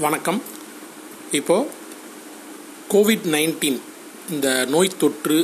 வணக்கம். 0.00 0.38
இப்போது 1.30 1.68
Covid 2.88 3.26
nineteen 3.34 3.78
இந்த 4.30 4.48
நோய் 4.64 4.90
தொற்று 4.96 5.38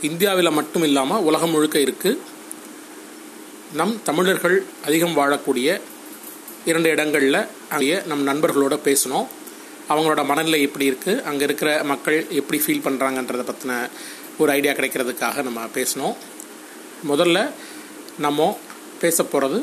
இந்தியாவில் 0.00 0.50
மட்டும் 0.50 0.82
இல்லாமல் 0.82 1.20
உலகம் 1.20 1.50
முழுக்க 1.50 1.78
இருக்குது 1.78 2.20
நம் 3.72 3.94
தமிழர்கள் 4.02 4.56
அதிகம் 4.84 5.14
வாழக்கூடிய 5.14 5.68
இரண்டு 6.64 6.90
இடங்களில் 6.90 7.40
அங்கே 7.68 7.98
நம் 8.06 8.24
நண்பர்களோட 8.24 8.78
பேசணும் 8.88 9.28
அவங்களோட 9.88 10.24
மனநிலை 10.24 10.60
எப்படி 10.62 10.90
இருக்குது 10.90 11.22
அங்கே 11.22 11.44
இருக்கிற 11.44 11.70
மக்கள் 11.84 12.26
எப்படி 12.32 12.60
ஃபீல் 12.64 12.84
பண்ணுறாங்கன்றதை 12.84 13.46
பற்றின 13.46 13.76
ஒரு 14.38 14.52
ஐடியா 14.52 14.74
கிடைக்கிறதுக்காக 14.74 15.42
நம்ம 15.42 15.68
பேசணும் 15.74 16.16
முதல்ல 17.06 17.38
நம்ம 18.18 18.50
பேச 19.00 19.22
போகிறது 19.24 19.58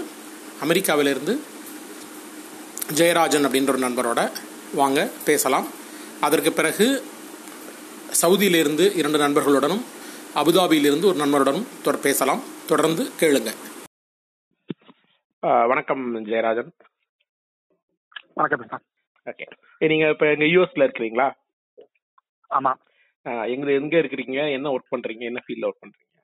அமெரிக்காவிலிருந்து 0.62 1.34
ஜெயராஜன் 2.96 3.46
அப்படின்ற 3.46 3.70
ஒரு 3.70 3.80
நண்பரோட 3.80 4.20
வாங்க 4.76 5.00
பேசலாம். 5.26 5.66
அதற்கு 6.22 6.52
பிறகு 6.54 6.86
சவுதியிலிருந்து 8.22 8.86
இரண்டு 9.00 9.20
நண்பர்களுடனும் 9.20 9.84
அபுதாபியிலிருந்து 10.36 11.08
ஒரு 11.12 11.20
நண்பருடனும் 11.24 11.68
தொடர் 11.84 12.02
பேசலாம். 12.02 12.42
தொடர்ந்து 12.68 13.04
கேளுங்க. 13.20 13.50
வணக்கம் 15.68 16.26
ஜெயராஜன். 16.26 16.72
வணக்கம் 18.34 18.82
ஓகே. 19.26 19.46
நீங்க 19.88 20.10
இப்ப 20.10 20.26
எங்க 20.32 20.46
யூஎஸ்ல 20.46 20.88
இருக்கிறீங்களா? 20.88 21.28
ஆமா. 22.50 22.74
எங்க 23.54 23.72
எங்க 23.80 23.98
இருக்கிறீங்க? 23.98 24.52
என்ன 24.52 24.70
ஒர்க் 24.70 24.94
பண்றீங்க? 24.96 25.24
என்ன 25.30 25.44
ஃபீல்ட்ல 25.48 25.70
ஒர்க் 25.70 25.84
பண்றீங்க? 25.86 26.16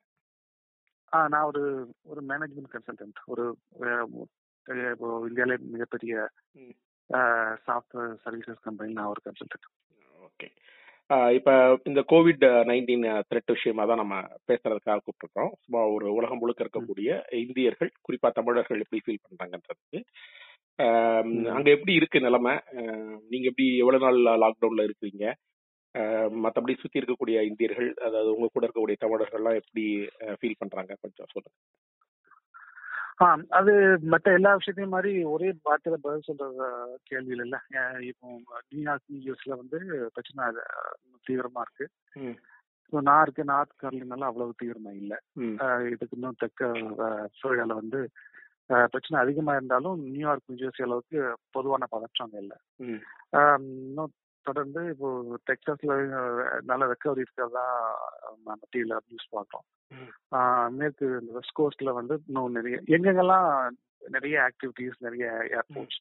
ஆ 1.14 1.28
நான் 1.28 1.46
ஒரு 1.50 1.62
ஒரு 2.02 2.22
மேனேஜ்மெண்ட் 2.28 2.72
கன்சல்டன்ட் 2.72 3.18
ஒரு 3.24 3.58
இப்போ 4.68 5.24
இந்தியாவிலே 5.28 5.56
மிகப்பெரிய. 5.60 6.28
சாஃப்ட்வேர் 7.66 8.14
சர்வீசஸ் 8.24 8.62
கம்பெனி 8.62 8.92
நான் 8.92 9.04
ஒரு 9.04 9.20
கன்சல்டன்ட் 9.24 9.66
ஓகே. 10.26 10.46
இப்ப 11.34 11.78
இந்த 11.84 12.04
கோவிட் 12.08 12.44
நைன்டீன் 12.68 13.22
த்ரெட் 13.30 13.52
விஷயமா 13.52 13.84
தான் 13.84 13.96
நம்ம 13.96 14.20
பேசுறதுக்காக 14.48 14.98
கூப்பிட்டுருக்கோம். 14.98 15.52
சும்மா 15.60 15.86
ஒரு 15.86 16.12
உலகம் 16.12 16.38
முழுக்க 16.38 16.64
இருக்கக்கூடிய 16.64 17.34
இந்தியர்கள் 17.34 17.90
குறிப்பா 18.08 18.30
தமிழர்கள் 18.30 18.82
எப்படி 18.84 19.02
ஃபீல் 19.06 19.24
பண்றாங்கன்றதுக்கு. 19.28 19.98
ம். 21.24 21.44
அங்க 21.46 21.70
எப்படி 21.70 21.92
இருக்கு 21.94 22.20
நிலைமை? 22.20 22.54
நீங்க 23.28 23.48
எப்படி 23.48 23.76
எவ்வளவு 23.76 24.04
நாள் 24.04 24.40
லாக்டவுன்ல 24.44 24.90
இருக்கிறீங்க? 24.90 25.32
மத்தபடி 26.44 26.74
சுத்தி 26.76 27.00
இருக்கக்கூடிய 27.00 27.46
இந்தியர்கள் 27.46 27.94
அதாவது 27.94 28.34
உங்க 28.34 28.48
கூட 28.52 28.66
இருக்கக்கூடிய 28.66 28.96
தமிழர்கள்லாம் 29.04 29.60
எப்படி 29.60 29.86
ஃபீல் 30.40 30.60
பண்றாங்க? 30.62 30.96
கொஞ்சம் 31.00 31.28
சொல்லுங்க. 31.34 31.54
அது 33.48 33.72
மற்ற 34.12 34.32
எல்லா 34.32 34.52
விஷயத்தையும் 34.54 34.94
மாதிரி 34.94 35.24
ஒரே 35.24 35.48
வார்த்தையில 35.68 35.96
பதில் 36.02 36.26
சொல்ற 36.28 36.46
கேள்வியில் 37.10 37.44
இல்ல. 37.46 37.56
இப்போ 38.00 38.26
நியூயார்க் 38.68 39.14
யூஎஸ்ல 39.26 39.56
வந்து 39.56 39.78
பிரச்சனை 40.14 40.48
தீவிரமா 41.28 41.62
இருக்கு. 41.66 41.86
இருக்க 43.22 43.42
நார்த் 43.42 43.78
கரோலினால 43.82 44.28
அவ்வளவு 44.30 44.58
தீவிரமா 44.62 44.92
இல்ல. 45.02 45.14
இதுக்கு 45.92 46.16
இன்னும் 46.16 46.40
தெற்க 46.42 46.70
ஃப்ளோரிடால 47.34 47.78
வந்து 47.82 48.00
பிரச்சனை 48.66 49.16
அதிகமா 49.22 49.54
இருந்தாலும் 49.54 50.02
நியூயார்க் 50.08 50.50
நியூஜெர்சி 50.52 50.82
அளவுக்கு 50.82 51.20
பொதுவான 51.50 51.86
பதற்றம் 51.86 52.36
இல்லை. 52.42 52.58
இன்னும் 53.88 54.12
தொடர்ந்து 54.46 54.80
இப்போ 54.90 55.08
டெக்சாஸ்ல 55.46 55.92
அஹ், 56.16 56.40
நல்ல 56.62 56.84
ரெக்கவரி 56.86 57.22
இருக்கிறதா 57.22 57.64
நம்ம 58.44 58.66
டிவில 58.72 58.98
நியூஸ் 59.06 59.28
பார்த்தோம். 59.30 59.66
மேற்கு 60.74 61.06
இந்த 61.18 61.32
வெஸ்ட் 61.32 61.58
கோஸ்ட்ல 61.58 61.92
வந்து 61.94 62.14
இன்னும் 62.24 62.56
நிறைய 62.56 62.76
எங்கெங்கெல்லாம் 62.94 63.48
நிறைய 64.08 64.36
ஆக்டிவிட்டிஸ் 64.46 64.98
நிறைய 65.00 65.26
ஏர்போர்ட்ஸ். 65.54 66.00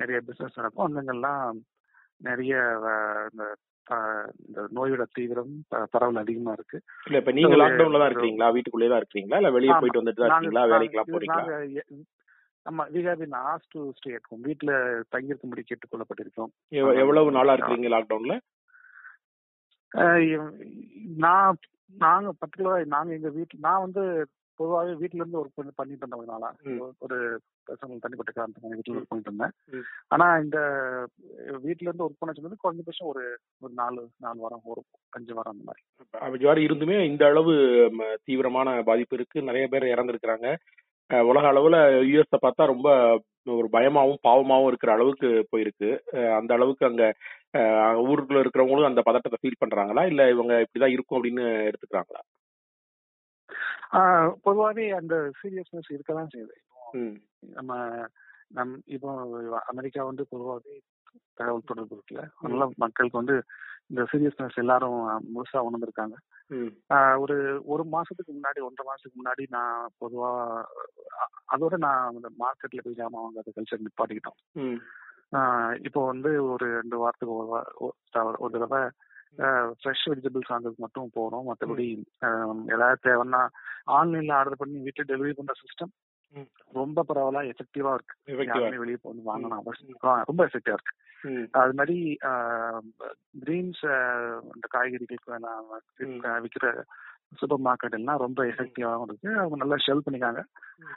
நிறைய 0.00 0.18
பிசினஸ் 0.22 0.58
நடக்கும் 0.58 0.86
அங்கெங்கெல்லாம் 0.86 1.44
நிறைய 2.20 2.54
இந்த 3.28 3.44
இந்த 4.42 4.60
நோயோட 4.74 5.04
தீவிரம் 5.12 5.54
பரவல் 5.92 6.20
அதிகமா 6.20 6.52
இருக்கு. 6.52 6.78
இல்ல 7.06 7.18
இப்ப 7.18 7.32
நீங்க 7.32 7.56
லாக்டவுன்ல 7.62 7.98
தான் 7.98 8.10
இருக்கிறீங்களா? 8.10 8.48
வீட்டுக்குள்ளே 8.54 8.88
தான் 8.88 9.00
இருக்கிறீங்களா? 9.02 9.38
இல்ல 9.40 9.50
வெளியே. 9.50 9.72
போயிட்டு 9.76 10.00
வந்துட்டு 10.00 10.22
தான் 10.22 10.30
இருக்கீங்களா? 10.32 10.62
வேலைக்கெல்லாம் 10.72 11.08
நாங்க- 11.08 11.16
போறீங்களா? 11.16 12.04
ஆமா 12.66 12.84
வி 12.92 13.00
ஹேவ் 13.04 13.22
பின் 13.22 13.36
ஆஸ் 13.44 13.70
டு 13.70 13.80
ஸ்டே 13.96 14.10
அட் 14.14 14.28
ஹோம் 14.28 14.44
வீட்டுல 14.44 14.72
தங்கியிருக்கும்படி 15.12 15.62
கேட்டுக்கொள்ளப்பட்டிருக்கோம் 15.62 16.52
எவ்வ- 16.72 16.96
எவ்வளவு 16.96 17.36
நாளா 17.38 17.54
இருக்கிறீங்க 17.54 17.90
லாக்டவுன்ல 17.94 18.36
நான் 21.18 21.58
நாங்க 21.96 22.28
பர்டிகுலரா 22.40 22.84
நாங்க 22.92 23.10
எங்க 23.14 23.30
வீட்டுல 23.30 23.58
நான் 23.60 23.82
வந்து 23.82 24.02
பொதுவாகவே 24.60 24.94
வீட்ல 24.94 25.20
இருந்து 25.20 25.38
ஒர்க் 25.38 25.56
பண்ணி 25.56 25.72
பண்ணிட்டு 25.74 26.04
இருந்ததுனால 26.04 26.46
ம். 26.64 26.80
ஒரு 26.98 27.16
பர்சனல் 27.66 28.00
தனிப்பட்ட 28.00 28.30
காரணத்துக்கு 28.32 28.70
வீட்டுல 28.72 28.96
ஒர்க் 28.96 29.08
பண்ணிட்டு 29.08 29.30
இருந்தேன். 29.30 29.54
ஆனா 30.08 30.38
இந்த 30.38 30.58
வீட்ல 31.60 31.88
இருந்து 31.88 32.04
ஒர்க் 32.04 32.18
பண்ண 32.18 32.32
சொன்னது 32.32 32.62
குறைஞ்சபட்சம் 32.64 33.08
ஒரு 33.08 33.22
ஒரு 33.60 33.72
நாலு 33.72 34.02
நாலு 34.18 34.38
வாரம் 34.40 34.64
ஒரு 34.64 34.82
அஞ்சு 35.10 35.34
வாரம் 35.34 35.54
அந்த 35.54 35.64
மாதிரி. 35.64 36.64
இருந்துமே 36.64 36.98
இந்த 37.04 37.26
அளவு 37.26 37.54
தீவிரமான 38.24 38.82
பாதிப்பு 38.82 39.16
இருக்கு. 39.16 39.42
நிறைய 39.42 39.66
பேர் 39.68 39.92
இறந்துருக்கிறாங்க. 39.94 40.48
உலக 41.30 41.44
அளவுல 41.52 41.76
யூஎஸ் 42.10 42.44
பார்த்தா 42.44 42.64
ரொம்ப 42.72 42.88
ஒரு 43.56 43.68
பயமாவும் 43.72 44.20
பாவமாவும் 44.26 44.66
இருக்கிற 44.66 44.90
அளவுக்கு 44.92 45.28
போயிருக்கு. 45.52 45.88
அந்த 46.38 46.50
அளவுக்கு 46.54 46.84
அங்க 46.86 47.04
ஊருக்குள்ள 48.10 48.42
இருக்கிறவங்களும் 48.42 48.90
அந்த 48.90 49.02
பதட்டத்தை 49.02 49.38
ஃபீல் 49.42 49.62
பண்றாங்களா? 49.62 50.02
இல்ல 50.06 50.30
இவங்க 50.30 50.52
இப்படிதான் 50.64 50.94
இருக்கும் 50.96 51.18
அப்படின்னு 51.18 51.44
எடுத்துக்கிறாங்களா? 51.68 52.22
பொதுவாகவே 54.46 54.84
அந்த 55.00 55.14
சீரியஸ்னஸ் 55.40 55.92
இருக்கதான் 55.94 56.32
செய்யுது. 56.34 56.56
நம்ம 57.56 57.72
நம் 58.48 58.72
இப்போ 58.86 59.10
அமெரிக்கா 59.72 60.00
வந்து 60.04 60.24
பொதுவாகவே 60.30 60.74
தகவல் 61.34 61.68
தொடர்பு 61.70 61.94
இருக்குல்ல? 61.96 62.24
அதனால 62.40 62.68
மக்களுக்கு 62.76 63.22
வந்து 63.22 63.36
இந்த 63.92 64.06
சீரியஸ்னஸ் 64.12 64.54
எல்லாரும் 64.54 65.20
முழுசா 65.34 65.56
உணர்ந்திருக்காங்க. 65.56 66.12
ஒரு 67.18 67.62
ஒரு 67.64 67.84
மாசத்துக்கு 67.92 68.30
முன்னாடி 68.30 68.62
ஒன்றரை 68.62 68.86
மாசத்துக்கு 68.86 69.22
முன்னாடி 69.24 69.46
நான் 69.48 69.88
பொதுவா 70.00 70.62
அதோட 71.52 71.76
நான் 71.76 72.08
அந்த 72.08 72.28
மார்க்கெட்ல 72.38 72.80
போய் 72.82 72.94
ஜாமான் 72.96 73.26
வாங்குறது 73.26 73.60
கல்ச்சர் 73.60 73.80
நிப்பாட்டிக்கிட்டோம். 73.80 74.78
இப்போ 75.84 76.06
வந்து 76.06 76.44
ஒரு 76.44 76.72
ரெண்டு 76.72 76.98
வாரத்துக்கு 76.98 77.36
ஒரு 77.36 78.34
ஒரு 78.38 78.58
தடவை- 78.58 78.90
ஃப்ரெஷ் 79.36 80.08
வெஜிடபிள்ஸ் 80.08 80.52
வாங்குறதுக்கு 80.52 80.76
மட்டும் 80.76 81.10
போறோம். 81.20 81.44
மற்றபடி 81.44 82.04
ஏதாவது 82.68 82.98
தேவைன்னா 83.04 83.48
ஆன்லைன்ல 83.86 84.32
ஆர்டர் 84.32 84.56
பண்ணி 84.56 84.78
வீட்டுல 84.78 85.08
டெலிவரி 85.08 85.32
பண்ற 85.32 85.52
சிஸ்டம். 85.52 86.10
ரொம்ப 86.72 87.04
பரவலா 87.08 87.44
எஃபெக்டிவா 87.44 87.94
இருக்கு. 87.94 88.16
யாருமே 88.44 88.78
வெளியே 88.78 88.96
போய் 89.02 89.18
வாங்கணும் 89.26 89.48
அவசியம் 89.48 89.96
ரொம்ப 90.02 90.46
எஃபெக்டிவா 90.46 90.72
இருக்கு. 90.72 90.96
அது 91.52 91.72
மாதிரி 91.72 91.96
கிரீன்ஸ் 93.42 93.82
இந்த 94.54 94.66
காய்கறிகளுக்கு 94.70 95.32
ம். 96.06 96.20
விற்கிற 96.44 96.66
சூப்பர் 97.40 97.64
மார்க்கெட் 97.64 97.96
எல்லாம் 97.98 98.18
ரொம்ப 98.18 98.40
எஃபெக்டிவாகவும் 98.44 99.08
இருக்கு. 99.08 99.30
அவங்க 99.38 99.56
நல்லா 99.56 99.76
ஷெல் 99.84 100.04
பண்ணிக்காங்க. 100.06 100.40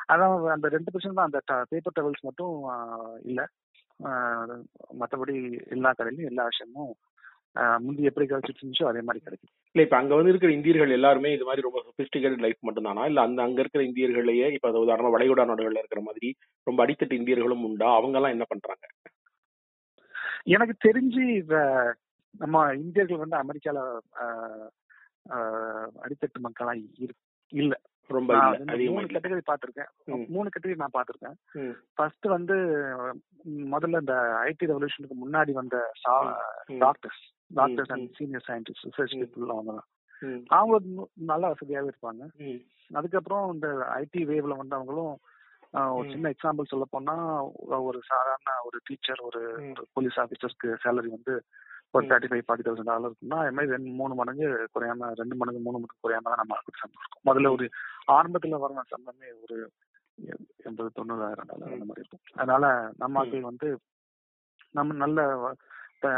அதான் 0.08 0.34
அந்த 0.50 0.68
ரெண்டு 0.68 0.92
பர்சன்ட் 0.92 1.20
தான் 1.20 1.30
அந்த 1.30 1.40
பேப்பர் 1.70 1.98
டவல்ஸ் 1.98 2.24
மட்டும் 2.24 2.56
இல்ல. 3.24 3.42
மற்றபடி 5.00 5.36
எல்லா 5.70 5.92
கடையிலும் 5.92 6.30
எல்லா 6.30 6.46
விஷயமும் 6.46 6.94
முந்தி 7.80 8.04
எப்படி 8.04 8.26
கிடைச்சிட்டு 8.26 8.62
இருந்துச்சோ 8.62 8.88
அதே 8.90 9.02
மாதிரி 9.02 9.24
கிடைக்கும் 9.24 9.52
இல்ல 9.76 9.84
இப்ப 9.84 9.98
அங்க 9.98 10.14
வந்து 10.16 10.32
இருக்கிற 10.32 10.52
இந்தியர்கள் 10.52 10.90
எல்லாருமே 10.90 11.30
இது 11.34 11.46
மாதிரி 11.46 11.62
ரொம்ப 11.62 11.80
சொபிஸ்டிகேட்டட் 11.88 12.44
லைஃப் 12.46 12.66
மட்டும்தானா? 12.68 13.04
இல்ல 13.06 13.22
அந்த 13.22 13.40
அங்க 13.42 13.60
இருக்கிற 13.62 13.84
இந்தியர்களையே 13.84 14.48
இப்ப 14.54 14.72
உதாரணமா 14.84 15.14
வளைகுடா 15.16 15.46
நாடுகள்ல 15.46 15.84
இருக்கிற 15.84 16.02
மாதிரி 16.02 16.30
ரொம்ப 16.68 16.80
அடித்தட்டு 16.86 17.20
இந்தியர்களும் 17.20 17.64
உண்டா? 17.64 17.90
அவங்க 17.96 18.18
எல்லாம் 18.18 18.36
என்ன 18.38 18.48
பண்றாங்க? 18.50 18.84
எனக்கு 20.48 20.76
தெரிஞ்சு 20.84 21.24
நம்ம 22.38 22.74
இந்தியர்கள் 22.76 23.24
வந்து 23.24 23.38
அமெரிக்கால 23.38 23.80
அடித்தட்டு 26.04 26.40
மக்களா 26.44 26.74
இல்ல. 27.54 27.74
ரொம்ப 28.10 28.34
மூணு 28.88 29.06
கேட்டகரி 29.06 29.42
பார்த்திருக்கேன். 29.48 29.90
ம். 30.06 30.26
மூணு 30.28 30.50
கேட்டகரி 30.50 30.76
நான் 30.76 30.96
பார்த்திருக்கேன். 30.98 31.36
ம், 31.62 31.72
ஃபர்ஸ்ட் 31.94 32.26
வந்து 32.26 32.56
முதல்ல 33.72 34.00
இந்த 34.00 34.16
ஐடி 34.44 34.66
ரெவல்யூஷனுக்கு 34.66 35.16
முன்னாடி 35.24 35.52
வந்த. 35.52 35.76
Doctors 36.80 37.24
doctors 37.54 37.92
and 37.92 38.14
senior 38.14 38.46
scientist 38.48 38.86
research. 38.88 39.16
People 39.16 39.54
அவங்க 39.56 39.74
தான் 39.74 39.88
அவங்க 40.60 40.78
நல்ல 41.32 41.54
வசதியாவே 41.54 41.90
இருப்பாங்க. 41.90 42.24
அதுக்கப்புறம் 42.92 43.54
இந்த 43.54 43.68
ஐடி 43.96 44.22
வேவ்ல 44.32 44.60
வந்தவங்களும் 44.62 45.16
ஒரு. 45.92 46.10
சின்ன 46.10 46.30
எக்ஸாம்பிள் 46.30 46.64
சொல்ல 46.64 46.86
போனா 46.90 47.16
ஒரு 47.82 48.00
சாதாரண 48.06 48.52
ஒரு 48.64 48.80
டீச்சர் 48.84 49.22
ஒரு 49.22 49.42
போலீஸ் 49.94 50.20
ஆபீசர்ஸ்க்கு 50.20 50.68
சேலரி 50.84 51.10
வந்து 51.10 51.34
ஒரு. 51.94 52.06
Thirty 52.08 52.30
five 52.30 52.46
forty 52.46 52.66
thousand 52.66 52.84
dollar 52.84 53.10
இருக்குன்னா 53.10 53.40
அது 53.40 53.52
மாதிரி 53.52 53.72
ரெண்டு 53.72 53.90
மூணு 53.92 54.16
மடங்கு 54.16 54.46
குறையாம 54.74 55.12
ரெண்டு 55.14 55.36
மடங்கு 55.36 55.60
மூணு 55.60 55.78
மடங்கு 55.78 56.04
குறையாம 56.04 56.28
தான் 56.28 56.42
நம்ம 56.42 56.58
சம்பளம் 56.74 57.04
இருக்கும் 57.04 57.28
முதல்ல 57.28 57.52
ஒரு 57.52 57.68
ஆரம்பத்துல 58.12 58.60
வர 58.60 58.84
சம்பளமே 58.90 59.30
ஒரு 59.42 59.58
எண்பது 60.64 60.90
தொண்ணூறாயிரம் 60.96 61.48
டாலர் 61.48 61.74
அந்த 61.74 61.86
மாதிரி 61.86 62.04
இருக்கும் 62.04 62.24
அதனால 62.36 62.66
நம்ம. 62.98 63.20
ஆட்கள் 63.20 63.42
வந்து 63.42 63.70
நம்ம 64.72 64.94
நல்ல 64.96 65.20
த- 66.00 66.12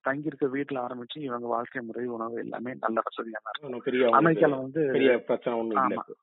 தங்கியிருக்க 0.00 0.46
வீட்டுல 0.48 0.82
ஆரம்பிச்சு 0.82 1.18
இவங்க 1.20 1.46
வாழ்க்கை 1.46 1.82
முறை 1.82 2.04
உணவு 2.08 2.38
எல்லாமே 2.38 2.72
நல்ல 2.80 3.00
வசதியான 3.04 3.50
இருக்கும் 3.50 3.74
அமெரிக்கால 4.20 4.56
வந்து 4.60 4.82
பெரிய 4.92 5.10
பிரச்சனை. 5.18 5.56
இப்போ. 5.98 6.14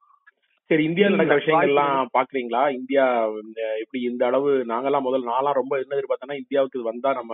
சரி 0.70 0.84
இல்ல, 0.86 1.10
நடக்கிற 1.12 1.36
விஷயங்கள் 1.38 1.72
எல்லாம் 1.72 2.10
பாக்குறீங்களா? 2.18 2.62
இந்தியா 2.80 3.06
இந்த 3.44 3.60
எப்படி 3.84 4.00
இந்த 4.10 4.24
அளவு 4.30 4.50
நாங்கெல்லாம் 4.72 5.06
முதல்ல 5.08 5.30
நான்லாம் 5.32 5.58
ரொம்ப 5.60 5.74
என்ன 5.84 5.96
எதிர்பார்த்தேன்னா 5.98 6.38
இந்தியாவுக்கு 6.42 6.78
இது 6.80 6.90
வந்தா 6.90 7.12
நம்ம 7.20 7.34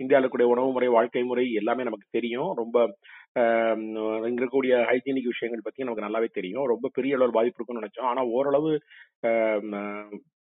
இந்தியாவில் 0.00 0.24
இருக்கக்கூடிய 0.24 0.52
உணவு 0.52 0.70
முறை 0.74 0.88
வாழ்க்கை 0.96 1.22
முறை 1.22 1.44
எல்லாமே 1.60 1.86
நமக்கு 1.88 2.06
தெரியும். 2.18 2.50
ரொம்ப 2.60 2.76
இங்க 4.28 4.38
இருக்கக்கூடிய 4.40 4.74
ஹைஜீனிக் 4.88 5.30
விஷயங்கள் 5.32 5.66
பத்தி 5.66 5.84
நமக்கு 5.84 6.06
நல்லாவே 6.06 6.28
தெரியும். 6.38 6.66
ரொம்ப 6.72 6.90
பெரிய 6.96 7.18
அளவு 7.18 7.36
பாதிப்பு 7.38 7.58
இருக்கும்னு 7.58 7.82
நினைச்சோம். 7.82 8.10
ஆனா 8.12 8.24
ஓரளவு 8.38 8.72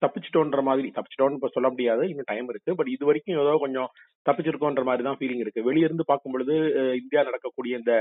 தப்பிச்சிட்டோன்ற 0.06 0.62
மாதிரி 0.70 0.88
தப்பிச்சிட்டோம்னு 0.96 1.40
இப்ப 1.40 1.52
சொல்ல 1.56 1.70
முடியாது 1.74 2.04
இன்னும் 2.12 2.30
டைம் 2.32 2.50
இருக்கு. 2.54 2.72
பட் 2.80 2.92
இது 2.96 3.10
வரைக்கும் 3.10 3.40
ஏதோ 3.44 3.54
கொஞ்சம் 3.66 3.90
தப்பிச்சிருக்கோன்ற 4.26 4.84
மாதிரி 4.90 5.04
தான் 5.08 5.20
ஃபீலிங் 5.20 5.44
இருக்கு. 5.44 5.68
வெளிய 5.70 5.88
இருந்து 5.90 6.10
பார்க்கும் 6.12 6.34
பொழுது 6.36 6.56
இந்தியா 7.02 7.24
நடக்கக்கூடிய 7.30 7.80
இந்த 7.82 7.94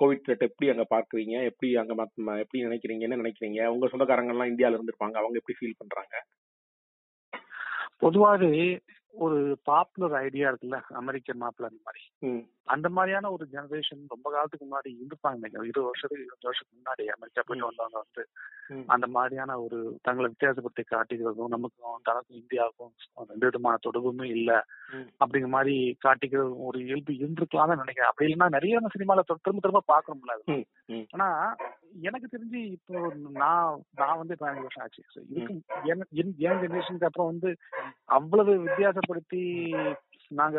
கோவிட் 0.00 0.24
த்ரெட் 0.26 0.48
எப்படி 0.48 0.70
அங்க 0.74 0.86
பாக்குறீங்க 0.94 1.34
எப்படி 1.50 1.70
அங்க 1.82 1.94
எப்படி 2.42 2.64
நினைக்கிறீங்க? 2.68 3.06
என்ன 3.08 3.20
நினைக்கிறீங்க? 3.22 3.60
உங்க 3.74 3.88
சொந்தக்காரங்க 3.92 4.34
எல்லாம் 4.34 4.52
இந்தியால 4.52 4.78
இருந்திருப்பாங்க. 4.78 5.16
அவங்க 5.22 5.40
எப்படி 5.40 5.58
ஃபீல் 5.60 5.80
பண்றாங்க? 5.82 6.14
பொதுவாவே 8.02 8.52
ஒரு 9.14 9.38
பாப்புலர் 9.68 10.14
ஐடியா 10.26 10.46
இருக்குல்ல 10.50 10.78
அமெரிக்க 11.00 11.34
மாப்பிள்ள 11.42 11.68
அந்த 11.70 11.82
மாதிரி. 11.88 12.02
அந்த 12.66 12.88
மாதிரியான 12.88 13.30
ஒரு 13.30 13.44
ஜெனரேஷன் 13.46 14.02
ரொம்ப 14.08 14.30
காலத்துக்கு 14.30 14.66
முன்னாடி 14.66 14.90
இருப்பாங்க. 15.00 15.40
இருபது 15.62 15.86
வருஷத்துக்கு 15.86 16.24
இருபது 16.24 16.46
வருஷத்துக்கு 16.46 16.78
முன்னாடி 16.78 17.04
அமெரிக்கா 17.08 17.42
போயிட்டு 17.42 17.68
வந்தவங்க 17.68 17.98
வந்து 17.98 18.22
அந்த 18.88 19.06
மாதிரியான 19.06 19.60
ஒரு 19.60 19.78
தங்களை 20.02 20.28
வித்தியாசப்படுத்தி 20.28 20.84
காட்டிக்கிறதும் 20.84 21.48
நமக்கும் 21.48 21.98
தனக்கும் 22.02 22.38
இந்தியாவுக்கும் 22.38 22.92
ரெண்டு 23.28 23.46
விதமான 23.46 23.78
தொடர்புமே 23.86 24.28
இல்ல 24.36 24.50
அப்படிங்கிற 25.20 25.48
மாதிரி 25.48 25.74
காட்டிக்கிறது 26.04 26.52
ஒரு 26.66 26.78
இயல்பு 26.80 27.12
இருந்திருக்கலாம் 27.14 27.74
நினைக்கிறேன். 27.76 28.10
அப்படி 28.10 28.28
இல்லைன்னா 28.28 28.48
நிறைய 28.48 28.80
சினிமால 28.94 29.24
திரும்ப 29.28 29.60
திரும்ப 29.60 29.82
ம், 30.48 30.64
ஆனா 31.14 31.28
எனக்கு 32.00 32.26
தெரிஞ்சு 32.26 32.60
இப்போ 32.70 32.94
நான் 33.36 33.68
நான் 33.94 34.18
வந்து 34.18 34.34
பதினஞ்சு 34.34 34.66
வருஷம் 34.66 34.84
ஆச்சு. 34.84 35.02
இதுக்கு 35.28 35.54
என் 35.90 36.04
ஜெனரேஷனுக்கு 36.62 37.04
அப்புறம் 37.04 37.30
வந்து 37.32 37.50
அவ்வளவு 38.16 38.54
வித்தியாசப்படுத்தி 38.60 39.42
நாங்க 40.30 40.58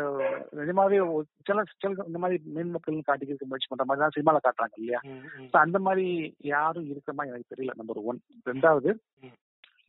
நிஜமாவே 0.58 0.98
சில 1.46 1.62
சில 1.74 2.06
இந்த 2.06 2.18
மாதிரி 2.18 2.36
மேன்மக்கள் 2.54 2.98
காட்டிக்கிறதுக்கு 3.00 3.50
முயற்சி 3.50 3.70
பண்ற 3.70 3.86
மாதிரி 3.86 4.02
தான் 4.02 4.14
சினிமால 4.16 4.40
காட்டுறாங்க 4.40 4.76
இல்லையா? 4.78 5.00
அந்த 5.62 5.78
மாதிரி 5.86 6.06
யாரும் 6.50 6.88
இருக்கிற 6.90 7.14
மாதிரி 7.14 7.32
எனக்கு 7.32 7.52
தெரியல 7.52 7.76
நம்பர் 7.76 8.00
ஒன் 8.04 8.20
ரெண்டாவது. 8.46 8.92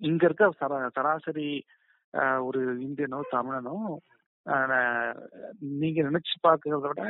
இங்க 0.01 0.23
இருக்க 0.25 0.49
சரா- 0.59 0.91
சராசரி 0.95 1.49
ஒரு 2.45 2.59
இந்தியனோ 2.83 3.19
தமிழனோ 3.31 3.75
நீங்க 5.79 5.99
நினைச்சு 6.03 6.35
பாக்குறத 6.43 6.77
விட 6.83 7.01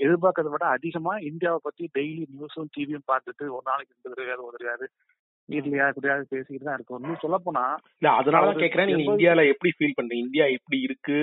எதிர்பார்க்கறத 0.00 0.50
விட 0.50 0.64
அதிகமா 0.74 1.14
இந்தியாவை 1.28 1.60
பத்தி 1.62 1.84
டெய்லி 1.94 2.24
நியூஸும் 2.32 2.72
டிவியும் 2.74 3.08
பார்த்துட்டு 3.08 3.44
ஒரு 3.54 3.64
நாளைக்கு 3.70 3.94
ரெண்டு 3.94 4.10
தடவையாவது 4.12 4.46
ஒரு 4.48 4.56
தடவையாவது 4.56 4.88
வீட்ல 5.48 5.76
யாரு 5.76 5.94
கூடயாவது 5.94 6.26
பேசிக்கிட்டு 6.28 6.66
தான் 6.66 6.76
இருக்கும். 6.76 6.98
இன்னும் 7.00 7.22
சொல்ல 7.22 7.36
போனா 7.40 7.62
இல்ல 7.94 8.10
அதனாலதான் 8.18 8.60
கேக்குறேன் 8.62 8.88
நீங்க 8.90 9.06
இந்தியால 9.08 9.44
எப்படி 9.52 9.70
ஃபீல் 9.72 9.96
பண்றீங்க? 9.96 10.24
இந்தியா 10.24 10.44
எப்படி 10.56 10.78
இருக்கு? 10.80 11.16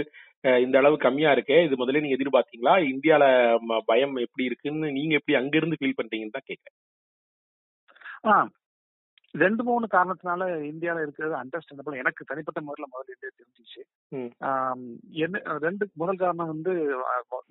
இந்த 0.44 0.76
அளவு 0.82 0.96
கம்மியா 1.06 1.30
இருக்கு 1.36 1.56
இது 1.66 1.80
முதல்ல 1.80 2.02
நீங்க 2.04 2.18
எதிர்பார்த்தீங்களா? 2.18 2.74
இந்தியால 2.92 3.24
பயம் 3.90 4.16
எப்படி 4.26 4.44
இருக்குன்னு 4.50 4.90
நீங்க 4.98 5.14
எப்படி 5.20 5.38
அங்க 5.40 5.56
இருந்து 5.60 5.80
ஃபீல் 5.80 6.00
பண்றீங்கன்னு 6.00 6.38
தான் 6.38 6.50
கேக்குறேன். 6.52 6.78
ஆ 8.30 8.34
ரெண்டு 9.34 9.62
மூணு 9.68 9.86
காரணத்தினால 9.88 10.44
இந்தியால 10.72 11.02
இருக்கிறது 11.06 11.34
அண்டர்ஸ்டாண்டபிள் 11.42 12.00
எனக்கு 12.02 12.30
தனிப்பட்ட 12.30 12.60
முறையில் 12.68 12.92
முதல்ல 12.94 13.14
இருந்தே 13.14 13.32
தெரிஞ்சிச்சு. 13.40 13.82
என்ன 15.26 15.58
ரெண்டு 15.66 15.84
முதல் 16.02 16.22
காரணம் 16.24 16.52
வந்து 16.54 16.74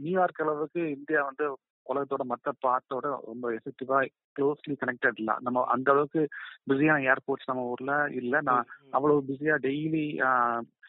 நியூயார்க் 0.05 0.43
அளவுக்கு 0.45 0.83
இந்தியா 0.97 1.21
வந்து 1.29 1.47
உலகத்தோட 1.87 2.25
மற்ற 2.33 2.49
பார்ட்டோட 2.65 3.07
ரொம்ப 3.29 3.47
எஃபெக்டிவா 3.59 3.99
க்ளோஸ்லி 4.37 4.75
கனெக்டட் 4.81 5.21
இல்ல. 5.23 5.33
நம்ம 5.45 5.63
அந்த 5.75 5.89
அளவுக்கு 5.95 6.23
பிஸியான 6.71 7.07
ஏர்போர்ட்ஸ் 7.13 7.51
நம்ம 7.51 7.63
ஊர்ல 7.73 7.93
இல்ல. 8.21 8.35
நான் 8.49 8.67
அவ்வளவு 8.97 9.21
பிஸியா 9.31 9.57
டெய்லி 9.69 10.05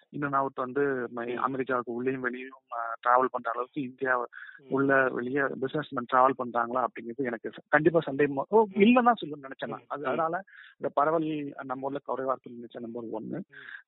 இன் 0.10 0.22
அண்ட் 0.22 0.34
அவுட் 0.34 0.56
வந்து. 0.56 1.10
அமெரிக்காவுக்கு 1.38 1.94
உள்ளேயும் 1.94 2.22
வெளியும் 2.22 2.62
டிராவல் 3.08 3.32
பண்ற 3.32 3.52
அளவுக்கு 3.52 3.82
இந்தியா 3.82 4.28
உள்ள 4.68 5.08
வெளியே 5.10 5.42
பிசினஸ் 5.60 5.94
மேன் 5.94 6.06
டிராவல் 6.14 6.40
பண்றாங்களா 6.44 6.86
அப்படிங்கிறது 6.86 7.26
எனக்கு 7.30 7.52
கண்டிப்பா 7.68 8.00
சந்தேகம். 8.00 8.48
இல்லைன்னா 8.52 9.14
சொல்ல 9.16 9.36
நினைச்சேன் 9.36 9.68
நான். 9.68 9.84
அது. 9.88 10.06
அதனால 10.06 10.44
இந்த 10.74 10.90
பரவல் 10.94 11.54
நம்ம 11.64 11.88
ஊர்ல 11.88 12.00
குறைவா 12.08 12.34
இருக்குன்னு 12.34 12.62
நினைச்சேன் 12.62 12.80
நம்பர் 12.80 13.04
ஒன்னு 13.12 13.44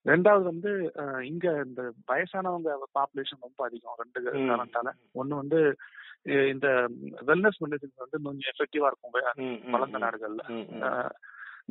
ரெண்டாவது 0.05 0.43
வந்து 0.43 0.71
இங்க 1.25 1.63
இந்த 1.65 1.93
வயசானவங்க 2.07 2.69
பாப்புலேஷன் 2.99 3.41
ரொம்ப 3.41 3.65
அதிகம் 3.65 3.97
ரெண்டு. 3.97 4.19
காரணத்தால. 4.33 4.89
ஒண்ணு 5.15 5.35
வந்து 5.41 5.75
இந்த 6.23 6.67
வெல்னஸ் 7.25 7.61
மெடிசன் 7.63 8.01
வந்து 8.03 8.21
கொஞ்சம் 8.23 8.51
எஃபெக்டிவா 8.53 8.87
இருக்கும் 8.87 9.69
வளர்ந்த. 9.71 9.97
நாடுகள்ல. 9.97 11.09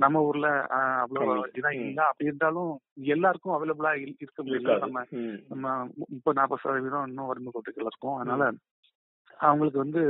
நம்ம 0.00 0.22
ஊர்ல 0.22 0.48
அவ்வளவு. 0.98 1.24
இதா. 1.58 1.70
இல்ல 1.82 2.00
அப்படி 2.04 2.28
இருந்தாலும் 2.28 2.70
எல்லாருக்கும் 3.10 3.54
அவைலபிளா 3.56 3.92
இருக்க 4.20 4.40
முடியல. 4.42 4.76
நம்ம 4.84 5.02
நம்ம 5.48 5.66
முப்பது 6.08 6.38
நாற்பது 6.38 6.62
சதவீதம் 6.64 7.08
இன்னும் 7.08 7.26
வறுமை 7.26 7.52
கோட்டுகள் 7.52 7.88
இருக்கும் 7.88 8.18
அதனால 8.18 8.44
அவங்களுக்கு 9.40 9.78
வந்து 9.78 10.02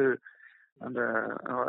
அந்த 0.81 1.01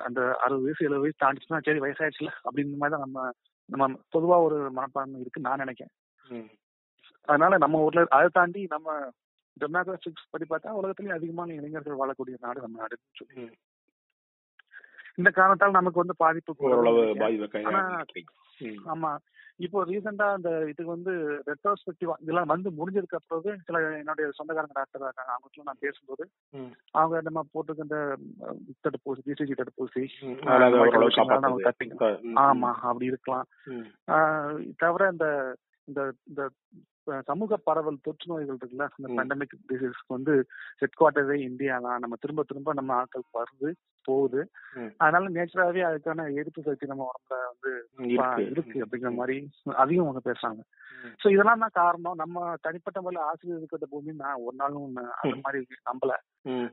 அந்த 0.03 0.19
அறுபது 0.39 0.63
வயசு 0.63 0.85
எழுபது 0.85 1.01
வயசு 1.01 1.21
தாண்டிச்சுன்னா 1.21 1.61
சரி 1.61 1.79
வயசாயிடுச்சுல 1.79 2.31
அப்படின்ற 2.45 2.77
மாதிரி 2.77 2.95
தான் 2.95 3.05
நம்ம 3.05 3.23
நம்ம 3.69 3.85
பொதுவா 4.13 4.37
ஒரு 4.41 4.71
மனப்பான்மை 4.71 5.21
இருக்கு 5.21 5.41
நான் 5.41 5.57
நினைக்கிறேன். 5.57 5.93
அதனால 7.27 7.57
நம்ம 7.57 7.81
ஊர்ல 7.81 8.05
அதை 8.11 8.29
தாண்டி 8.33 8.61
நம்ம 8.69 8.89
டெமோக்ராபிக்ஸ் 9.57 10.29
படி 10.29 10.45
பார்த்தா 10.49 10.69
உலகத்திலேயே 10.71 11.13
அதிகமான 11.13 11.53
இளைஞர்கள் 11.53 11.99
வாழக்கூடிய 11.99 12.35
நாடு 12.39 12.61
நம்ம 12.61 12.79
நாடு 12.79 12.95
ம். 13.35 13.51
இந்த 15.17 15.29
காரணத்தால் 15.31 15.71
நமக்கு 15.71 15.99
வந்து 15.99 16.15
பாதிப்பு. 16.15 16.53
ஆமா. 18.87 19.11
இப்போ 19.59 19.79
ரீசெண்டா 19.83 20.27
அந்த 20.33 20.49
இதுக்கு 20.63 20.91
வந்து 20.91 21.11
ரெட்ரோஸ்பெக்டிவா 21.47 22.13
இதெல்லாம் 22.19 22.47
வந்து 22.47 22.69
முடிஞ்சதுக்கு 22.71 23.17
அப்புறம் 23.17 23.59
சில 23.65 23.79
என்னுடைய 23.97 24.27
சொந்தக்காரங்க 24.31 24.75
டாக்டர் 24.75 25.01
இருக்காங்க. 25.01 25.33
அவங்க 25.33 25.63
நான் 25.63 25.81
பேசும்போது. 25.81 26.23
அவங்க 26.93 27.21
நம்ம 27.21 27.45
போட்டுக்கிற 27.53 27.99
அஹ், 28.45 28.57
தடுப்பூசி 28.83 29.21
பிசிஜி 29.27 29.55
தடுப்பூசி 29.55 30.03
ஆமா 32.45 32.71
அப்படி 32.83 33.05
இருக்கலாம். 33.05 33.47
தவிர 34.79 35.09
இந்த 35.11 35.27
இந்த 35.87 36.01
இந்த 36.27 36.41
சமூக 37.21 37.57
பரவல் 37.57 37.97
தொற்று 38.01 38.25
நோய்கள் 38.27 38.55
இருக்குல்ல 38.55 38.87
இந்த 38.97 39.11
ம். 39.11 39.17
பேண்டமிக் 39.17 39.73
டிசீஸ்க்கு 39.73 40.07
வந்து 40.07 40.47
ஹெட் 40.77 40.97
குவார்டரே 40.99 41.33
இந்தியா 41.33 41.77
தான் 41.77 41.99
நம்ம 41.99 42.15
திரும்ப 42.19 42.43
திரும்ப 42.43 42.73
நம்ம 42.73 42.93
ஆட்கள் 42.93 43.21
வருது 43.33 43.71
போகுது. 44.01 44.51
அதனால 44.97 45.29
நேச்சுரலாவே 45.29 45.81
அதுக்கான 45.85 46.29
எதிர்ப்பு 46.31 46.61
சக்தி 46.61 46.87
நம்ம 46.87 47.09
உடம்புல 47.09 47.37
வந்து 47.51 47.87
இருக்கு. 48.45 48.85
அப்படிங்கிற 48.85 49.15
மாதிரி 49.15 49.49
அதிகம் 49.65 50.07
அவங்க 50.07 50.31
பேசுறாங்க. 50.31 50.59
சோ 51.23 51.29
இதெல்லாம் 51.29 51.59
தான் 51.59 51.69
காரணம் 51.73 52.15
நம்ம 52.15 52.53
தனிப்பட்ட 52.61 53.01
முறையில் 53.01 53.27
ஆசிரியர் 53.27 53.57
இருக்கிற 53.57 53.85
பூமி 53.89 54.11
நான் 54.11 54.41
ஒரு 54.41 54.55
நாளும் 54.55 54.95
அந்த 54.95 55.37
மாதிரி 55.41 55.65
நம்பல. 55.85 56.11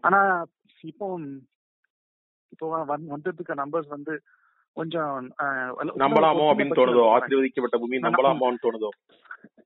ஆனா 0.01 0.45
இப்போ 0.83 1.21
இப்போ 2.49 2.87
வந்து- 2.87 3.09
வந்ததுக்கு 3.09 3.55
நம்பர்ஸ் 3.55 3.89
வந்து 3.89 4.23
கொஞ்சம் 4.79 5.15
நம்பலாமோ 6.03 6.49
அப்படின்னு 6.51 6.79
தோணுதோ? 6.81 7.05
ஆசீர்வதிக்கப்பட்ட 7.15 7.79
பூமி 7.83 8.07
நம்பலாமோன்னு 8.07 8.65
தோணுதோ? 8.67 8.91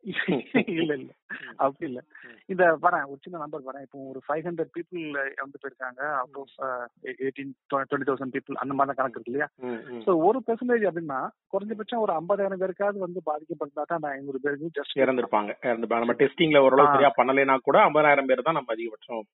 இல்ல 0.75 0.93
இல்ல. 0.99 1.11
அப்படி 1.57 1.87
இல்ல. 1.89 2.01
இந்த 2.49 2.65
வரேன் 2.85 3.05
ஒரு 3.11 3.19
சின்ன 3.25 3.41
நம்பர் 3.43 3.67
வரேன் 3.69 3.85
இப்போ 3.85 3.99
ஒரு 4.11 4.21
ஃபைவ் 4.25 4.47
ஹண்ட்ரட் 4.47 4.73
பீப்புள் 4.75 5.03
வந்து 5.43 5.61
போயிருக்காங்க. 5.63 6.01
Of 6.21 6.33
eighteen 7.21 7.53
twenty 7.71 8.09
thousand 8.09 8.35
people 8.37 8.61
அந்த 8.63 8.75
மாதிரி 8.79 8.99
கணக்கு 9.01 9.19
இருக்கு 9.19 9.33
இல்லையா. 9.33 9.49
சோ 10.07 10.11
ஒரு 10.29 10.41
பெர்சன்டேஜ் 10.49 10.89
அப்படின்னா 10.91 11.21
குறைஞ்சபட்சம் 11.55 12.03
ஒரு 12.05 12.15
ஐம்பதாயிரம் 12.19 12.63
பேருக்காவது 12.63 13.07
வந்து 13.07 13.23
பாதிக்கப்பட்டா 13.31 13.85
தான் 13.85 14.01
அந்த 14.01 14.11
ஐநூறு 14.17 14.41
பேருக்கு 14.45 14.77
ஜஸ்ட் 14.81 15.03
இறந்திருப்பாங்க. 15.05 15.53
இறந்துப்பாங்க 15.71 16.05
நம்ம 16.05 16.19
டெஸ்டிங்ல 16.23 16.65
ஓரளவு. 16.67 16.93
சரியா 16.95 17.13
பண்ணலைன்னா 17.21 17.57
கூட 17.69 17.79
ஐம்பதாயிரம் 17.87 18.31
பேர் 18.31 18.47
தான் 18.49 18.59
நம்ம 18.61 18.75
அதிகபட்சம். 18.77 19.25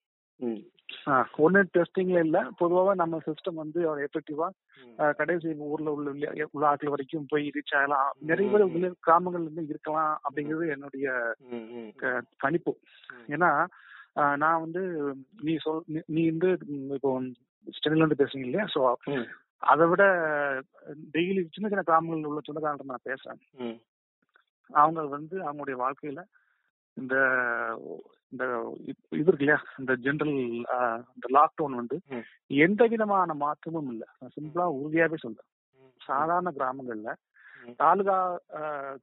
ஒன்னு 1.37 1.67
டெஸ்டிங்ல 1.77 2.19
இல்ல 2.19 2.49
பொதுவாக 2.57 2.93
நம்ம 2.93 3.19
சிஸ்டம் 3.25 3.53
வந்து 3.53 3.81
எஃபெக்டிவா. 3.97 4.49
கடைசி 5.13 5.53
ஊர்ல 5.53 5.91
உள்ள 5.91 6.09
உள்ள- 6.09 6.67
ஆட்கள் 6.67 6.89
வரைக்கும் 6.89 7.25
போய் 7.29 7.51
ரீச் 7.53 7.75
ஆகலாம் 7.75 8.13
நிறைய 8.19 8.51
பேர். 8.51 8.61
உள்ள 8.61 8.93
கிராமங்கள்ல 9.07 9.41
இருந்து 9.41 9.65
இருக்கலாம் 9.67 10.19
அப்படிங்கிறது 10.29 10.69
என்னுடைய 10.69 11.35
கணிப்பு. 12.37 12.79
ஏன்னா 13.27 13.65
நான் 14.13 14.59
வந்து 14.59 15.13
நீ 15.41 15.55
சொல் 15.55 15.83
நீ- 15.87 16.37
வந்து 16.37 16.57
இப்போ 16.93 17.21
சென்னையில 17.81 18.13
இருந்து 18.13 18.23
பேசுறீங்க 18.23 18.45
இல்லையா 18.45 18.65
சோ. 18.75 18.93
அதை 19.57 19.87
விட 19.87 20.03
டெய்லி 21.13 21.47
சின்ன 21.51 21.67
சின்ன 21.67 21.81
கிராமங்களில் 21.81 22.25
உள்ள 22.25 22.39
சொந்தக்காரங்க 22.43 22.83
நான் 22.83 23.15
பேசுறேன். 23.15 23.61
அவங்க 24.71 25.05
வந்து 25.05 25.53
அவங்களுடைய 25.53 25.79
வாழ்க்கையில 25.79 26.23
இந்த 26.93 27.15
இந்த 28.33 28.43
இது 29.11 29.27
இருக்கு 29.27 29.45
இல்லையா 29.45 29.59
இந்த 29.81 29.93
ஜென்ரல் 30.05 30.33
இந்த 31.15 31.27
லாக்டவுன் 31.37 31.79
வந்து. 31.81 31.97
எந்த 32.65 32.81
விதமான 32.93 33.33
மாற்றமும் 33.43 33.89
இல்ல 33.93 34.03
நான் 34.19 34.33
சிம்பிளா 34.35 34.65
உறுதியாவே 34.79 35.17
சொல்றேன் 35.23 35.49
சாதாரண 36.01 36.49
கிராமங்கள்ல. 36.57 37.11
தாலுகா 37.79 38.17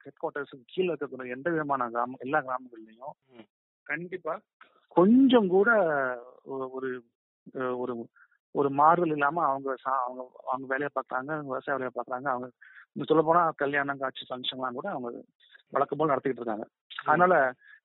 ஹெட் 0.03 0.21
குவார்டர்ஸுக்கு 0.21 0.71
கீழே 0.73 0.89
இருக்கக்கூடிய 0.91 1.37
எந்த 1.37 1.49
விதமான 1.51 1.89
கிராமம் 1.95 2.23
எல்லா 2.27 2.39
கிராமங்கள்லயும். 2.47 3.17
கண்டிப்பா 3.87 4.35
கொஞ்சம் 4.97 5.49
கூட 5.49 5.71
ஒரு 6.77 6.91
ஒரு 7.83 7.95
ஒரு 8.55 8.69
மாறுதல் 8.81 9.15
இல்லாம 9.15 9.43
அவங்க 9.49 9.69
அவங்க 10.05 10.21
அவங்க 10.51 10.67
வேலையை 10.73 10.91
பார்க்கறாங்க 10.95 11.33
விவசாய 11.49 11.75
வேலையை 11.77 11.93
பார்க்கறாங்க 11.97 12.29
அவங்க 12.33 12.49
சொல்ல 13.11 13.23
போனா 13.23 13.43
கல்யாணம் 13.63 14.01
காட்சி 14.03 14.25
ஃபங்க்ஷன்லாம் 14.29 14.79
கூட 14.79 14.89
அவங்க 14.95 15.11
வழக்கம் 15.73 15.99
போல் 15.99 16.13
நடத்திட்டு 16.13 16.41
இருக்காங்க. 16.41 16.67
அதனால 17.05 17.35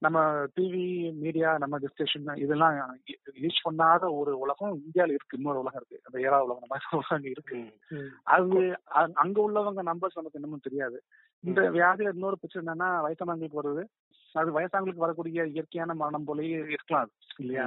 நம்ம 0.06 0.20
டிவி 0.56 0.86
மீடியா 1.24 1.50
நம்ம 1.58 1.76
டிஸ்கஷன் 1.80 2.30
இதெல்லாம் 2.44 2.76
யூஸ் 3.44 3.60
பண்ணாத 3.66 4.04
ஒரு 4.20 4.32
உலகம் 4.44 4.74
இந்தியாவில் 4.86 5.16
இருக்கு. 5.16 5.38
இன்னொரு 5.40 5.60
உலகம் 5.60 5.80
இருக்கு. 5.82 5.98
அந்த 6.08 6.18
ஏழாவது 6.26 6.46
உலகம் 6.48 6.62
அந்த 6.62 6.72
மாதிரி 6.74 6.98
உலகம் 7.00 7.28
இருக்கு. 7.34 7.58
அது 8.36 8.60
அங்க 9.24 9.38
உள்ளவங்க 9.48 9.84
நம்பர்ஸ் 9.90 10.20
நமக்கு 10.20 10.40
இன்னமும் 10.42 10.66
தெரியாது. 10.68 10.98
இந்த 11.44 11.62
வியாதியில 11.78 12.14
இன்னொரு 12.14 12.40
பிரச்சனை 12.40 12.64
என்னன்னா 12.66 12.90
வயசானவங்களுக்கு 13.06 13.62
வருது. 13.62 13.84
அது 14.36 14.50
வயசானவங்களுக்கு 14.58 15.06
வரக்கூடிய 15.06 15.46
இயற்கையான 15.54 15.94
மரணம் 15.94 16.28
போலயே 16.28 16.60
இருக்கலாம் 16.74 17.04
அது 17.06 17.14
இல்லையா? 17.38 17.66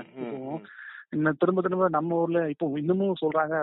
இன்னும் 1.14 1.40
திரும்ப 1.40 1.62
திரும்ப 1.62 1.88
நம்ம 1.97 2.21
ஊர்ல 2.21 2.40
இப்போ 2.52 2.66
இன்னமும் 2.83 3.21
சொல்றாங்க 3.23 3.56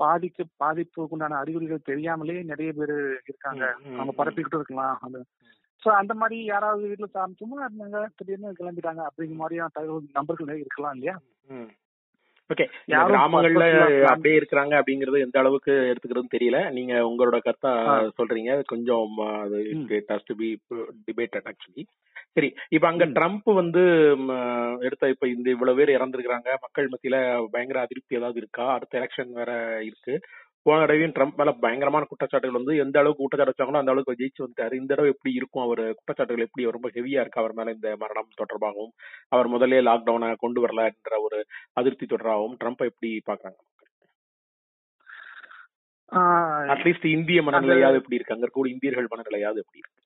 பாதிக்கு 0.00 0.42
பாதிப்புக்குண்டான 0.62 1.38
அறிகுறிகள் 1.42 1.88
தெரியாமலே 1.90 2.36
நிறைய 2.50 2.70
பேர் 2.72 2.96
இருக்காங்க. 3.26 3.64
அவங்க 3.98 4.12
பரப்பிக்கிட்டு 4.18 4.58
இருக்கலாம். 4.60 4.98
அது 5.06 5.20
சோ 5.82 5.88
அந்த 5.94 6.14
மாதிரி 6.14 6.44
யாராவது 6.44 6.88
வீட்டுல 6.88 7.08
சாமி 7.08 7.34
சும்மா 7.34 7.58
இருந்தாங்க 7.64 7.98
திடீர்னு 8.16 8.58
கிளம்பிட்டாங்க 8.60 9.02
அப்படிங்கிற 9.08 9.36
மாதிரியான 9.36 9.74
தகவல் 9.74 10.08
நம்பர்கள் 10.12 10.62
இருக்கலாம் 10.62 10.94
இல்லையா? 10.94 11.16
ஓகே. 12.50 12.64
கிராமங்கள்ல 13.08 13.64
அப்படியே 14.04 14.36
இருக்கிறாங்க 14.38 14.74
அப்படிங்கறது 14.78 15.18
எந்த 15.20 15.38
அளவுக்கு 15.38 15.72
எடுத்துக்கிறதுன்னு 15.90 16.34
தெரியல. 16.36 16.70
நீங்க 16.70 16.94
உங்களோட 17.08 17.38
கருத்தா. 17.38 17.72
சொல்றீங்க. 18.18 18.52
கொஞ்சம் 18.64 19.18
ஆ, 19.18 19.30
அது 19.42 19.58
ம். 19.74 19.84
It 19.90 20.12
has 20.12 20.26
to 20.26 20.34
be 20.34 20.48
debated 21.06 21.48
actually. 21.50 21.84
சரி 22.36 22.48
இப்ப 22.68 22.86
அங்க. 22.88 23.04
ட்ரம்ப் 23.16 23.48
வந்து 23.54 23.82
எடுத்த 24.80 25.08
இப்ப 25.08 25.28
இந்த 25.28 25.48
இவ்வளவு 25.50 25.78
பேர் 25.80 25.96
இறந்திருக்கிறாங்க. 25.96 26.50
மக்கள் 26.64 26.88
மத்தியில 26.88 27.16
பயங்கர 27.50 27.80
அதிருப்தி 27.80 28.16
ஏதாவது 28.16 28.38
இருக்கா? 28.38 28.66
அடுத்த 28.72 28.98
எலெக்ஷன் 29.00 29.32
வேற 29.32 29.52
இருக்கு. 29.82 30.14
போன 30.68 30.78
தடவையும் 30.80 31.14
ட்ரம்ப் 31.16 31.38
மேல 31.40 31.50
பயங்கரமான 31.64 32.06
குற்றச்சாட்டுகள் 32.08 32.58
வந்து 32.58 32.72
எந்த 32.84 32.96
அளவுக்கு 33.00 33.22
குற்றச்சாட்டு 33.22 33.52
வச்சாங்களோ 33.54 33.80
அந்த 33.80 33.92
அளவுக்கு 33.92 34.18
ஜெயிச்சு 34.20 34.44
வந்துட்டாரு. 34.44 34.74
இந்த 34.80 34.90
தடவை 34.92 35.12
எப்படி 35.14 35.32
இருக்கும்? 35.38 35.64
அவர் 35.66 35.82
குற்றச்சாட்டுகள் 35.98 36.46
எப்படி? 36.46 36.64
ரொம்ப 36.76 36.88
ஹெவியா 36.96 37.22
இருக்கு 37.24 37.42
அவர் 37.42 37.56
மேல 37.58 37.74
இந்த 37.76 37.90
மரணம் 38.02 38.38
தொடர்பாகவும் 38.42 38.92
அவர் 39.34 39.52
முதல்ல 39.54 39.80
லாக்டவுனை 39.90 40.28
கொண்டு 40.44 40.62
வரல 40.64 40.84
என்ற 40.92 41.20
ஒரு 41.26 41.38
அதிருப்தி 41.80 42.06
தொடர்பாகவும் 42.06 42.58
ட்ரம்ப் 42.62 42.88
எப்படி 42.90 43.10
பாக்குறாங்க 43.30 43.60
அட்லீஸ்ட் 46.72 47.06
இந்திய 47.14 47.38
மனநிலையாவது 47.46 47.98
எப்படி 48.00 48.16
இருக்கு? 48.18 48.34
அங்க 48.34 48.44
இருக்கக்கூடிய 48.44 48.74
இந்தியர்கள் 48.74 49.10
மனநிலையாவது 49.12 49.62
எப்படி 49.62 49.80
இருக்கு? 49.82 50.02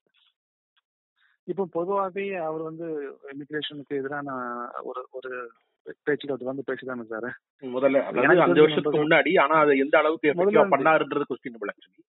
இப்போ 1.49 1.65
பொதுவாகவே 1.77 2.25
அவர் 2.49 2.63
வந்து 2.69 2.87
இமிகிரேஷனுக்கு 3.33 3.99
எதிரான 4.01 4.29
ஒரு 4.89 5.01
ஒரு 5.19 5.31
பேச்சுக்கள் 6.07 6.51
வந்து 6.51 6.65
பேசிதான் 6.67 7.05
சார் 7.07 7.29
முதல்ல 7.73 8.03
அதாவது 8.11 8.45
அஞ்சு 8.45 8.65
வருஷத்துக்கு 8.65 9.05
முன்னாடி 9.05 9.33
ஆனா 9.41 9.55
அது 9.61 9.73
எந்த 9.79 9.99
அளவுக்கு 9.99 10.31
எஃபெக்டிவா 10.33 10.65
பண்ணாருன்றது 10.75 11.25
கொஸ்டின் 11.25 11.59
ஆக்சுவலி 11.73 12.03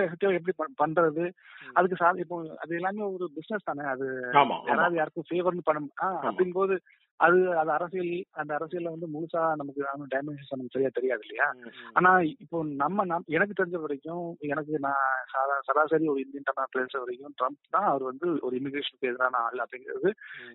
effective 0.00 0.34
எப்படி 0.34 0.52
பண்- 0.56 0.74
பண்றது 0.78 1.22
அதுக்கு 1.74 1.96
சா 1.96 2.08
இப்போ 2.18 2.36
அது 2.58 2.72
எல்லாமே 2.74 3.02
ஒரு 3.08 3.26
பிசினஸ் 3.36 3.64
தானே 3.64 3.84
அது 3.88 4.06
யாராவது 4.68 4.96
யாருக்கும் 4.96 5.28
ஃபேவர்னு 5.28 5.64
பண்ண 5.64 5.80
ஆ, 6.02 6.08
அப்படிங்கும்போது 6.22 6.74
அது 7.20 7.38
அது 7.54 7.70
அரசியல் 7.70 8.10
அந்த 8.34 8.50
அரசியல்ல 8.56 8.92
வந்து 8.92 9.08
முழுசா 9.08 9.42
நமக்கு 9.54 9.80
டைமென்ஷன்ஸ் 10.12 10.52
நமக்கு 10.52 10.72
சரியா 10.72 10.90
தெரியாது 10.90 11.22
இல்லையா? 11.22 11.46
ஆனா 11.92 12.10
இப்போ 12.36 12.58
நம்ம 12.76 13.04
நம்- 13.04 13.26
எனக்கு 13.28 13.54
தெரிஞ்ச 13.54 13.76
வரைக்கும் 13.80 14.22
எனக்கு 14.46 14.74
நான் 14.78 15.02
சராசரி 15.66 16.08
ஒரு 16.08 16.20
இந்தியன் 16.20 16.48
தமிழ் 16.48 16.72
பேச 16.76 16.98
வரைக்கும் 16.98 17.34
ட்ரம்ப் 17.38 17.70
தான் 17.70 17.88
அவர் 17.88 18.02
வந்து 18.02 18.26
ஒரு 18.40 18.54
இமிகிரேஷனுக்கு 18.56 19.10
எதிரான 19.10 19.42
ஆள் 19.42 19.62
அப்படிங்கிறது 19.64 20.08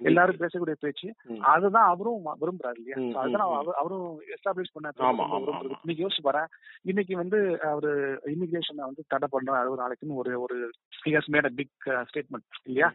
எல்லாரும் 0.04 0.42
பேசக்கூடிய 0.42 0.78
பேச்சு. 0.80 1.10
அதுதான் 1.52 1.90
அவரும் 1.90 2.14
விரும்புறாரு 2.42 2.80
இல்லையா? 2.80 2.98
அதுதான் 3.22 3.48
அவரும் 3.78 4.08
எஸ்டாப்ளிஷ் 4.36 4.74
பண்ண. 4.74 4.94
இன்னைக்கு 5.78 6.04
யோசிச்சு 6.04 6.24
பாரு 6.24 6.44
இன்னைக்கு 6.86 7.16
வந்து 7.16 7.40
அவரு 7.70 7.92
இமிகிரேஷனை 8.34 8.84
வந்து 8.84 9.04
தடை 9.08 9.28
பண்ற 9.30 9.44
ஒரு 9.68 9.82
நாளைக்குன்னு 9.82 10.16
ஒரு 10.16 10.34
ஒரு 10.42 10.58
பிக் 11.56 11.76
ஸ்டேட்மெண்ட் 12.10 12.48
இல்லையா? 12.66 12.90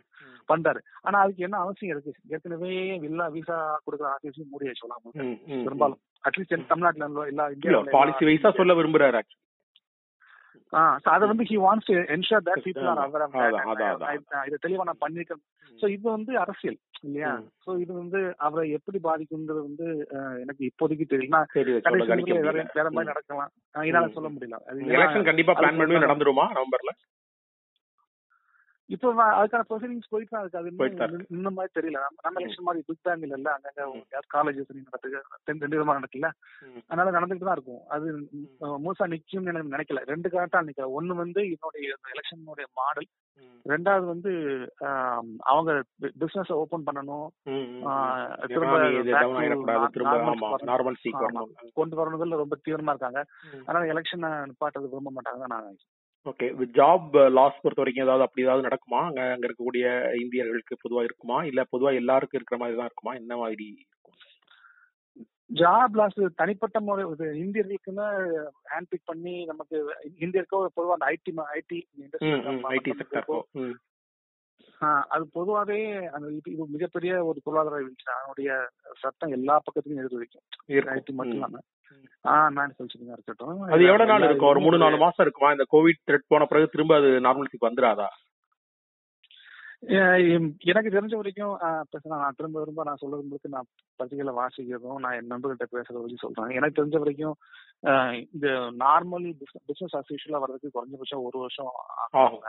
பண்றாரு. 0.49 0.81
ஆனா 1.01 1.19
அதுக்கு 1.21 1.43
என்ன 1.43 1.57
அவசியம் 1.57 1.93
இருக்கு? 1.95 2.13
ஏற்கனவே 2.29 2.71
எல்லா 3.03 3.27
விசா 3.29 3.59
கொடுக்குற 3.85 4.09
ஆஃபீஸையும் 4.15 4.51
மூடி 4.51 4.73
சொல்லலாம் 4.75 5.05
ம், 5.27 5.37
ம், 5.51 5.65
பெரும்பாலும். 5.65 6.01
அட்லீஸ்ட் 6.25 6.71
தமிழ்நாட்டுல 6.73 7.07
எல்லா 7.27 7.45
இல்ல 7.47 7.55
இந்தியா 7.57 7.83
பாலிசி 7.93 8.25
வைஸா 8.25 8.57
சொல்ல 8.57 8.75
விரும்புறாரு. 8.75 9.23
அத 11.13 11.27
வந்து 11.27 11.45
he 11.45 11.57
wants 11.59 11.89
to 11.89 11.95
ensure 12.15 12.45
that 12.49 12.61
people 12.65 12.89
are. 12.91 13.01
Aware. 13.05 14.21
இத 14.49 14.59
தெளிவா 14.65 14.85
நான் 14.85 15.01
பண்ணிருக்கேன் 15.01 15.41
சோ 15.79 15.89
இது 15.89 16.05
வந்து 16.11 16.33
அரசியல் 16.39 16.77
இல்லையா. 17.01 17.33
சோ 17.65 17.71
இது 17.79 17.93
வந்து 17.93 18.19
அவரை 18.39 18.65
எப்படி 18.71 18.99
பாதிக்குங்கிறது 19.03 19.63
வந்து 19.69 19.87
எனக்கு 20.41 20.63
இப்போதைக்கு 20.65 21.07
தெரியல. 21.15 21.41
சரி 21.55 21.73
வேற 22.77 22.89
மாதிரி 22.91 23.11
நடக்கலாம். 23.13 23.51
என்னால. 23.85 24.09
சொல்ல 24.09 24.29
முடியல. 24.29 24.59
எலெக்ஷன் 24.97 25.29
கண்டிப்பா 25.31 25.55
பிளான் 25.61 25.81
பண்ணி 25.81 26.05
நடந்துருமா? 26.07 26.47
நவம்பர்ல? 26.59 26.93
இப்போ 28.95 29.09
அதுக்கான 29.39 29.65
ப்ரொசீடிங்ஸ் 29.71 30.11
போயிட்டு 30.13 30.33
தான் 30.35 30.43
இருக்கு. 30.43 30.59
அது 30.59 30.71
இன்னும் 31.37 31.57
மாதிரி 31.59 31.73
தெரியல. 31.79 31.99
நம்ம 32.25 32.41
எலெக்ஷன் 32.41 32.67
மாதிரி 32.69 32.85
பிக் 32.89 33.05
பேங் 33.07 33.25
இல்ல 33.27 33.51
அங்கங்க 33.55 34.23
காலேஜஸ் 34.35 34.73
நடக்குது 34.79 35.21
ரெண்டு 35.51 35.77
விதமா 35.77 35.97
நடக்கல. 35.99 36.31
அதனால 36.89 37.13
நடந்துட்டு 37.17 37.49
தான் 37.49 37.59
இருக்கும். 37.59 37.83
அது 37.89 38.07
முழுசா 38.85 39.07
நிக்கும்னு 39.15 39.53
எனக்கு 39.53 39.75
நினைக்கல. 39.77 40.03
ரெண்டு 40.13 40.31
காரணத்தால் 40.31 40.69
நிக்கல. 40.71 40.89
ஒண்ணு 41.01 41.21
வந்து 41.23 41.43
என்னுடைய 41.55 41.97
எலெக்ஷனுடைய 42.15 42.69
மாடல் 42.81 43.11
ரெண்டாவது 43.67 44.07
வந்து 44.13 44.31
அவங்க 45.53 45.71
பிசினஸ் 46.23 46.53
ஓபன் 46.61 46.87
பண்ணணும். 46.87 47.27
கொண்டு 51.79 51.97
வரணுதுல 52.01 52.43
ரொம்ப 52.43 52.57
தீவிரமா 52.67 52.95
இருக்காங்க. 52.95 53.23
அதனால 53.67 53.83
எலெக்ஷன் 53.95 54.27
நிப்பாட்டது 54.51 54.93
விரும்ப 54.93 55.13
மாட்டாங்க 55.17 55.47
நான். 55.47 55.69
ஓகே 56.27 56.47
ஜாப் 56.75 57.15
லாஸ் 57.31 57.61
பொறுத்த 57.63 57.83
வரைக்கும் 57.83 58.05
ஏதாவது 58.05 58.25
அப்படி 58.25 58.45
ஏதாவது 58.45 58.67
நடக்குமா? 58.69 59.01
அங்க 59.07 59.21
அங்க 59.35 59.47
இருக்கக்கூடிய 59.47 59.87
இந்தியர்களுக்கு 60.21 60.83
பொதுவா 60.83 61.03
இருக்குமா? 61.03 61.39
இல்ல 61.45 61.61
பொதுவா 61.73 61.93
எல்லாருக்கும் 61.95 62.39
இருக்கிற 62.39 62.59
மாதிரி 62.59 62.79
தான் 62.79 62.91
இருக்குமா? 62.91 63.15
என்ன 63.15 63.37
மாதிரி 63.37 63.67
இருக்கும்? 63.71 63.87
ஜாப் 65.51 65.97
லாஸ் 65.97 66.19
தனிப்பட்ட 66.37 66.81
முறை 66.81 67.05
இந்தியர்களுக்குன்னு 67.45 68.09
ஹேண்ட் 68.73 68.91
பிக் 68.91 69.09
பண்ணி 69.09 69.35
நமக்கு 69.45 69.77
இந்தியருக்கோ 70.21 70.59
பொதுவா 70.77 70.97
அந்த 70.99 71.09
ஐடி 71.15 71.33
ஐடி 71.55 71.79
ஐடி 72.75 72.93
செக்டர் 73.01 73.27
அது 75.09 75.25
பொதுவாவே 75.35 75.81
அந்த 76.07 76.27
இது 76.29 76.53
இது 76.53 76.67
மிகப்பெரிய 76.67 77.25
ஒரு 77.25 77.41
பொருளாதார 77.45 77.77
வீழ்ச்சி. 77.77 78.13
அதனுடைய 78.17 78.69
சட்டம் 79.01 79.31
எல்லா 79.31 79.57
பக்கத்துலயும் 79.57 80.05
எதிர் 80.05 80.23
வைக்கும். 80.23 80.47
ஐடி 80.69 81.13
மட்டும் 81.13 81.35
இல்லாம. 81.35 81.59
ஆஹ் 82.25 82.51
மேனுஃபேக்சரிங்கா 82.57 83.13
இருக்கட்டும். 83.17 83.61
அது 83.61 83.85
எவ்வளவு 83.85 84.11
நாள் 84.11 84.23
இருக்கும்? 84.23 84.49
ஒரு 84.49 84.61
மூணு 84.61 84.79
நாலு 84.79 84.97
மாசம் 84.97 85.27
இருக்குமா? 85.27 85.51
இந்த 85.51 85.65
கோவிட் 85.73 86.03
த்ரெட் 86.07 86.31
போன 86.33 86.45
பிறகு 86.45 86.67
திரும்ப 86.69 86.97
அது 86.97 87.07
நார்மல்சிக்கு 87.07 87.69
வந்துடாதா 87.69 88.09
எனக்கு 90.59 90.91
தெரிஞ்ச 90.91 91.15
வரைக்கும் 91.15 91.55
நான் 92.05 92.35
திரும்ப 92.37 92.59
திரும்ப 92.59 92.83
நான் 92.85 93.01
சொல்றது 93.03 93.23
முழுக்க 93.23 93.49
நான் 93.49 93.71
பத்திரிகையில 93.99 94.33
வாசிக்கிறதும் 94.41 94.99
நான் 94.99 95.13
என் 95.13 95.31
நண்பர்கிட்ட 95.31 95.65
பேசுறத 95.73 96.01
வச்சு 96.01 96.17
சொல்றேன். 96.17 96.49
எனக்கு 96.49 96.85
தெரிஞ்ச 96.85 96.99
வரைக்கும் 96.99 97.37
இந்த 98.33 98.49
நார்மலி 98.79 99.31
பிசினஸ் 99.67 99.97
அஸ் 99.97 100.13
யூஷுவலா 100.13 100.39
வர்றதுக்கு 100.39 100.75
குறைஞ்சபட்சம் 100.75 101.27
ஒரு 101.29 101.39
வருஷம் 101.39 101.73
ஆகும். 102.13 102.43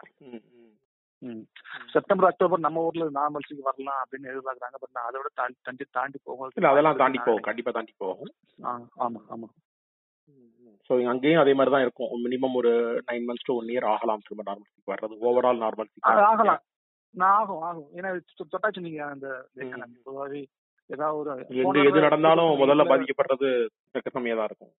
செப்டம்பர் 1.94 2.30
அக்டோபர் 2.30 2.66
நம்ம 2.66 2.84
ஊர்ல 2.88 3.08
நார்மல்சிக்கு 3.18 3.68
வரலாம் 3.68 4.00
அப்படின்னு 4.02 4.30
எதிர்பார்க்கறாங்க 4.32 4.78
பட் 4.82 4.96
நான் 4.96 5.08
அதை 5.10 5.18
விட 5.20 5.32
தாண்டி 5.36 5.58
தாண்டி 5.64 5.86
தாண்டி 5.92 6.20
போகும் 6.24 6.54
இல்ல 6.56 6.72
அதெல்லாம் 6.72 7.02
தாண்டி 7.02 7.20
போகும். 7.20 7.48
கண்டிப்பா 7.50 7.72
தாண்டி 7.72 7.94
போகும். 7.98 8.32
ஆமா 9.00 9.22
ஆமா. 9.30 9.50
ஸோ 10.90 10.94
அங்கேயும் 11.08 11.42
அதே 11.42 11.54
மாதிரி 11.54 11.74
தான் 11.74 11.86
இருக்கும். 11.86 12.12
மினிமம் 12.24 12.56
ஒரு 12.56 12.72
nine 13.10 13.28
months 13.28 13.48
to 13.48 13.56
one 13.58 13.70
year 13.74 13.88
ஆகலாம் 13.92 14.24
திரும்ப 14.26 14.46
நார்மல்சிக்கு 14.50 14.94
வர்றது. 14.94 15.16
ஓவரால் 15.22 15.56
அது 15.56 15.66
நார்மல்சிக்கு 15.66 16.26
ஆகலாம். 16.32 16.64
நான் 17.16 17.36
ஆகும் 17.38 17.64
ஆகும். 17.70 17.90
ஏன்னா 17.98 18.10
தொட்டாச்சு 18.54 18.86
நீங்க 18.88 19.02
அந்த. 19.08 19.28
பொதுவாவே 20.06 20.42
ஏதாவது 20.90 21.30
ஒரு 21.64 21.82
எது 21.84 22.06
நடந்தாலும் 22.08 22.52
முதல்ல 22.62 22.84
பாதிக்கப்படுறது 22.90 23.50
கம்மியா 24.16 24.36
தான் 24.36 24.50
இருக்கும். 24.52 24.74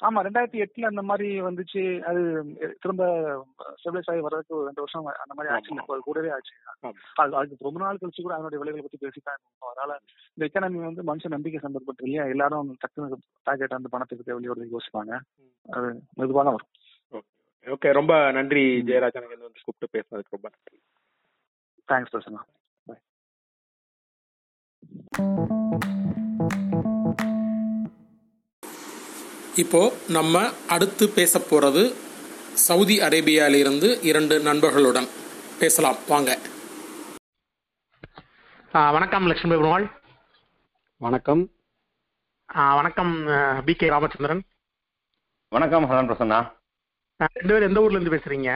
ஆமா 0.00 0.18
ரெண்டாயிரத்தி 0.26 0.58
எட்டுல 0.64 0.84
அந்த 0.84 1.02
மாதிரி 1.02 1.42
வந்துச்சு. 1.42 1.82
அது 2.00 2.20
திரும்ப 2.80 3.04
ஸ்டெபிலைஸ் 3.58 4.10
ஆகி 4.10 4.20
வர்றதுக்கு 4.20 4.64
ரெண்டு 4.64 4.84
வருஷம் 4.84 5.04
அந்த 5.04 5.34
மாதிரி 5.34 5.54
ஆச்சு. 5.54 6.00
கூடவே 6.00 6.30
ஆச்சு. 6.36 6.54
அது 7.14 7.36
அதுக்கு 7.36 7.64
ரொம்ப 7.64 7.80
நாள் 7.80 7.98
கழிச்சு 8.00 8.22
கூட 8.22 8.34
அதனுடைய 8.34 8.64
விலைகளை 8.64 8.88
பத்தி 8.90 9.20
இருந்தோம். 9.30 9.70
அதனால 9.70 9.98
இந்த 10.34 10.44
எக்கனாமி 10.48 10.92
வந்து 10.92 11.02
மனுஷன் 11.02 11.36
நம்பிக்கை 11.36 11.60
சம்பந்தப்பட்டு 11.62 12.02
இல்லையா? 12.02 12.24
எல்லாரும் 12.24 12.76
டக்குனு 12.82 13.16
பாக்கெட் 13.42 13.76
அந்த 13.78 13.88
பணத்துக்கு 13.88 14.40
வெளியோட 14.40 14.76
யோசிப்பாங்க. 14.76 15.20
அது 15.70 15.88
மெதுவாக 16.14 16.50
வரும். 16.50 16.68
ஓகே. 17.64 17.92
ரொம்ப 17.92 18.30
நன்றி 18.30 18.64
ஜெயராஜன் 18.82 19.28
வந்து 19.28 19.60
கூப்பிட்டு 19.64 19.98
பேசுனதுக்கு 19.98 20.34
ரொம்ப 20.36 20.50
நன்றி. 20.54 20.78
தேங்க்ஸ் 21.88 22.12
பிரசன்னா. 22.14 22.40
இப்போ 29.62 29.80
நம்ம 30.16 30.42
அடுத்து 30.74 31.04
பேச 31.16 31.32
போறது 31.50 31.82
சவுதி 32.66 32.96
அரேபியாவிலிருந்து 33.06 33.88
இரண்டு 34.10 34.36
நண்பர்களுடன். 34.48 35.08
பேசலாம் 35.62 35.98
வாங்க. 36.10 36.30
வணக்கம் 38.96 39.26
லட்சுமி 39.30 39.54
பெருமாள் 39.54 39.86
வணக்கம். 41.06 41.42
வணக்கம் 42.78 43.12
பி 43.66 43.74
கே 43.74 43.88
ராமச்சந்திரன். 43.94 44.42
வணக்கம் 45.56 45.86
ஹரன் 45.90 46.10
பிரசன்னா. 46.10 46.40
ரெண்டு 47.38 47.52
பேரும் 47.52 47.68
எந்த 47.70 47.82
ஊர்ல 47.84 47.98
இருந்து 47.98 48.16
பேசுறீங்க? 48.16 48.50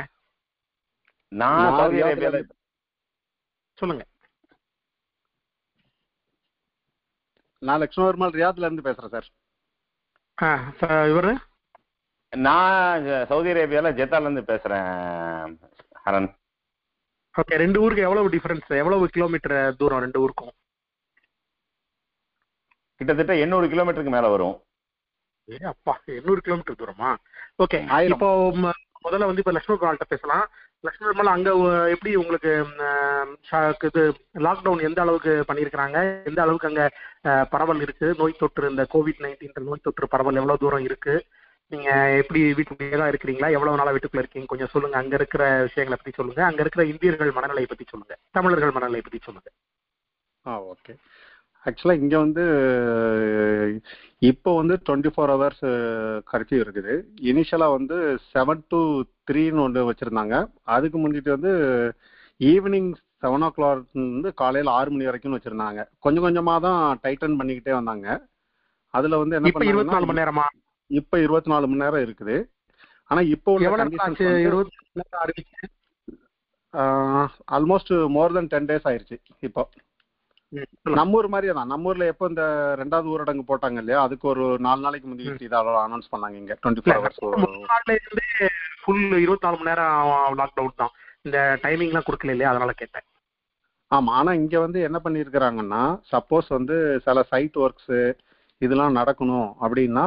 நான் 1.40 1.62
நான் 1.62 1.78
சவுதி 1.78 2.02
அரேபியால 2.02 2.42
சொல்லுங்க. 3.80 4.04
நான் 7.68 7.80
லக்ஷ்மண் 7.84 8.37
ரியாத்ல 8.40 8.68
இருந்து 8.68 8.88
பேசுறேன் 8.90 9.14
சார். 9.16 9.28
இவரு? 10.43 11.33
நான் 12.37 13.05
சவுதி 13.26 13.50
அரேபியால 13.50 13.91
ஜெத்தால 13.99 14.21
இருந்து 14.21 14.43
பேசுறேன் 14.49 15.57
ஹரன். 16.05 16.29
ஓகே 17.41 17.55
ரெண்டு 17.62 17.81
ஊருக்கு 17.81 18.03
எவ்வளவு 18.03 18.29
டிஃபரன்ஸ் 18.29 18.69
எவ்வளவு 18.69 19.09
கிலோமீட்டர் 19.09 19.76
தூரம் 19.76 20.00
ரெண்டு 20.00 20.21
ஊருக்கும்? 20.21 20.53
கிட்டத்தட்ட 22.97 23.37
எண்ணூறு 23.37 23.67
கிலோமீட்டருக்கு 23.67 24.14
மேல 24.17 24.29
வரும். 24.29 24.57
ஏ 25.50 25.57
அப்பா 25.73 26.00
எண்ணூறு 26.05 26.41
கிலோமீட்டர் 26.41 26.79
தூரமா? 26.83 27.17
ஓகே. 27.62 27.81
இப்போ 28.09 28.29
முதல்ல 29.05 29.29
வந்து 29.31 29.43
இப்ப 29.43 29.53
லட்சுமி 29.53 29.79
பெருமாள்கிட்ட 29.79 30.07
பேசலாம். 30.09 30.50
லட்சுமி 30.85 31.07
பெருமாள் 31.09 31.35
அங்க 31.35 31.50
எப்படி 31.95 32.11
உங்களுக்கு 32.23 32.53
இது 33.88 34.03
லாக்டவுன் 34.47 34.83
எந்த 34.88 35.00
அளவுக்கு 35.05 35.33
பண்ணியிருக்கிறாங்க? 35.49 35.99
எந்த 36.31 36.41
அளவுக்கு 36.45 36.69
அங்க 36.71 36.83
பரவல் 37.55 37.81
இருக்கு? 37.87 38.09
நோய் 38.21 38.41
தொற்று 38.43 38.71
இந்த 38.73 38.85
கோவிட் 38.95 39.23
நைன்டீன் 39.25 39.69
நோய் 39.71 39.85
தொற்று 39.87 40.09
பரவல் 40.14 40.41
எவ்வளவு 40.41 40.62
தூரம் 40.64 40.87
இருக்கு? 40.88 41.14
நீங்க 41.73 41.91
எப்படி 42.21 42.41
வீட்டுக்குள்ளே 42.59 42.99
தான் 43.03 43.12
இருக்கிறீங்களா? 43.12 43.49
எவ்வளவு 43.57 43.79
நாளா 43.81 43.95
வீட்டுக்குள்ள 43.97 44.23
இருக்கீங்க? 44.25 44.50
கொஞ்சம் 44.53 44.73
சொல்லுங்க. 44.75 44.97
அங்க 45.03 45.14
இருக்கிற 45.21 45.45
விஷயங்களை 45.69 45.99
பத்தி 46.00 46.12
சொல்லுங்க. 46.19 46.43
அங்க 46.49 46.61
இருக்கிற 46.64 46.85
இந்தியர்கள் 46.93 47.37
மனநிலையை 47.38 47.71
பத்தி 47.73 47.87
சொல்லுங்க. 47.93 48.17
தமிழர்கள் 48.38 48.76
மனநிலையை 48.79 49.07
பத்தி 49.07 49.21
சொல்லுங்க. 49.29 49.50
ஆ 50.47 50.61
ஓகே. 50.73 50.95
ஆக்சுவலாக 51.68 52.00
இங்கே 52.02 52.18
வந்து 52.25 52.44
இப்போ 54.30 54.50
வந்து 54.59 54.75
டுவெண்ட்டி 54.87 55.11
ஃபோர் 55.14 55.33
ஹவர்ஸ் 55.35 55.64
கர்ஃபியூ 56.30 56.59
இருக்குது. 56.64 56.92
இனிஷியலாக 57.30 57.76
வந்து 57.76 57.97
செவன் 58.33 58.62
டு 58.73 58.80
த்ரீன்னு 59.28 59.64
ஒன்று 59.64 59.88
வச்சுருந்தாங்க. 59.88 60.35
அதுக்கு 60.76 60.99
முந்திட்டு 61.02 61.37
வந்து 61.37 61.52
ஈவினிங் 62.52 62.90
செவன் 63.23 63.44
ஓ 63.47 63.50
கிளாக் 63.56 63.85
வந்து 64.00 64.30
காலையில் 64.40 64.71
ஆறு 64.76 64.90
மணி 64.94 65.09
வரைக்கும் 65.09 65.37
வச்சுருந்தாங்க. 65.37 65.83
கொஞ்சம் 66.04 66.26
கொஞ்சமாக 66.26 66.61
தான் 66.66 66.80
டைட்டன் 67.04 67.38
பண்ணிக்கிட்டே 67.40 67.75
வந்தாங்க. 67.78 68.09
அதில் 68.99 69.21
வந்து 69.23 69.37
என்ன 69.37 69.50
இப்ப 69.52 69.64
இருபத்தி 69.71 69.94
நாலு 69.97 70.09
மணி 70.11 70.23
நேரமா? 70.23 70.47
இப்போ 71.00 71.16
இருபத்தி 71.26 71.50
நாலு 71.52 71.68
மணி 71.71 71.83
நேரம் 71.85 72.04
இருக்குது. 72.06 72.37
ஆனால் 73.11 73.30
இப்போ 73.35 73.52
உள்ள 73.54 73.68
almost 77.56 77.92
more 78.16 78.37
than 78.37 78.52
ten 78.52 78.68
days 78.71 78.88
ஆயிருச்சு 78.90 79.16
இப்போ. 79.49 79.64
நம்ம 80.99 81.16
ஊர் 81.18 81.28
மாதிரியே 81.28 81.54
தான். 81.58 81.70
நம்ம 81.73 81.88
ஊர்ல 81.90 82.06
எப்போ 82.12 82.25
இந்த 82.28 82.44
ரெண்டாவது 82.80 83.08
ஊரடங்கு 83.14 83.44
போட்டாங்க 83.49 83.78
இல்லையா? 83.82 84.00
அதுக்கு 84.06 84.26
ஒரு 84.32 84.44
நாலு 84.66 84.80
நாளைக்கு 84.80 85.08
முந்தைய 85.08 85.37
இதை 85.46 85.58
அனௌன்ஸ் 85.87 86.12
பண்ணாங்க 86.12 86.37
இங்க. 86.42 86.54
டுவெண்ட்டி 86.62 86.82
ஃபோர் 86.84 86.99
ஹவர்ஸ் 86.99 87.20
ஃபுல் 88.84 89.04
இருபத்தி 89.25 89.46
நாலு 89.46 89.58
மணி 89.58 89.70
நேரம் 89.70 90.38
லாக்டவுன் 90.40 90.80
தான். 90.82 90.92
இந்த 91.26 91.38
டைமிங்லாம் 91.62 92.06
கொடுக்கல 92.06 92.34
இல்லையா? 92.34 92.50
அதனால 92.52 92.73
கேட்டேன். 92.73 93.06
ஆமா 93.90 94.12
ஆனா 94.20 94.30
இங்க 94.32 94.56
வந்து 94.61 94.78
என்ன 94.80 94.99
பண்ணியிருக்கிறாங்கன்னா 95.04 95.82
சப்போஸ் 96.12 96.49
வந்து 96.49 96.76
சில 97.06 97.23
சைட் 97.32 97.56
ஒர்க்ஸ் 97.64 97.94
இதெல்லாம் 98.61 98.96
நடக்கணும் 98.99 99.49
அப்படின்னா 99.64 100.04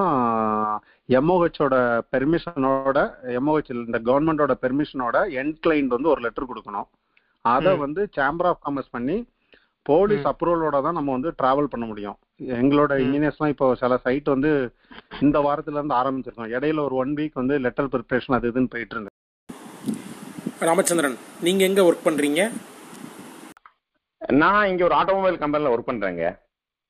எம்ஓஹெச்சோட 1.09 1.75
பெர்மிஷனோட 2.13 2.99
எம்ஓஹெச் 3.39 3.71
இந்த 3.87 3.99
கவர்மெண்டோட 4.07 4.53
பெர்மிஷனோட 4.63 5.17
எண்ட் 5.41 5.57
கிளைண்ட் 5.65 5.95
வந்து 5.95 6.11
ஒரு 6.13 6.21
லெட்டர் 6.25 6.49
கொடுக்கணும். 6.51 6.87
அதை. 7.45 7.73
வந்து 7.85 8.01
சேம்பர் 8.17 8.49
ஆஃப் 8.51 8.63
காமர்ஸ் 8.65 8.93
பண்ணி 8.95 9.17
போலீஸ். 9.89 10.25
அப்ரூவலோட 10.31 10.77
தான் 10.85 10.97
நம்ம 10.99 11.11
வந்து 11.17 11.31
டிராவல் 11.41 11.71
பண்ண 11.73 11.85
முடியும். 11.91 12.17
எங்களோட. 12.61 12.91
இன்ஜினியர்ஸ்லாம் 13.03 13.53
இப்போ 13.53 13.67
சில 13.81 13.97
சைட் 14.05 14.33
வந்து 14.33 14.51
இந்த 15.25 15.37
வாரத்துல 15.47 15.79
இருந்து 15.79 15.99
ஆரம்பிச்சிருக்கோம் 16.01 16.53
இடையில 16.55 16.83
ஒரு 16.87 16.97
ஒன் 17.03 17.13
வீக் 17.19 17.39
வந்து 17.41 17.57
லெட்டர் 17.65 17.91
ப்ரிப்பரேஷன் 17.93 18.37
அது 18.37 18.51
இதுன்னு 18.51 18.73
போயிட்டு 18.73 18.95
இருந்தது 18.95 19.15
ராமச்சந்திரன் 20.67 21.17
நீங்க 21.45 21.61
எங்க 21.69 21.81
ஒர்க் 21.89 22.05
பண்றீங்க? 22.07 22.41
நான் 24.41 24.67
இங்க 24.71 24.83
ஒரு 24.87 24.95
ஆட்டோமொபைல் 24.99 25.41
கம்பெனில 25.41 25.71
ஒர்க் 25.73 25.89
பண்றேங்க. 25.89 26.23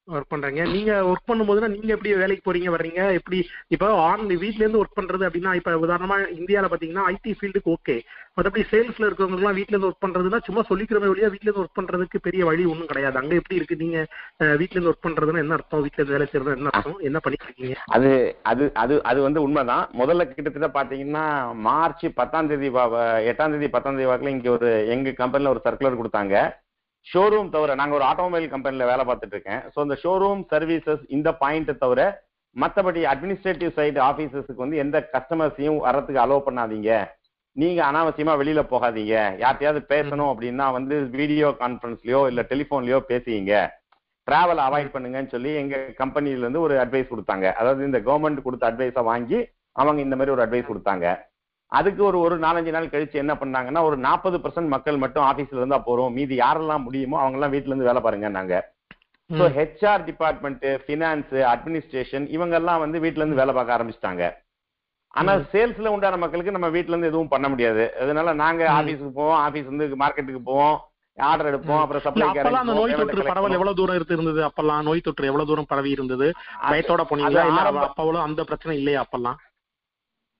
ஒர்க் 0.07 0.31
பண்றீங்க. 0.31 0.61
நீங்க 0.71 0.91
ஒர்க் 1.07 1.29
பண்ணும்போதுனா 1.29 1.67
நீங்க 1.67 1.89
எப்படி 1.93 2.11
வேலைக்கு 2.15 2.43
போறீங்க 2.43 2.69
வர்றீங்க? 2.69 3.01
எப்படி 3.13 3.37
இப்போ 3.67 3.87
ஆன் 4.03 4.21
வீட்ல 4.35 4.63
இருந்து 4.63 4.81
ஒர்க் 4.81 4.97
பண்றது 4.97 5.27
அப்படின்னா 5.27 5.51
இப்ப 5.55 5.71
உதாரணமா 5.79 6.17
இந்தியால 6.37 6.67
பாத்தீங்கன்னா 6.67 7.03
ஐடி 7.11 7.31
ஃபீல்டுக்கு 7.37 7.73
ஓகே 7.73 7.95
மற்றபடி 8.37 8.63
சேல்ஸ்ல 8.71 9.05
இருக்கிறவங்க 9.05 9.37
எல்லாம் 9.37 9.55
வீட்ல 9.55 9.73
இருந்து 9.73 9.89
ஒர்க் 9.89 10.03
பண்றதுன்னா 10.05 10.39
சும்மா 10.45 10.61
சொல்லிக்கிறமே 10.69 11.09
வழியா 11.11 11.29
வீட்ல 11.33 11.47
இருந்து 11.47 11.63
ஒர்க் 11.63 11.77
பண்றதுக்கு 11.79 12.17
பெரிய 12.19 12.45
வழி 12.45 12.65
ஒன்றும் 12.65 12.85
கிடையாது. 12.85 13.17
அங்க 13.17 13.35
எப்படி 13.35 13.55
இருக்கு 13.55 13.75
நீங்க 13.75 13.97
வீட்ல 14.57 14.75
இருந்து 14.75 14.91
ஒர்க் 14.91 15.05
பண்றதுன்னா 15.05 15.37
என்ன 15.37 15.53
அர்த்தம்? 15.53 15.81
வீட்ல 15.81 15.99
இருந்து 15.99 16.15
வேலை 16.15 16.27
செய்யறது 16.27 16.57
என்ன 16.57 16.71
அர்த்தம்? 16.71 16.99
என்ன 17.01 17.19
பண்ணிட்டு 17.19 17.47
இருக்கீங்க? 17.47 17.75
அது 17.89 18.11
அது 18.43 18.63
அது 18.75 19.03
அது 19.03 19.21
வந்து 19.21 19.41
உண்மைதான். 19.41 19.83
முதல்ல 19.97 20.27
கிட்டத்தட்ட 20.29 20.69
பாத்தீங்கன்னா 20.73 21.25
மார்ச் 21.61 22.05
பத்தாம் 22.15 22.47
தேதி 22.47 22.69
வா- 22.69 22.89
எட்டாம் 23.29 23.51
தேதி 23.51 23.69
பத்தாம் 23.69 23.95
தேதி 23.95 24.09
வாக்குல 24.09 24.27
இங்க 24.29 24.51
ஒரு 24.51 24.71
எங்க 24.87 25.11
கம்பெனில 25.13 25.49
ஒரு 25.49 25.61
சர்க்குலர் 25.63 25.99
கொடுத்தாங்க. 25.99 26.35
ஷோரூம் 27.05 27.51
தவிர 27.55 27.75
நாங்க 27.79 27.93
ஒரு 27.97 28.05
ஆட்டோமொபைல் 28.11 28.47
கம்பெனில 28.53 28.85
வேலை 28.91 29.03
பார்த்துட்டு 29.09 29.35
இருக்கேன். 29.37 29.61
ஸோ 29.73 29.79
இந்த 29.85 29.95
ஷோரூம் 30.03 30.41
சர்வீசஸ் 30.53 31.03
இந்த 31.17 31.29
பாயிண்ட்டை 31.43 31.75
தவிர 31.83 32.01
மற்றபடி 32.55 33.01
அட்மினிஸ்ட்ரேட்டிவ் 33.11 33.71
சைடு 33.77 33.99
ஆஃபீஸஸுக்கு 34.09 34.63
வந்து 34.65 34.81
எந்த 34.83 34.97
கஸ்டமர்ஸையும் 35.13 35.79
வர்றதுக்கு 35.85 36.23
அலோவ் 36.25 36.45
பண்ணாதீங்க. 36.47 36.91
நீங்க 37.55 37.79
அனாவசியமா 37.89 38.33
வெளியில 38.41 38.61
போகாதீங்க. 38.71 39.15
யார்ட்டையாவது 39.43 39.81
பேசணும் 39.93 40.31
அப்படின்னா 40.31 40.65
வந்து 40.77 40.95
வீடியோ 41.19 41.47
கான்ஃபரன்ஸ்லயோ 41.61 42.21
இல்ல 42.31 42.41
டெலிஃபோன்லயோ 42.51 42.99
பேசிங்க 43.11 43.53
டிராவல் 44.27 44.61
அவாய்ட் 44.67 44.93
பண்ணுங்கன்னு 44.93 45.33
சொல்லி 45.33 45.51
எங்க 45.61 45.75
கம்பெனில 46.01 46.43
இருந்து 46.43 46.63
ஒரு 46.65 46.75
அட்வைஸ் 46.83 47.11
கொடுத்தாங்க. 47.13 47.45
அதாவது 47.59 47.81
இந்த 47.89 47.99
கவர்மெண்ட் 48.07 48.45
கொடுத்த 48.47 48.65
அட்வைஸை 48.69 49.03
வாங்கி 49.11 49.39
அவங்க 49.81 49.99
இந்த 50.05 50.15
மாதிரி 50.19 50.33
ஒரு 50.35 50.43
அட்வைஸ் 50.45 50.69
கொடுத்தாங்க. 50.71 51.05
அதுக்கு 51.71 52.01
ஒரு 52.09 52.17
ஒரு 52.25 52.35
நாலஞ்சு 52.43 52.71
நாள் 52.75 52.93
கழிச்சு 52.93 53.21
என்ன 53.21 53.33
பண்ணாங்கன்னா 53.39 53.81
ஒரு 53.87 53.97
நாற்பது 54.07 54.37
பர்சன்ட் 54.43 54.73
மக்கள் 54.73 55.03
மட்டும் 55.03 55.27
ஆபீஸ்ல 55.29 55.61
இருந்தா 55.61 55.79
போறோம். 55.87 56.13
மீதி 56.17 56.35
யாரெல்லாம் 56.41 56.85
முடியுமோ 56.87 57.19
அவங்க 57.21 57.37
எல்லாம் 57.39 57.53
வீட்ல 57.55 57.71
இருந்து 57.71 57.89
வேலை 57.89 58.01
பாருங்க 58.05 58.29
நாங்க 58.37 58.55
so 59.29 59.45
HR 59.57 60.03
department 60.09 60.65
finance 60.83 61.33
administration 61.53 62.27
இவங்க 62.35 62.55
எல்லாம் 62.59 62.83
வந்து 62.83 62.97
வீட்ல 63.05 63.23
இருந்து 63.23 63.39
வேலை 63.39 63.53
பார்க்க 63.55 63.77
ஆரம்பிச்சிட்டாங்க. 63.77 64.25
ஆனா 65.13 65.33
சேல்ஸ்ல 65.53 65.91
உண்டான 65.93 66.19
மக்களுக்கு 66.21 66.55
நம்ம 66.55 66.67
வீட்ல 66.75 66.93
இருந்து 66.93 67.09
எதுவும் 67.11 67.33
பண்ண 67.33 67.47
முடியாது. 67.49 67.83
அதனால 68.03 68.33
நாங்க. 68.43 68.63
ஆபீஸ்க்கு 68.77 69.11
போவோம். 69.19 69.39
ஆபீஸ் 69.47 69.71
வந்து 69.71 69.85
மார்க்கெட்டுக்கு 70.03 70.41
போவோம். 70.49 70.77
ஆர்டர் 71.17 71.49
எடுப்போம். 71.51 71.81
அப்புறம் 71.83 72.03
சப்ளை 72.05 72.25
அந்த 72.61 72.75
நோய் 72.79 72.97
தொற்று 72.99 73.27
பரவல் 73.29 73.55
எவ்வளவு 73.57 73.79
தூரம் 73.79 73.97
இருக்கு 73.99 74.17
இருந்தது? 74.17 74.41
அப்பெல்லாம் 74.47 74.87
நோய் 74.89 75.05
தொற்று 75.07 75.29
எவ்வளவு 75.31 75.49
தூரம் 75.51 75.69
பரவி 75.71 75.91
இருந்தது? 75.97 76.27
பயத்தோட 76.69 77.03
போனீங்களா? 77.11 77.45
இல்ல 77.51 77.85
அப்பவளும் 77.87 78.25
அந்த 78.27 78.43
பிரச்சனை 78.43 78.75
இல்லையா 78.81 79.01
அப்பெல்லாம்? 79.05 79.39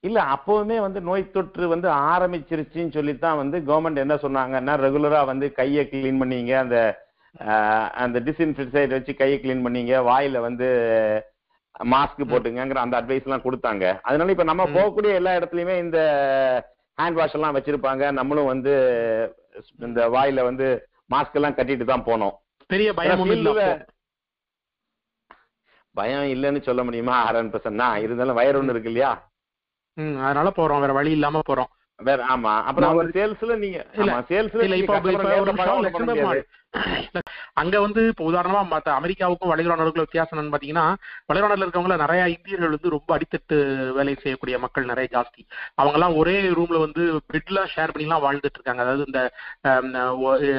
இல்ல 0.08 0.20
அப்பவுமே 0.36 0.78
வந்து 0.86 1.00
நோய் 1.10 1.32
தொற்று 1.36 1.68
வந்து 1.74 1.90
ஆரம்பிச்சிருச்சுன்னு 2.14 2.96
சொல்லித்தான் 2.98 3.40
வந்து 3.42 3.58
கவர்மெண்ட் 3.70 4.04
என்ன 4.04 4.16
சொன்னாங்கன்னா 4.26 4.76
ரெகுலரா 4.86 5.22
வந்து 5.32 5.48
கையை 5.60 5.84
கிளீன் 5.92 6.22
பண்ணீங்க. 6.24 6.54
அந்த 6.64 6.78
அந்த 8.04 8.18
டிஸ்இன்ஃபெக்சைட் 8.28 8.94
வச்சு 8.96 9.14
கையை 9.22 9.38
கிளீன் 9.40 9.66
பண்ணீங்க. 9.66 9.94
வாயில 10.12 10.40
வந்து 10.48 10.68
மாஸ்க் 11.92 12.30
போட்டுங்கங்கிற 12.30 12.80
அந்த 12.84 12.96
அட்வைஸ் 13.02 13.26
எல்லாம் 13.28 13.44
கொடுத்தாங்க. 13.48 13.86
அதனால 14.10 14.32
இப்ப 14.36 14.46
நம்ம. 14.50 14.64
போகக்கூடிய 14.78 15.14
எல்லா 15.20 15.32
இடத்துலயுமே 15.40 15.76
இந்த 15.86 16.00
ஹேண்ட் 17.02 17.20
வாஷ் 17.20 17.36
எல்லாம் 17.38 17.56
வச்சிருப்பாங்க. 17.58 18.12
நம்மளும் 18.20 18.52
வந்து 18.54 18.74
இந்த 19.88 20.02
வாயில 20.16 20.44
வந்து 20.50 20.68
மாஸ்க் 21.14 21.38
எல்லாம் 21.40 21.58
கட்டிட்டு 21.60 21.86
தான் 21.92 22.08
போனோம். 22.10 22.36
பெரிய 22.74 22.90
பயம். 22.94 23.22
பயம் 26.00 26.26
இல்லைன்னு 26.34 26.62
சொல்ல 26.62 26.82
முடியுமா? 26.88 27.16
ஹண்ட்ரட் 27.28 27.54
பர்சன்ட் 27.54 28.02
இருந்தாலும் 28.06 28.38
வயர் 28.38 28.58
ஒண்ணு 28.60 28.74
இருக்கு 28.74 28.92
இல்லையா? 28.92 29.12
ம் 29.98 30.18
அதனால 30.20 30.50
போறோம் 30.56 30.80
வேற 30.80 30.94
வழி 30.94 31.12
இல்லாம 31.12 31.42
போறோம். 31.48 31.72
வேற 32.00 32.20
ஆமா. 32.34 32.52
அப்புறம் 32.68 32.98
வந்து 32.98 33.16
சேல்ஸ்ல 33.18 33.54
நீங்க 33.62 33.80
சேல்ஸ்ல 34.30 34.64
இல்ல 34.66 34.78
இப்ப 34.82 34.98
அங்க 37.62 37.76
வந்து 37.84 38.02
இப்ப 38.12 38.24
உதாரணமா 38.30 38.62
மத்த 38.72 38.90
அமெரிக்காவுக்கும் 39.00 39.52
வளைகுடா 39.52 39.72
நாடுகளுக்கும் 39.72 40.08
வித்தியாசம் 40.08 40.34
என்னன்னு 40.34 40.54
பாத்தீங்கன்னா 40.56 40.84
வளைகுடா 41.30 41.50
நாடுல 41.52 41.66
இருக்கவங்கள 41.66 41.96
நிறைய 42.02 42.24
இந்தியர்கள் 42.34 42.74
வந்து 42.76 42.94
ரொம்ப 42.96 43.10
அடித்தட்டு 43.16 43.58
வேலை 43.98 44.14
செய்யக்கூடிய 44.24 44.58
மக்கள் 44.66 44.90
நிறைய 44.92 45.08
ஜாஸ்தி. 45.16 45.42
அவங்க 45.76 45.98
எல்லாம் 46.00 46.18
ஒரே 46.22 46.36
ரூம்ல 46.58 46.80
வந்து 46.86 47.04
பெட்லாம் 47.34 47.72
ஷேர் 47.76 47.94
பண்ணி 47.94 48.08
எல்லாம் 48.08 48.26
வாழ்ந்துட்டு 48.26 48.60
இருக்காங்க. 48.60 48.84
அதாவது 48.86 49.06
இந்த 49.10 49.22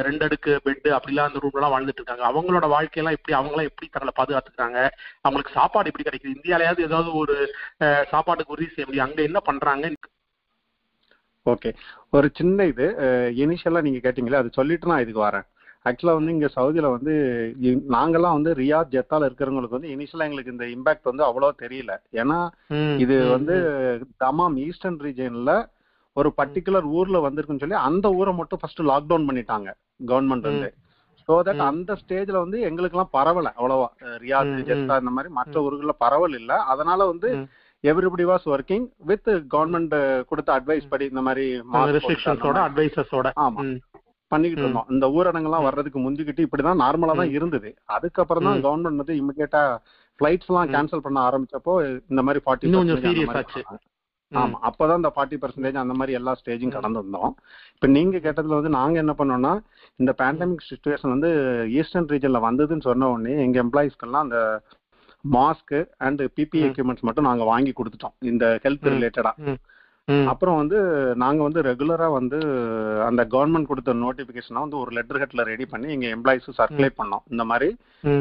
ரெண்டு 0.09 0.27
அடுக்கு 0.29 0.55
பெட் 0.67 0.91
அப்படிலாம் 0.99 1.31
அந்த 1.31 1.43
ரூம்ல 1.45 1.61
எல்லாம் 1.63 1.75
வாழ்ந்துட்டு 1.77 2.03
இருக்காங்க. 2.03 2.27
அவங்களோட 2.33 2.69
வாழ்க்கையெல்லாம் 2.77 3.19
எப்படி 3.19 3.37
அவங்க 3.39 3.55
எல்லாம் 3.55 3.71
எப்படி 3.71 3.89
தங்களை 3.89 4.15
பாதுகாத்துக்கிறாங்க? 4.21 4.79
அவங்களுக்கு 5.23 5.57
சாப்பாடு 5.61 5.91
எப்படி 5.93 6.09
கிடைக்குது? 6.09 6.37
இந்தியாலயாவது 6.39 6.89
ஏதாவது 6.91 7.13
ஒரு 7.23 7.37
சாப்பாட்டுக்கு 8.15 8.55
உறுதி 8.57 8.71
செய்ய 8.73 8.87
முடியும். 8.89 9.09
அங்க 9.09 9.23
என்ன 9.31 9.41
பண்றாங்க? 9.51 9.87
ஓகே 11.49 11.71
ஒரு 12.13 12.27
சின்ன 12.35 12.67
இது 12.67 12.87
இனிஷியலா 13.43 13.81
நீங்க 13.83 14.01
கேட்டீங்களே 14.03 14.41
அது 14.41 14.51
சொல்லிட்டு 14.53 14.91
நான் 14.91 15.05
இதுக்கு 15.05 15.23
வரேன். 15.23 15.47
ஆக்சுவலா 15.87 16.15
வந்து 16.17 16.35
இங்க 16.37 16.49
சவுதியில 16.55 16.87
வந்து 16.95 17.13
நாங்கெல்லாம் 17.95 18.37
வந்து 18.39 18.53
ரியாத் 18.61 18.95
ஜெத்தால 18.95 19.29
இருக்கிறவங்களுக்கு 19.29 19.79
வந்து 19.79 19.93
இனிஷியலா 19.95 20.27
எங்களுக்கு 20.27 20.55
இந்த 20.55 20.67
இம்பாக்ட் 20.75 21.11
வந்து 21.11 21.25
அவ்வளோ 21.29 21.51
தெரியல. 21.63 21.93
ஏன்னா 22.21 22.39
இது 22.99 23.17
வந்து 23.37 23.55
தமாம் 24.25 24.57
ஈஸ்டர்ன் 24.65 25.01
ரீஜன்ல 25.07 25.53
ஒரு 26.17 26.29
பர்டிகுலர் 26.39 26.87
ஊர்ல 26.97 27.19
வந்திருக்குன்னு 27.27 27.65
சொல்லி 27.65 27.79
அந்த 27.89 28.07
ஊரை 28.19 28.33
மட்டும் 28.33 28.61
ஃபர்ஸ்ட் 28.63 28.83
லாக்டவுன் 28.91 29.29
பண்ணிட்டாங்க 29.29 29.69
கவர்மெண்ட் 30.09 30.49
வந்து. 30.51 30.69
So 31.29 31.35
that. 31.41 31.63
அந்த 31.69 31.93
ஸ்டேஜ்ல 32.01 32.37
வந்து 32.39 32.59
எங்களுக்கெல்லாம் 32.69 33.15
பரவல 33.15 33.49
அவ்வளவா. 33.59 33.89
ரியாத். 34.23 34.53
ஜெத்தா 34.69 34.95
இந்த 35.03 35.13
மாதிரி 35.17 35.31
மற்ற 35.33 35.57
ஊர்கள்ல 35.65 35.95
பரவல் 36.05 36.37
இல்ல. 36.41 36.53
அதனால 36.73 37.01
வந்து. 37.07 37.31
Everybody 37.85 38.25
was 38.25 38.47
working 38.53 38.87
with 39.05 39.29
government 39.53 39.95
கொடுத்த 40.31 40.51
அட்வைஸ் 40.57 40.89
படி 40.89 41.05
இந்த 41.05 41.23
மாதிரி 41.23 41.45
ரெஸ்ட்ரிக்ஷன்ஸோட 41.97 42.45
போட்டுட்டு 42.45 42.67
அட்வைசஸோட 42.67 43.29
ஆமா. 43.45 43.63
பண்ணிக்கிட்டு 44.33 44.65
இருந்தோம். 44.65 44.89
இந்த 44.91 45.07
ஊரடங்கெல்லாம் 45.09 45.67
வர்றதுக்கு 45.67 45.99
முந்திக்கிட்டு 46.01 46.47
இப்படிதான் 46.47 46.83
நார்மலா 46.83 47.15
தான் 47.15 47.35
இருந்தது. 47.37 47.69
அதுக்கப்புறம் 47.89 48.47
தான். 48.49 48.59
கவர்மெண்ட் 48.67 49.03
வந்து 49.03 49.15
இமிடியேட்டா 49.21 49.63
ஃபிளைட்ஸ் 50.21 50.51
எல்லாம். 50.51 50.71
கேன்சல் 50.75 51.05
பண்ண 51.05 51.19
ஆரம்பிச்சப்போ 51.29 51.75
இந்த 52.11 52.23
மாதிரி 52.23 52.43
ஃபார்ட்டி. 52.45 53.63
ஆமா. 54.33 54.57
அப்பதான் 54.69 55.01
இந்த 55.01 55.11
ஃபார்ட்டி 55.15 55.37
பர்சன்டேஜ் 55.43 55.83
அந்த 55.83 55.95
மாதிரி 55.95 56.17
எல்லா 56.19 56.33
ஸ்டேஜும் 56.41 56.75
கடந்து 56.75 57.01
வந்தோம் 57.01 57.31
இப்ப 57.75 57.87
நீங்க 57.95 58.17
கேட்டதுல 58.19 58.59
வந்து 58.59 58.73
நாங்க 58.75 58.97
என்ன 58.99 59.13
பண்ணோம்னா 59.19 59.53
இந்த 60.01 60.13
பேண்டமிக் 60.19 60.67
சுச்சுவேஷன் 60.69 61.15
வந்து 61.15 61.31
ஈஸ்டர்ன் 61.77 62.11
ரீஜன்ல 62.11 62.41
வந்ததுன்னு 62.45 62.87
சொன்ன 62.87 63.09
உடனே 63.09 63.35
எங்க 63.45 63.59
எம்ப்ளாயிஸ்க்கெல்லாம் 63.63 64.27
அந்த 64.27 64.41
மாஸ்க் 65.25 65.77
அண்ட் 66.07 66.23
பிபி. 66.37 66.61
எக்யூப்மெண்ட்ஸ் 66.69 67.07
மட்டும் 67.09 67.29
நாங்க 67.31 67.45
வாங்கி 67.45 67.73
கொடுத்துட்டோம் 67.79 68.17
இந்த 68.31 68.45
ஹெல்த். 68.65 68.89
ரிலேட்டடா. 68.95 69.33
அப்புறம் 70.33 70.57
வந்து 70.57 70.79
நாங்க 71.23 71.41
வந்து 71.47 71.61
ரெகுலரா 71.63 72.07
வந்து 72.13 72.39
அந்த 73.07 73.23
கவர்மெண்ட் 73.33 73.71
கொடுத்த 73.71 73.95
நோட்டிபிகேஷனை 74.05 74.61
வந்து 74.65 74.79
ஒரு 74.79 74.91
லெட்டர் 74.97 75.21
ஹெட்ல 75.23 75.45
ரெடி 75.51 75.67
பண்ணி 75.73 75.89
எங்க 75.95 76.07
எம்ப்ளாயிஸ் 76.17 76.49
சர்க்குலேட் 76.61 76.99
பண்ணோம் 77.01 77.25
இந்த 77.31 77.45
மாதிரி. 77.51 77.69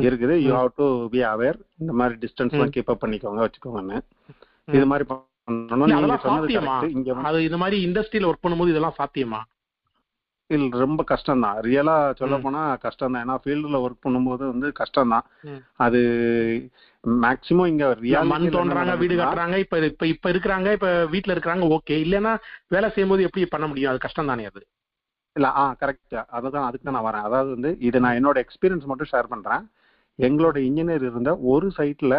இருக்குது 0.08 0.36
you. 0.46 0.50
Have 0.58 0.72
to 0.80 0.88
be 1.14 1.22
aware 1.34 1.60
இந்த 1.84 1.94
மாதிரி 2.00 2.18
டிஸ்டன்ஸ் 2.24 2.56
எல்லாம். 2.56 2.74
கீப் 2.78 2.92
அப் 2.94 3.04
பண்ணிக்கோங்க 3.04 3.42
வச்சுக்கோங்கன்னு. 3.46 4.00
இது 4.78 4.86
மாதிரி 4.94 5.08
பண்ணணும். 5.12 5.32
இங்க 6.96 7.14
அது 7.30 7.44
இந்த 7.50 7.58
மாதிரி 7.64 7.78
இண்டஸ்ட்ரியில 7.88 8.30
ஒர்க் 8.32 8.46
பண்ணும்போது 8.46 8.74
இதெல்லாம் 8.74 8.98
சாத்தியமா 9.00 9.42
இல்ல 10.50 10.80
ரொம்ப 10.82 11.02
கஷ்டம் 11.04 11.44
தான் 11.46 11.58
ரியலா 11.66 11.96
சொல்ல. 12.20 12.36
போனா 12.44 12.62
கஷ்டம் 12.84 13.14
தான் 13.14 13.24
ஏன்னா 13.24 13.36
ஃபீல்டுல 13.44 13.80
ஒர்க் 13.86 14.04
பண்ணும்போது 14.06 14.44
வந்து 14.52 14.68
கஷ்டம் 14.80 15.14
தான். 15.14 15.26
அது 15.86 16.00
மேக்சிமம் 17.04 17.70
இங்க 17.72 17.86
இல்ல, 18.02 18.22
மண் 18.32 18.48
தோன்றாங்க 18.56 18.94
வீடு 19.02 19.16
கட்டுறாங்க 19.18 19.58
இப்ப 19.64 19.80
இப்ப 19.92 20.06
இப்ப 20.14 20.32
இருக்கிறாங்க 20.34 20.72
இப்ப 20.78 20.90
வீட்ல 21.14 21.36
இருக்கிறாங்க 21.36 21.68
ஓகே 21.76 21.98
இல்லைன்னா 22.06 22.34
வேலை 22.76 22.90
செய்யும்போது 22.90 23.26
எப்படி 23.28 23.46
பண்ண 23.48 23.68
முடியும்? 23.68 23.92
அது 23.92 24.06
கஷ்டம் 24.06 24.32
தானே 24.32 24.46
அது? 24.46 24.62
இல்ல 25.36 25.48
ஆ 25.56 25.66
கரெக்ட் 25.82 26.16
அதுதான் 26.38 26.68
அதுக்கு 26.68 26.86
தான் 26.86 26.98
நான் 26.98 27.08
வரேன். 27.08 27.28
அதாவது 27.28 27.50
வந்து 27.56 27.72
இது 27.88 27.98
நான் 28.06 28.18
என்னோட 28.20 28.38
எக்ஸ்பீரியன்ஸ் 28.46 28.90
மட்டும் 28.92 29.12
ஷேர் 29.12 29.32
பண்றேன். 29.34 29.66
எங்களோட 30.20 30.58
இன்ஜினியர் 30.68 31.04
இருந்த 31.10 31.32
ஒரு 31.52 31.68
சைட்ல 31.78 32.14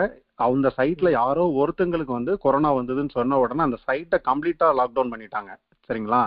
அந்த 0.46 0.68
சைட்ல 0.76 1.08
யாரோ 1.12 1.44
ஒருத்தங்களுக்கு 1.60 2.12
வந்து 2.16 2.32
கொரோனா 2.44 2.70
வந்ததுன்னு 2.76 3.16
சொன்ன 3.16 3.38
உடனே 3.38 3.62
அந்த 3.62 3.78
சைட்டை 3.86 4.18
கம்ப்ளீட்டா 4.28 4.66
லாக்டவுன் 4.80 5.12
பண்ணிட்டாங்க. 5.14 5.50
சரிங்களா. 5.88 6.20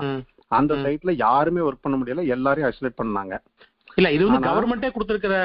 அந்த. 0.57 0.75
சைட்ல 0.85 1.11
யாருமே 1.25 1.61
ஒர்க் 1.67 1.85
பண்ண 1.85 1.97
முடியல 1.97 2.23
எல்லாரையும் 2.35 2.69
ஐசோலேட் 2.69 2.99
பண்ணாங்க. 3.01 3.35
இல்ல 3.97 4.09
இது 4.15 4.23
வந்து 4.27 4.47
கவர்மெண்டே 4.47 4.89
கொடுத்திருக்கிற 4.93 5.35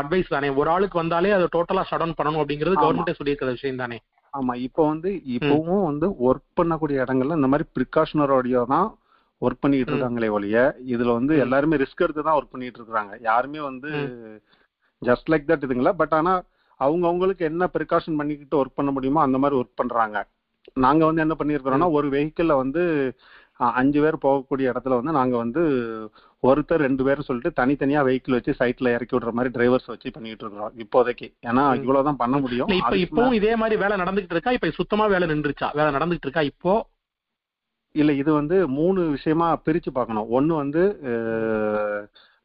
அட்வைஸ் 0.00 0.34
தானே. 0.34 0.48
ஒரு 0.60 0.68
ஆளுக்கு 0.74 0.96
வந்தாலே 1.00 1.32
அதை 1.36 1.46
டோட்டலா 1.56 1.82
ஷட் 1.88 2.02
டவுன் 2.02 2.16
பண்ணணும் 2.18 2.42
அப்படிங்கிறது. 2.42 2.82
கவர்மெண்டே 2.82 3.14
சொல்லியிருக்கிற 3.18 3.50
விஷயம் 3.56 3.82
தானே. 3.82 3.98
ஆமா 4.34 4.54
இப்போ 4.66 4.82
வந்து 4.88 5.10
இப்பவும் 5.36 5.86
வந்து 5.88 6.06
ஒர்க் 6.28 6.48
பண்ணக்கூடிய 6.58 7.04
இடங்கள்ல 7.04 7.38
இந்த 7.40 7.50
மாதிரி 7.52 7.66
ப்ரிகாஷனரோடய 7.76 8.62
தான் 8.74 8.88
ஒர்க் 9.42 9.62
பண்ணிட்டு. 9.64 9.92
இருக்காங்களே 9.92 10.28
ஒழிய 10.36 10.56
இதுல 10.94 11.10
வந்து. 11.18 11.34
எல்லாருமே 11.44 11.80
ரிஸ்க் 11.82 12.04
எடுத்து 12.06 12.22
தான் 12.28 12.38
ஒர்க் 12.38 12.54
பண்ணிட்டு 12.54 12.80
இருக்காங்க. 12.82 13.12
யாருமே 13.28 13.60
வந்து 13.68 13.90
ஜஸ்ட் 15.02 15.30
லைக் 15.32 15.48
தட் 15.50 15.66
இதுங்களா? 15.66 15.92
பட் 16.00 16.14
ஆனா 16.18 16.32
அவங்க 16.80 17.04
அவங்களுக்கு 17.06 17.44
என்ன 17.44 17.64
ப்ரிகாஷன் 17.74 18.18
பண்ணிக்கிட்டு 18.20 18.58
ஒர்க் 18.58 18.78
பண்ண 18.78 18.90
முடியுமோ 18.90 19.20
அந்த 19.26 19.38
மாதிரி 19.38 19.58
ஒர்க் 19.60 19.80
பண்றாங்க. 19.80 20.18
நாங்க 20.84 21.02
வந்து 21.06 21.24
என்ன 21.24 21.34
பண்ணியிருக்கிறோம்னா 21.38 21.88
ஒரு 21.98 22.06
வெஹிக்கிள்ல 22.10 22.54
வந்து 22.62 22.82
அஞ்சு 23.68 24.00
பேர் 24.00 24.16
போகக்கூடிய 24.22 24.72
இடத்துல 24.72 24.88
வந்து 24.88 25.12
நாங்க 25.12 25.36
வந்து 25.36 25.62
ஒருத்தர் 26.42 26.84
ரெண்டு 26.86 27.04
பேர் 27.04 27.20
சொல்லிட்டு 27.20 27.62
தனித்தனியா 27.62 28.00
வெஹிக்கிள் 28.08 28.30
வச்சு 28.30 28.52
சைட்ல 28.58 28.92
இறக்கி 28.94 29.16
விடுற 29.16 29.32
மாதிரி 29.32 29.50
டிரைவர்ஸ் 29.56 29.86
வச்சு 29.86 30.10
பண்ணிட்டு 30.10 30.44
இருக்கிறோம் 30.44 30.72
இப்போதைக்கு. 30.78 31.26
ஏன்னா. 31.46 31.74
இவ்வளவுதான் 31.74 32.16
பண்ண 32.16 32.38
முடியும். 32.38 32.68
இப்ப 32.68 32.96
இப்பவும் 32.96 33.32
இதே 33.32 33.56
மாதிரி 33.56 33.80
வேலை 33.80 33.96
நடந்துகிட்டு 33.96 34.30
இருக்கா? 34.30 34.50
இப்ப 34.50 34.70
சுத்தமா 34.70 35.06
வேலை 35.06 35.28
நின்றுச்சா? 35.28 35.70
வேலை 35.72 35.94
நடந்துகிட்டு 35.94 36.28
இருக்கா 36.28 36.40
இப்போ? 36.40 36.86
இல்ல 37.92 38.12
இது 38.12 38.32
வந்து 38.32 38.68
மூணு 38.68 39.02
விஷயமா 39.02 39.58
பிரிச்சு 39.64 39.90
பார்க்கணும். 39.92 40.28
ஒன்னு 40.28 40.54
வந்து 40.54 41.00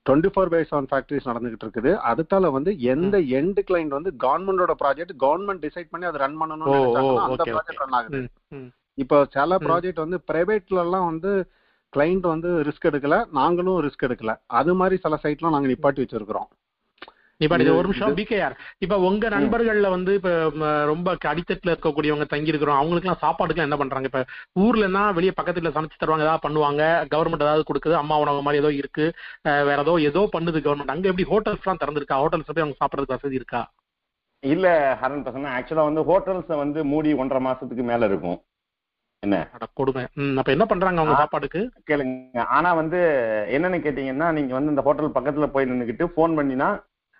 twenty 0.10 0.30
four 0.34 0.50
by 0.50 0.66
seven 0.72 0.88
factories 0.92 1.30
நடந்துகிட்டு 1.32 1.66
இருக்குது. 1.66 1.92
அடுத்தால 2.12 2.52
வந்து 2.52 2.80
எந்த 2.80 3.18
எண்ட் 3.18 3.60
கிளைண்ட் 3.72 3.88
வந்து 3.88 4.12
கவர்மெண்டோட 4.20 4.74
ப்ராஜெக்ட் 4.84 5.14
கவர்மெண்ட் 5.20 5.64
டிசைட் 5.66 5.90
பண்ணி 5.90 6.06
அதை 6.06 6.20
ரன் 6.20 6.38
நினைச்சாங்கன்னா 6.42 7.24
அந்த 7.28 7.44
ப்ராஜெக்ட் 7.44 7.84
ரன் 7.84 7.98
ஆகுது. 8.00 8.30
இப்போ 8.96 9.28
சில. 9.30 9.58
ப்ராஜெக்ட் 9.58 10.04
வந்து 10.04 10.24
பிரைவேட்ல 10.34 10.80
எல்லாம் 10.80 11.06
வந்து 11.06 11.32
கிளைண்ட் 11.94 12.20
வந்து 12.20 12.64
ரிஸ்க் 12.64 12.86
எடுக்கல 12.86 13.26
நாங்களும் 13.32 13.82
ரிஸ்க் 13.88 14.06
எடுக்கல. 14.06 14.36
அது 14.46 14.76
மாதிரி 14.76 14.98
சில 14.98 15.20
சைட்லாம் 15.24 15.50
நாங்க 15.50 15.68
நிப்பாட்டி 15.68 15.96
வச்சிருக்கிறோம். 15.96 16.48
இது- 17.62 17.70
ஒரு 17.70 17.82
நிமிஷம் 17.82 18.16
பிகேஆர் 18.18 18.54
இப்ப 18.78 18.98
உங்க 19.00 19.30
நண்பர்கள்ல 19.30 19.90
வந்து 19.90 20.14
இப்ப 20.14 20.50
ரொம்ப 20.86 21.18
அடித்தட்டுல 21.26 21.72
இருக்கக்கூடியவங்க 21.72 22.26
தங்கி 22.26 22.48
இருக்கிறோம் 22.48 22.76
அவங்களுக்கு 22.76 23.10
எல்லாம் 23.10 23.24
சாப்பாடுக்கு 23.26 23.58
என்ன 23.58 23.78
பண்றாங்க? 23.78 24.10
இப்ப 24.12 24.22
ஊர்லன்னா 24.60 25.14
வெளியே 25.14 25.34
பக்கத்துல 25.42 25.72
சமைச்சு 25.72 25.98
தருவாங்க 26.00 26.24
ஏதாவது 26.26 26.44
பண்ணுவாங்க. 26.50 26.82
கவர்மெண்ட் 27.16 27.44
ஏதாவது 27.46 27.64
கொடுக்குது 27.68 27.94
அம்மா 27.94 28.20
உணவு 28.20 28.42
மாதிரி 28.42 28.64
ஏதோ 28.64 28.74
இருக்கு. 28.74 29.14
வேற 29.42 29.78
ஏதோ 29.80 29.98
ஏதோ 30.02 30.30
பண்ணுது 30.38 30.64
கவர்மெண்ட் 30.64 30.88
அங்க 30.88 31.10
எப்படி 31.10 31.28
ஹோட்டல்ஸ் 31.30 31.64
எல்லாம் 31.64 31.78
திறந்திருக்கா? 31.86 32.18
ஹோட்டல்ஸ் 32.24 32.54
போய் 32.54 32.64
அவங்க 32.64 32.76
சாப்பிடறதுக்கு 32.80 33.16
வசதி 33.18 33.36
இருக்கா? 33.36 33.72
இல்ல 34.40 34.98
ஹரன் 35.02 35.28
பசங்க 35.28 35.48
ஆக்சுவலா 35.58 35.94
வந்து 35.94 36.02
ஹோட்டல்ஸ் 36.02 36.58
வந்து 36.58 36.86
மூடி 36.86 37.14
ஒன்றரை 37.14 37.46
மாசத்துக்கு 37.46 37.84
மேல 37.84 38.06
இருக்கும். 38.06 38.42
என்ன? 39.24 39.38
கொடுமை. 39.74 40.04
அப்ப 40.40 40.50
என்ன 40.52 40.66
பண்றாங்க 40.66 41.02
அவங்க. 41.02 41.16
சாப்பாடுக்கு? 41.22 41.62
கேளுங்க. 41.90 42.14
ஆனா 42.58 42.70
வந்து 42.74 43.00
என்னன்னு 43.56 43.80
கேட்டீங்கன்னா 43.86 44.28
நீங்க 44.32 44.54
வந்து 44.54 44.74
இந்த 44.74 44.84
ஹோட்டல் 44.88 45.16
பக்கத்துல 45.16 45.48
போய் 45.48 45.70
நின்னுக்கிட்டு 45.72 46.08
ஃபோன் 46.14 46.38
பண்ணினா 46.38 46.70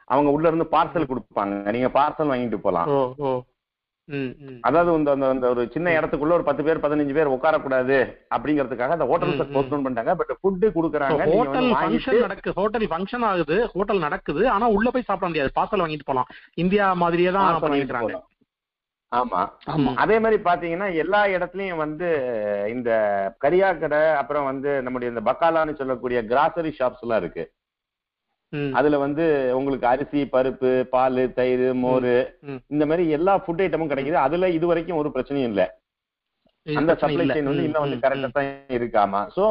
அவங்க 0.08 0.30
உள்ள 0.32 0.46
இருந்து 0.48 0.68
பார்சல் 0.74 1.12
கொடுப்பாங்க. 1.12 1.54
நீங்க 1.72 1.90
பார்சல் 1.96 2.32
வாங்கிட்டு 2.32 2.60
போலாம். 2.66 2.90
அதாவது 4.64 4.90
இந்த 4.96 5.12
அந்த 5.14 5.28
அந்த 5.28 5.46
ஒரு 5.52 5.62
சின்ன 5.74 5.94
இடத்துக்குள்ள 5.96 6.34
ஒரு 6.38 6.46
பத்து 6.46 6.64
பேர் 6.64 6.84
பதினஞ்சு 6.84 7.14
பேர் 7.14 7.32
உட்காரக்கூடாது 7.36 7.96
அப்படிங்கிறதுக்காக 8.36 8.96
அந்த 8.96 9.08
ஹோட்டல்ஸ் 9.10 9.40
ம், 9.40 9.46
ம். 9.46 9.54
போஸ்ட் 9.56 9.74
பண்ணிட்டாங்க. 9.76 10.14
பட் 10.20 10.34
ஃபுட் 10.40 10.66
கொடுக்குறாங்க. 10.76 11.26
ஹோட்டல் 11.32 11.70
ஃபங்க்ஷன் 11.74 12.22
நடக்கு 12.26 12.52
ஹோட்டல் 12.60 12.88
ஃபங்க்ஷன் 12.92 13.26
ஆகுது 13.30 13.58
ஹோட்டல் 13.74 14.06
நடக்குது 14.06 14.44
ஆனா 14.52 14.68
உள்ள 14.76 14.90
போய் 14.92 15.08
சாப்பிட 15.10 15.30
முடியாது. 15.32 15.52
பார்சல் 15.58 15.84
வாங்கிட்டு 15.84 16.10
போலாம். 16.12 16.30
இந்தியா 16.64 16.88
மாதிரியே 17.04 17.32
தான் 17.32 17.64
பண்ணிருக்காங்க 17.66 18.08
போலாம். 18.10 18.28
ஆமா. 19.12 19.42
ஆமா. 19.66 19.92
அதே 19.96 20.20
மாதிரி 20.20 20.44
பாத்தீங்கன்னா 20.44 20.96
எல்லா 20.96 21.26
இடத்துலயும் 21.28 21.76
வந்து 21.76 22.08
இந்த 22.70 22.90
கரியா 23.42 23.80
கடை 23.80 24.10
அப்புறம் 24.14 24.46
வந்து 24.46 24.82
நம்முடைய 24.82 25.10
இந்த 25.10 25.22
பக்காலான்னு 25.26 25.74
சொல்லக்கூடிய 25.74 26.22
கிராசரி 26.24 26.72
ஷாப்ஸ் 26.80 27.02
எல்லாம் 27.02 27.18
இருக்கு. 27.18 27.44
அதுல 28.74 28.98
வந்து 28.98 29.24
உங்களுக்கு 29.56 29.88
அரிசி 29.88 30.22
பருப்பு 30.26 30.86
பால் 30.86 31.32
தயிர் 31.34 31.74
மோர். 31.76 32.12
இந்த 32.70 32.86
மாதிரி 32.86 33.10
எல்லா 33.10 33.38
ஃபுட் 33.38 33.62
ஐட்டமும் 33.62 33.90
கிடைக்குது. 33.90 34.18
அதுல 34.22 34.50
இது 34.50 34.68
வரைக்கும் 34.68 34.98
ஒரு 34.98 35.10
பிரச்சனையும் 35.10 35.50
இல்ல. 35.50 35.64
அந்த 36.66 36.92
சப்ளை. 36.96 37.26
செயின் 37.30 37.50
வந்து 37.50 37.66
இன்னும் 37.68 37.84
வந்து 37.84 38.04
கரெக்டா 38.04 38.30
தான் 38.38 38.50
இருக்காமா? 38.78 39.22
சோ 39.36 39.46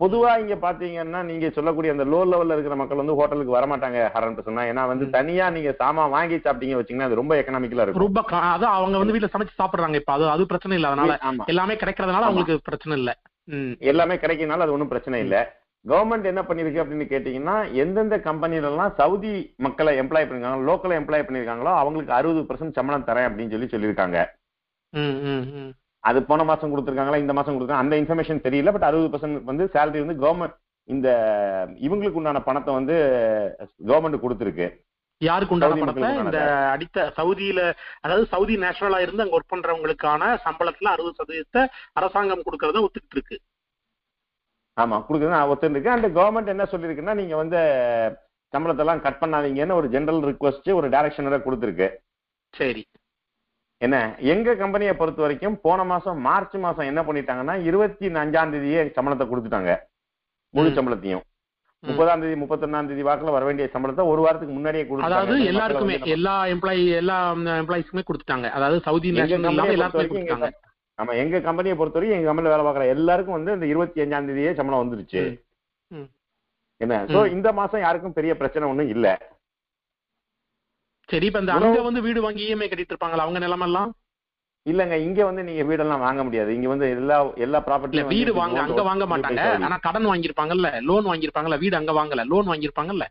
பொதுவா 0.00 0.30
இங்க 0.42 0.54
பாத்தீங்கன்னா 0.58 1.20
நீங்க 1.22 1.46
சொல்லக்கூடிய 1.56 1.94
அந்த 1.94 2.04
லோ 2.12 2.20
லெவல்ல 2.24 2.54
இருக்கிற 2.56 2.76
மக்கள் 2.80 3.00
வந்து 3.00 3.16
ஹோட்டலுக்கு 3.18 3.56
வரமாட்டாங்க 3.56 3.98
ஹரன் 4.14 4.38
சொன்னா 4.40 4.62
ஏன்னா 4.70 4.84
வந்து. 4.90 5.06
தனியா 5.16 5.46
நீங்க 5.56 5.70
சாமான் 5.80 6.14
வாங்கி 6.14 6.36
சாப்பிட்டீங்க 6.38 6.78
வச்சீங்கன்னா 6.78 7.08
அது 7.08 7.20
ரொம்ப 7.20 7.34
எக்கனாமிக்கலா 7.40 7.84
இருக்கும். 7.84 8.04
ரொம்ப 8.04 8.20
அதான் 8.52 8.76
அவங்க 8.76 8.96
வந்து 9.02 9.14
வீட்ல 9.16 9.30
சமைச்சு 9.34 9.60
சாப்பிடுறாங்க 9.60 10.00
இப்ப. 10.00 10.12
அது 10.16 10.24
அது 10.34 10.50
பிரச்சனை 10.52 10.76
இல்ல. 10.78 10.90
அதனால 10.92 11.16
எல்லாமே 11.46 11.76
கிடைக்கிறதுனால. 11.82 12.26
அவங்களுக்கு 12.28 12.66
பிரச்சனை 12.68 12.96
இல்ல. 13.00 13.12
எல்லாமே 13.90 14.16
கிடைக்கிறதுனால 14.16 14.66
அது 14.66 14.76
ஒன்றும் 14.76 14.92
பிரச்சனை 14.94 15.20
இல்ல. 15.26 15.36
கவர்மெண்ட் 15.84 16.30
என்ன 16.30 16.42
பண்ணிருக்கு 16.42 16.82
அப்படின்னு 16.82 17.06
கேட்டீங்கன்னா 17.10 17.56
எந்தெந்த 17.82 18.16
கம்பெனில 18.22 18.70
எல்லாம் 18.70 18.94
சவுதி 18.98 19.34
மக்களை 19.66 19.92
எம்ப்ளாய் 20.00 20.26
பண்ணிருக்காங்க 20.26 20.68
லோக்கல் 20.70 20.98
எம்ப்ளாய் 20.98 21.26
பண்ணிருக்காங்களோ 21.26 21.72
அவங்களுக்கு 21.76 22.12
அறுபது 22.12 22.42
பர்சன்ட் 22.48 22.78
சம்பளம் 22.78 23.08
தரேன் 23.10 23.28
அப்படின்னு 23.28 23.54
சொல்லி 23.54 23.68
சொல்லியிருக்காங்க. 23.68 24.18
ம். 24.92 25.72
அது 26.08 26.18
போன 26.28 26.44
மாசம் 26.50 26.72
கொடுத்துருக்காங்களா 26.72 27.22
இந்த 27.22 27.34
மாசம் 27.36 27.54
கொடுத்தாங்க 27.54 27.84
அந்த 27.84 27.94
இன்ஃபர்மேஷன் 28.00 28.44
தெரியல 28.46 28.72
பட் 28.74 28.88
அறுபது 28.88 29.10
பர்சன்ட் 29.12 29.48
வந்து 29.50 29.64
சேலரி 29.74 30.02
வந்து 30.04 30.22
கவர்மெண்ட் 30.24 30.56
இந்த 30.88 31.08
இவங்களுக்கு 31.86 32.20
உண்டான 32.20 32.42
பணத்தை 32.48 32.72
வந்து 32.74 32.96
கவர்மெண்ட் 33.88 34.22
கொடுத்துருக்கு. 34.24 34.66
யாருக்கு 35.20 35.54
உண்டான 35.54 35.76
பணத்தை? 35.80 36.10
இந்த 36.22 36.40
அடித்த 36.74 37.06
சவுதியில 37.18 37.60
அதாவது 38.04 38.24
சவுதி 38.34 38.54
நேஷனலா 38.64 38.98
இருந்து 39.04 39.24
அங்க 39.24 39.36
ஒர்க் 39.38 39.52
பண்றவங்களுக்கான 39.54 40.28
சம்பளத்துல 40.44 40.92
அறுபது 40.92 41.18
சதவீதத்தை 41.20 41.62
அரசாங்கம் 42.00 42.46
கொடுக்கறத 42.46 42.82
ஒத்துக்கிட்டு 42.86 43.18
இருக்கு 43.18 43.38
ஆமா 44.76 44.96
கொடுக்குறது 45.06 45.36
நான் 45.36 45.50
ஒத்துருக்கு 45.52 45.96
அந்த 45.96 46.08
கவர்மெண்ட் 46.18 46.52
என்ன 46.54 46.66
சொல்லியிருக்குன்னா 46.72 47.16
நீங்க 47.20 47.36
வந்து 47.42 47.60
சம்பளத்தெல்லாம் 48.52 49.04
கட் 49.06 49.22
பண்ணாதீங்கன்னு 49.22 49.78
ஒரு 49.80 49.88
ஜெனரல் 49.94 50.26
ரிக்வஸ்ட் 50.30 50.68
ஒரு 50.78 50.88
டைரக்ஷனரை 50.94 51.38
கொடுத்துருக்கு. 51.40 51.88
சரி. 52.54 52.82
என்ன? 53.80 53.96
எங்க 54.32 54.54
கம்பெனியை 54.56 54.92
பொறுத்த 54.96 55.20
வரைக்கும் 55.22 55.56
போன 55.60 55.84
மாசம் 55.84 56.18
மார்ச் 56.18 56.56
மாசம் 56.56 56.88
என்ன 56.90 57.00
பண்ணிட்டாங்கன்னா 57.02 57.54
இருபத்தி 57.62 58.06
அஞ்சாம் 58.22 58.52
தேதியே 58.54 58.82
சம்பளத்தை 58.96 59.26
கொடுத்துட்டாங்க. 59.26 59.72
முழு. 60.54 60.70
சம்பளத்தையும். 60.70 61.24
முப்பதாம் 61.84 62.22
தேதி 62.22 62.36
முப்பத்தொன்னாம் 62.40 62.88
தேதி 62.88 63.02
வாக்குல 63.02 63.30
வர 63.30 63.44
வேண்டிய 63.44 63.66
சம்பளத்தை 63.72 64.04
ஒரு 64.12 64.20
வாரத்துக்கு 64.20 64.54
முன்னாடியே 64.54 64.84
அதாவது 65.08 65.34
எல்லாருக்குமே 65.44 65.96
எல்லா 66.14 66.34
எம்ப்ளாயி 66.54 66.84
எல்லா 67.00 67.16
எம்ப்ளாயிஸுமே 67.60 68.04
கொடுத்துட்டாங்க. 68.06 68.48
அதாவது 68.50 68.78
சவுதி 68.80 69.08
எல்லாருக்குமே 69.08 70.50
ஆமா 70.98 71.14
எங்க 71.14 71.40
கம்பெனியை 71.40 71.76
பொறுத்த 71.76 71.98
வரைக்கும் 71.98 72.18
எங்க 72.18 72.28
கம்பெனில 72.28 72.52
வேலை 72.52 72.64
பார்க்குற 72.66 72.84
எல்லாருக்கும் 72.88 73.36
வந்து 73.38 73.52
இந்த 73.52 73.66
இருபத்தி 73.66 74.00
அஞ்சாம் 74.00 74.28
தேதியே 74.28 74.52
சம்பளம் 74.54 74.82
வந்துருச்சு. 74.82 75.22
என்ன? 76.80 76.94
சோ. 77.04 77.18
இந்த 77.26 77.52
மாசம் 77.52 77.80
யாருக்கும் 77.80 78.12
பெரிய 78.12 78.32
பிரச்சனை 78.36 78.68
ஒண்ணும் 78.68 78.92
இல்ல. 78.94 79.06
சரி 81.08 81.26
இப்ப 81.26 81.38
இந்த 81.38 81.52
அங்க 81.58 81.80
வந்து 81.82 82.00
வீடு 82.02 82.20
வாங்கி 82.22 82.42
இஎம்ஐ 82.46 82.66
கட்டிட்டு 82.68 82.92
இருப்பாங்களா 82.94 83.24
அவங்க 83.24 83.38
நிலைமெல்லாம்? 83.38 83.90
இல்லங்க 84.66 84.94
இங்க 84.98 85.20
வந்து 85.24 85.42
நீங்க 85.42 85.62
வீடெல்லாம் 85.62 86.00
வாங்க 86.00 86.20
முடியாது. 86.24 86.50
இங்க 86.54 86.68
வந்து 86.68 86.86
எல்லா 86.90 87.16
எல்லா 87.36 87.58
ப்ராப்பர்ட்டியும் 87.66 88.10
வீடு 88.14 88.32
வாங்க 88.34 88.58
அங்க 88.60 88.82
வாங்க 88.82 89.06
மாட்டாங்க. 89.06 89.42
ஆனா 89.66 89.76
கடன் 89.78 90.08
வாங்கியிருப்பாங்கல்ல 90.10 90.70
லோன் 90.80 91.06
வாங்கியிருப்பாங்கல்ல 91.06 91.58
வீடு 91.58 91.76
அங்க 91.76 91.92
வாங்கல 91.92 92.24
லோன் 92.24 92.50
வாங்கியிருப்பாங்கல்ல? 92.50 93.06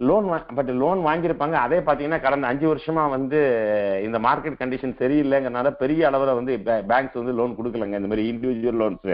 லோன் 0.00 0.26
பட் 0.56 0.70
லோன் 0.80 1.00
வாங்கியிருப்பாங்க. 1.06 1.56
அதே 1.58 1.78
பாத்தீங்கன்னா 1.78 2.20
கடந்த 2.20 2.46
அஞ்சு 2.46 2.66
வருஷமா 2.66 3.04
வந்து 3.10 3.38
இந்த 4.02 4.18
மார்க்கெட் 4.18 4.60
கண்டிஷன் 4.60 4.98
சரியில்லைங்கிறனால 5.00 5.70
பெரிய 5.82 6.10
அளவுல 6.10 6.34
வந்து 6.34 6.54
பேங்க்ஸ் 6.92 7.20
வந்து 7.22 7.32
லோன் 7.32 7.56
கொடுக்கலங்க. 7.58 7.96
இந்த 7.96 8.10
மாதிரி 8.12 8.28
இண்டிவிஜுவல் 8.32 8.80
லோன்ஸ் 8.82 9.08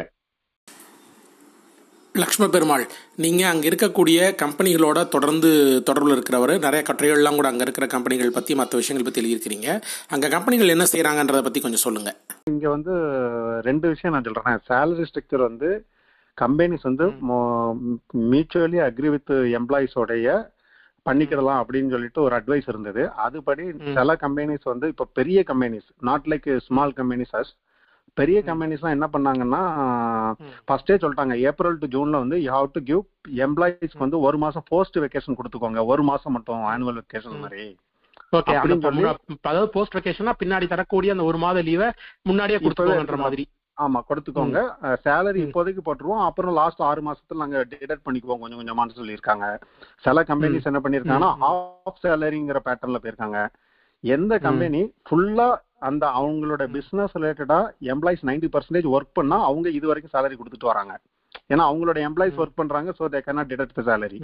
லக்ஷ்ம 2.22 2.46
பெருமாள் 2.48 2.83
நீங்க 3.22 3.42
அங்க 3.48 3.64
இருக்கக்கூடிய 3.68 4.18
கம்பெனிகளோட 4.42 4.98
தொடர்ந்து 5.14 5.48
தொடர்பில் 5.88 6.14
இருக்கிறவர் 6.16 6.53
நிறைய 6.64 6.83
கட்டுரைகள்லாம் 6.88 7.38
கூட 7.38 7.48
அங்க 7.48 7.64
இருக்கிற 7.66 7.87
கம்பெனிகள் 7.94 8.31
பத்தி 8.37 8.53
மற்ற 8.55 8.79
விஷயங்கள் 8.81 9.07
பத்தி 9.07 9.22
எழுதியிருக்கிறீங்க. 9.22 9.68
அங்க 10.09 10.29
கம்பெனிகள் 10.35 10.72
என்ன 10.74 10.85
செய்யறாங்கன்றத 10.92 11.40
பத்தி 11.46 11.61
கொஞ்சம் 11.64 11.85
சொல்லுங்க. 11.87 12.11
இங்க 12.50 12.68
வந்து 12.74 12.92
ரெண்டு 13.68 13.88
விஷயம் 13.94 14.14
நான் 14.16 14.29
சொல்றேன். 14.29 14.62
சேலரி 14.70 15.07
ஸ்ட்ரக்சர் 15.11 15.44
வந்து 15.48 15.70
கம்பெனிஸ் 16.38 16.87
வந்து 16.90 17.09
மியூச்சுவலி 18.33 18.81
அக்ரி 18.87 19.11
வித் 19.16 19.35
எம்ப்ளாயிஸோடைய 19.59 20.38
பண்ணிக்கிடலாம் 21.09 21.61
அப்படின்னு 21.62 21.94
சொல்லிட்டு 21.96 22.24
ஒரு 22.27 22.37
அட்வைஸ் 22.37 22.72
இருந்தது. 22.74 23.03
அதுபடி. 23.27 23.66
சில 23.98 24.18
கம்பெனிஸ் 24.24 24.72
வந்து 24.72 24.88
இப்ப 24.94 25.11
பெரிய 25.20 25.44
companies 25.53 25.88
not 26.11 26.33
like 26.35 26.50
small 26.68 26.96
companies 27.00 27.37
as 27.42 27.53
பெரிய 28.14 28.42
கம்பெனிஸ்லாம் 28.46 28.94
என்ன 28.96 29.09
பண்ணாங்கன்னா. 29.12 29.62
ஃபர்ஸ்டே 30.68 30.94
சொல்லிட்டாங்க 30.94 31.38
ஏப்ரல் 31.38 31.79
டு 31.79 31.87
ஜூன்ல 31.94 32.11
வந்து 32.11 32.42
யூ 32.42 32.50
ஹாவ் 32.53 32.68
டு 32.72 32.83
கிவ் 32.83 33.03
எம்ப்ளாயிஸ்க்கு 33.46 34.05
வந்து 34.05 34.20
ஒரு 34.20 34.38
மாசம் 34.38 34.62
போஸ்ட் 34.68 34.98
வெக்கேஷன் 34.98 35.37
கொடுத்துக்கோங்க. 35.40 35.85
ஒரு 35.85 36.03
மாசம் 36.03 36.33
மட்டும் 36.33 36.62
ஆனுவல் 36.64 37.00
வெக்கேஷன். 37.00 37.40
மாதிரி. 37.40 37.77
ஓகே 38.33 38.55
அதாவது 39.42 39.68
போஸ்ட் 39.68 39.96
வெக்கேஷனா 39.96 40.33
பின்னாடி 40.44 40.68
தரக்கூடிய 40.68 41.12
அந்த 41.12 41.24
ஒரு 41.24 41.38
மாத 41.38 41.62
லீவை 41.62 41.90
முன்னாடியே 42.22 42.59
எடுத்துக்கலாம். 42.59 43.16
மாதிரி. 43.16 43.46
ஆமா 43.79 44.00
கொடுத்துக்கோங்க. 44.09 44.59
சேலரி. 45.05 45.40
இப்போதைக்கு 45.44 45.83
போட்டுருவோம். 45.85 46.24
அப்புறம் 46.24 46.55
லாஸ்ட் 46.55 46.83
ஆறு 46.83 47.00
மாசத்துல 47.03 47.37
நாங்க 47.37 47.66
டிடக்ட் 47.68 48.05
பண்ணிக்குவோம். 48.05 48.38
கொஞ்சம் 48.38 48.61
கொஞ்சமான்னு 48.61 48.98
சொல்லியிருக்காங்க. 49.00 49.46
சில 50.00 50.22
கம்பெனிஸ் 50.22 50.64
என்ன 50.64 50.81
பண்ணிருக்காங்கன்னா. 50.85 51.31
ஹாஃப் 51.44 52.00
சேலரிங்கிற 52.03 52.61
பேட்டர்ன்ல 52.64 53.00
போயிருக்காங்க. 53.05 53.38
எந்த 54.05 54.35
கம்பெனி 54.47 54.81
ஃபுல்லா 55.07 55.49
அந்த 55.88 56.05
அவங்களோட 56.19 56.62
பிசினஸ் 56.75 57.14
ரிலேட்டடா 57.19 57.59
எம்ப்ளாயிஸ் 57.93 58.23
90% 58.25 58.53
பர்சன்டேஜ் 58.55 58.87
ஒர்க் 58.95 59.17
பண்ணா 59.19 59.37
அவங்க 59.49 59.69
இது 59.79 59.87
வரைக்கும் 59.90 60.14
சேலரி 60.14 60.37
கொடுத்துட்டு 60.38 60.71
வராங்க 60.71 60.95
ஏன்னா 61.53 61.62
அவங்களோட 61.71 61.99
எம்ப்ளாயிஸ். 62.09 62.38
ஒர்க் 62.43 62.59
பண்றாங்க 62.61 62.90
so 62.99 63.05
they 63.14 63.21
cannot 63.27 63.51
deduct 63.51 63.81
salary. 63.88 64.19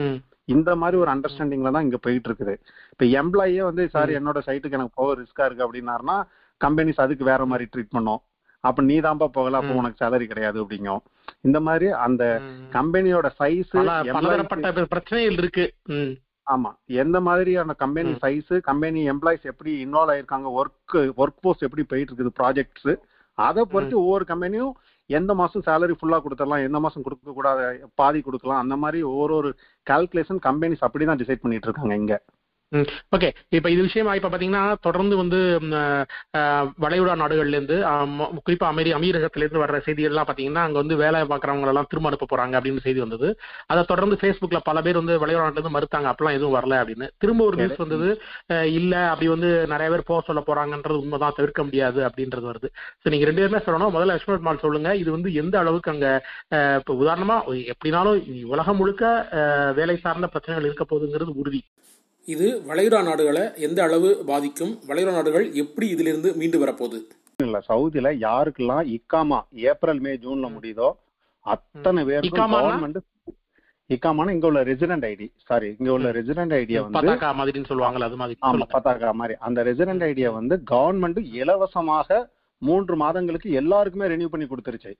இந்த 0.48 0.70
மாதிரி 0.82 0.96
ஒரு 1.02 1.10
அண்டர்ஸ்டாண்டிங்ல 1.14 1.72
தான் 1.76 1.86
இங்க 1.86 1.98
போயிட்டு 2.04 2.28
இருக்குது 2.30 2.54
இப்ப 2.92 3.04
எம்ப்ளாயே 3.20 3.62
வந்து 3.68 3.84
சார். 3.94 4.10
என்னோட 4.18 4.38
சைட்டுக்கு 4.48 4.78
எனக்கு 4.78 4.98
போக 5.00 5.14
ரிஸ்கா 5.20 5.46
இருக்கு 5.48 5.66
அப்படின்னாருன்னா 5.66 6.16
கம்பெனிஸ் 6.60 7.02
அதுக்கு 7.04 7.24
வேற 7.24 7.44
மாதிரி 7.52 7.66
ட்ரீட் 7.72 7.94
பண்ணும் 7.96 8.20
அப்ப 8.64 8.82
நீ 8.88 8.96
தான்ப்பா 9.00 9.28
போகல 9.36 9.58
அப்ப. 9.60 9.72
உனக்கு 9.80 10.02
சேலரி 10.02 10.26
கிடையாது 10.32 10.58
அப்படிங்கும் 10.64 11.02
இந்த 11.48 11.58
மாதிரி 11.68 11.86
அந்த. 12.06 12.22
கம்பெனியோட 12.76 13.28
சைஸ் 13.40 13.70
பிரச்சனைகள் 14.94 15.38
இருக்கு. 15.40 15.66
ஆமா. 16.50 16.70
எந்த 17.00 17.16
மாதிரியான 17.20 17.74
கம்பெனி. 17.80 18.12
சைஸ் 18.22 18.52
கம்பெனி 18.64 19.00
எம்ப்ளாயிஸ் 19.12 19.44
எப்படி 19.44 19.72
இன்வால்வ் 19.84 20.12
ஆயிருக்காங்க 20.14 20.48
ஒர்க் 20.58 20.94
ஒர்க் 21.20 21.42
போர்ஸ் 21.42 21.66
எப்படி 21.66 21.82
போயிட்டு 21.84 22.10
இருக்குது 22.10 22.38
ப்ராஜெக்ட்ஸ் 22.38 22.90
அதை 23.38 23.62
பொறுத்து 23.66 23.96
ஒவ்வொரு 24.00 24.24
கம்பெனியும் 24.30 24.72
எந்த 25.10 25.32
மாசம் 25.34 25.64
சேலரி 25.66 25.94
ஃபுல்லா 25.98 26.18
கொடுத்துடலாம் 26.20 26.66
எந்த 26.66 26.78
மாசம் 26.80 27.04
கொடுக்க 27.04 27.32
கூடாது 27.32 27.62
பாதி 27.94 28.20
கொடுக்கலாம் 28.20 28.62
அந்த 28.62 28.76
மாதிரி 28.76 28.98
ஒவ்வொரு 29.10 29.34
ஒரு 29.36 29.50
கால்குலேஷன் 29.86 30.40
கம்பெனிஸ் 30.46 30.84
அப்படிதான் 30.86 31.20
டிசைட் 31.22 31.44
பண்ணிட்டு 31.44 31.68
இருக்காங்க 31.68 31.94
இங்க. 31.94 32.16
ஓகே 33.16 33.28
இப்ப 33.56 33.68
இது 33.70 33.80
விஷயமா 33.86 34.12
இப்ப 34.18 34.28
பாத்தீங்கன்னா 34.32 34.64
தொடர்ந்து 34.86 35.14
வந்து 35.20 35.38
வளைகுடா 36.84 37.14
நாடுகள்ல 37.22 37.56
இருந்து 37.58 37.76
குறிப்பா 38.46 38.66
அமெரி 38.72 38.90
அமீரகத்துல 38.98 39.44
இருந்து 39.44 39.62
வர்ற 39.62 39.78
செய்திகள்லாம் 39.86 40.28
பாத்தீங்கன்னா 40.28 40.62
அங்க 40.66 40.78
வந்து 40.82 40.96
வேலை 41.02 41.20
பாக்குறவங்க 41.32 41.72
எல்லாம் 41.72 41.88
திரும்ப 41.90 42.10
அனுப்ப 42.10 42.28
போறாங்க 42.32 42.54
அப்படின்னு 42.58 42.84
செய்தி 42.86 43.00
வந்தது. 43.04 43.28
அதை 43.72 43.82
தொடர்ந்து 43.90 44.18
Facebookல 44.22 44.60
பல 44.68 44.82
பேர் 44.86 45.00
வந்து 45.00 45.16
வளைகுடா 45.22 45.46
நாட்டுல 45.46 45.60
இருந்து 45.60 45.76
மறுத்தாங்க. 45.76 46.10
அப்பெல்லாம் 46.12 46.38
எதுவும் 46.38 46.56
வரல 46.58 46.78
அப்படின்னு. 46.82 47.08
திரும்ப 47.22 47.44
ஒரு 47.48 47.58
நியூஸ் 47.60 47.82
வந்தது 47.84 48.08
இல்ல 48.78 48.94
அப்படி 49.12 49.28
வந்து 49.34 49.50
நிறைய 49.74 49.88
பேர் 49.94 50.08
போக 50.10 50.22
சொல்ல 50.28 50.42
போறாங்கன்றது 50.48 51.02
உண்மைதான் 51.04 51.36
தவிர்க்க 51.40 51.66
முடியாது 51.68 52.00
அப்படின்றது 52.08 52.46
வருது. 52.50 52.70
சோ 53.02 53.14
நீங்க 53.14 53.28
ரெண்டு 53.30 53.44
பேருமே 53.44 53.64
சொல்லணும். 53.66 53.94
முதல்ல 53.96 54.12
லட்சுமண் 54.14 54.46
மால் 54.48 54.64
சொல்லுங்க. 54.66 54.92
இது 55.02 55.10
வந்து 55.16 55.32
எந்த 55.42 55.56
அளவுக்கு 55.64 55.92
அங்க 55.94 56.06
இப்ப 56.80 56.98
உதாரணமா 57.02 57.38
எப்படினாலும் 57.74 58.18
உலகம் 58.54 58.80
முழுக்க 58.82 59.04
வேலை 59.80 59.98
சார்ந்த 60.06 60.28
பிரச்சனைகள் 60.34 60.68
இருக்க 60.70 60.86
போகுதுங்கிறது 60.86 61.38
உறுதி. 61.42 61.62
இது 62.30 62.46
வளைகுடா 62.66 63.00
நாடுகளை 63.02 63.44
எந்த 63.66 63.78
அளவு 63.82 64.08
பாதிக்கும்? 64.28 64.72
வளைகுடா 64.88 65.12
நாடுகள் 65.16 65.46
எப்படி 65.62 65.86
இதிலிருந்து 65.90 66.30
மீண்டு 66.36 66.58
வரப்போகுது? 66.58 66.98
இல்ல 67.38 67.58
சவுதியில 67.68 68.08
யாருக்கெல்லாம் 68.24 68.88
இக்காமா 68.96 69.38
ஏப்ரல் 69.68 70.02
மே 70.04 70.12
ஜூன்ல 70.24 70.48
முடியுதோ 70.54 70.88
அத்தனை 71.46 72.00
பேருக்கும் 72.08 72.30
இக்காமானா? 72.30 72.66
கவர்மெண்ட் 72.66 72.98
இக்காமான 73.90 74.32
இங்க 74.34 74.46
உள்ள 74.46 74.60
ரெசிடென்ட் 74.68 75.06
ஐடி 75.06 75.26
சாரி 75.46 75.68
இங்க 75.78 75.90
உள்ள 75.92 76.08
ரெசிடென்ட் 76.18 76.54
ஐடியா 76.58 76.80
வந்து 76.86 77.14
மாதிரின்னு 77.38 77.70
சொல்லுவாங்கல்ல 77.70 78.08
அது 78.10 78.18
மாதிரி 78.20 78.36
ஆமா. 78.48 78.66
பத்தாக்கா 78.74 79.10
மாதிரி. 79.20 79.34
அந்த 79.46 79.64
ரெசிடென்ட் 79.64 80.04
ஐடியா 80.04 80.28
வந்து 80.36 80.56
கவர்மெண்ட் 80.70 81.18
இலவசமாக 81.40 82.18
மூன்று 82.62 82.94
மாதங்களுக்கு 82.96 83.48
எல்லாருக்குமே 83.60 84.06
ரெனியூ 84.06 84.28
பண்ணி 84.28 84.46
கொடுத்துருச்சு. 84.46 84.92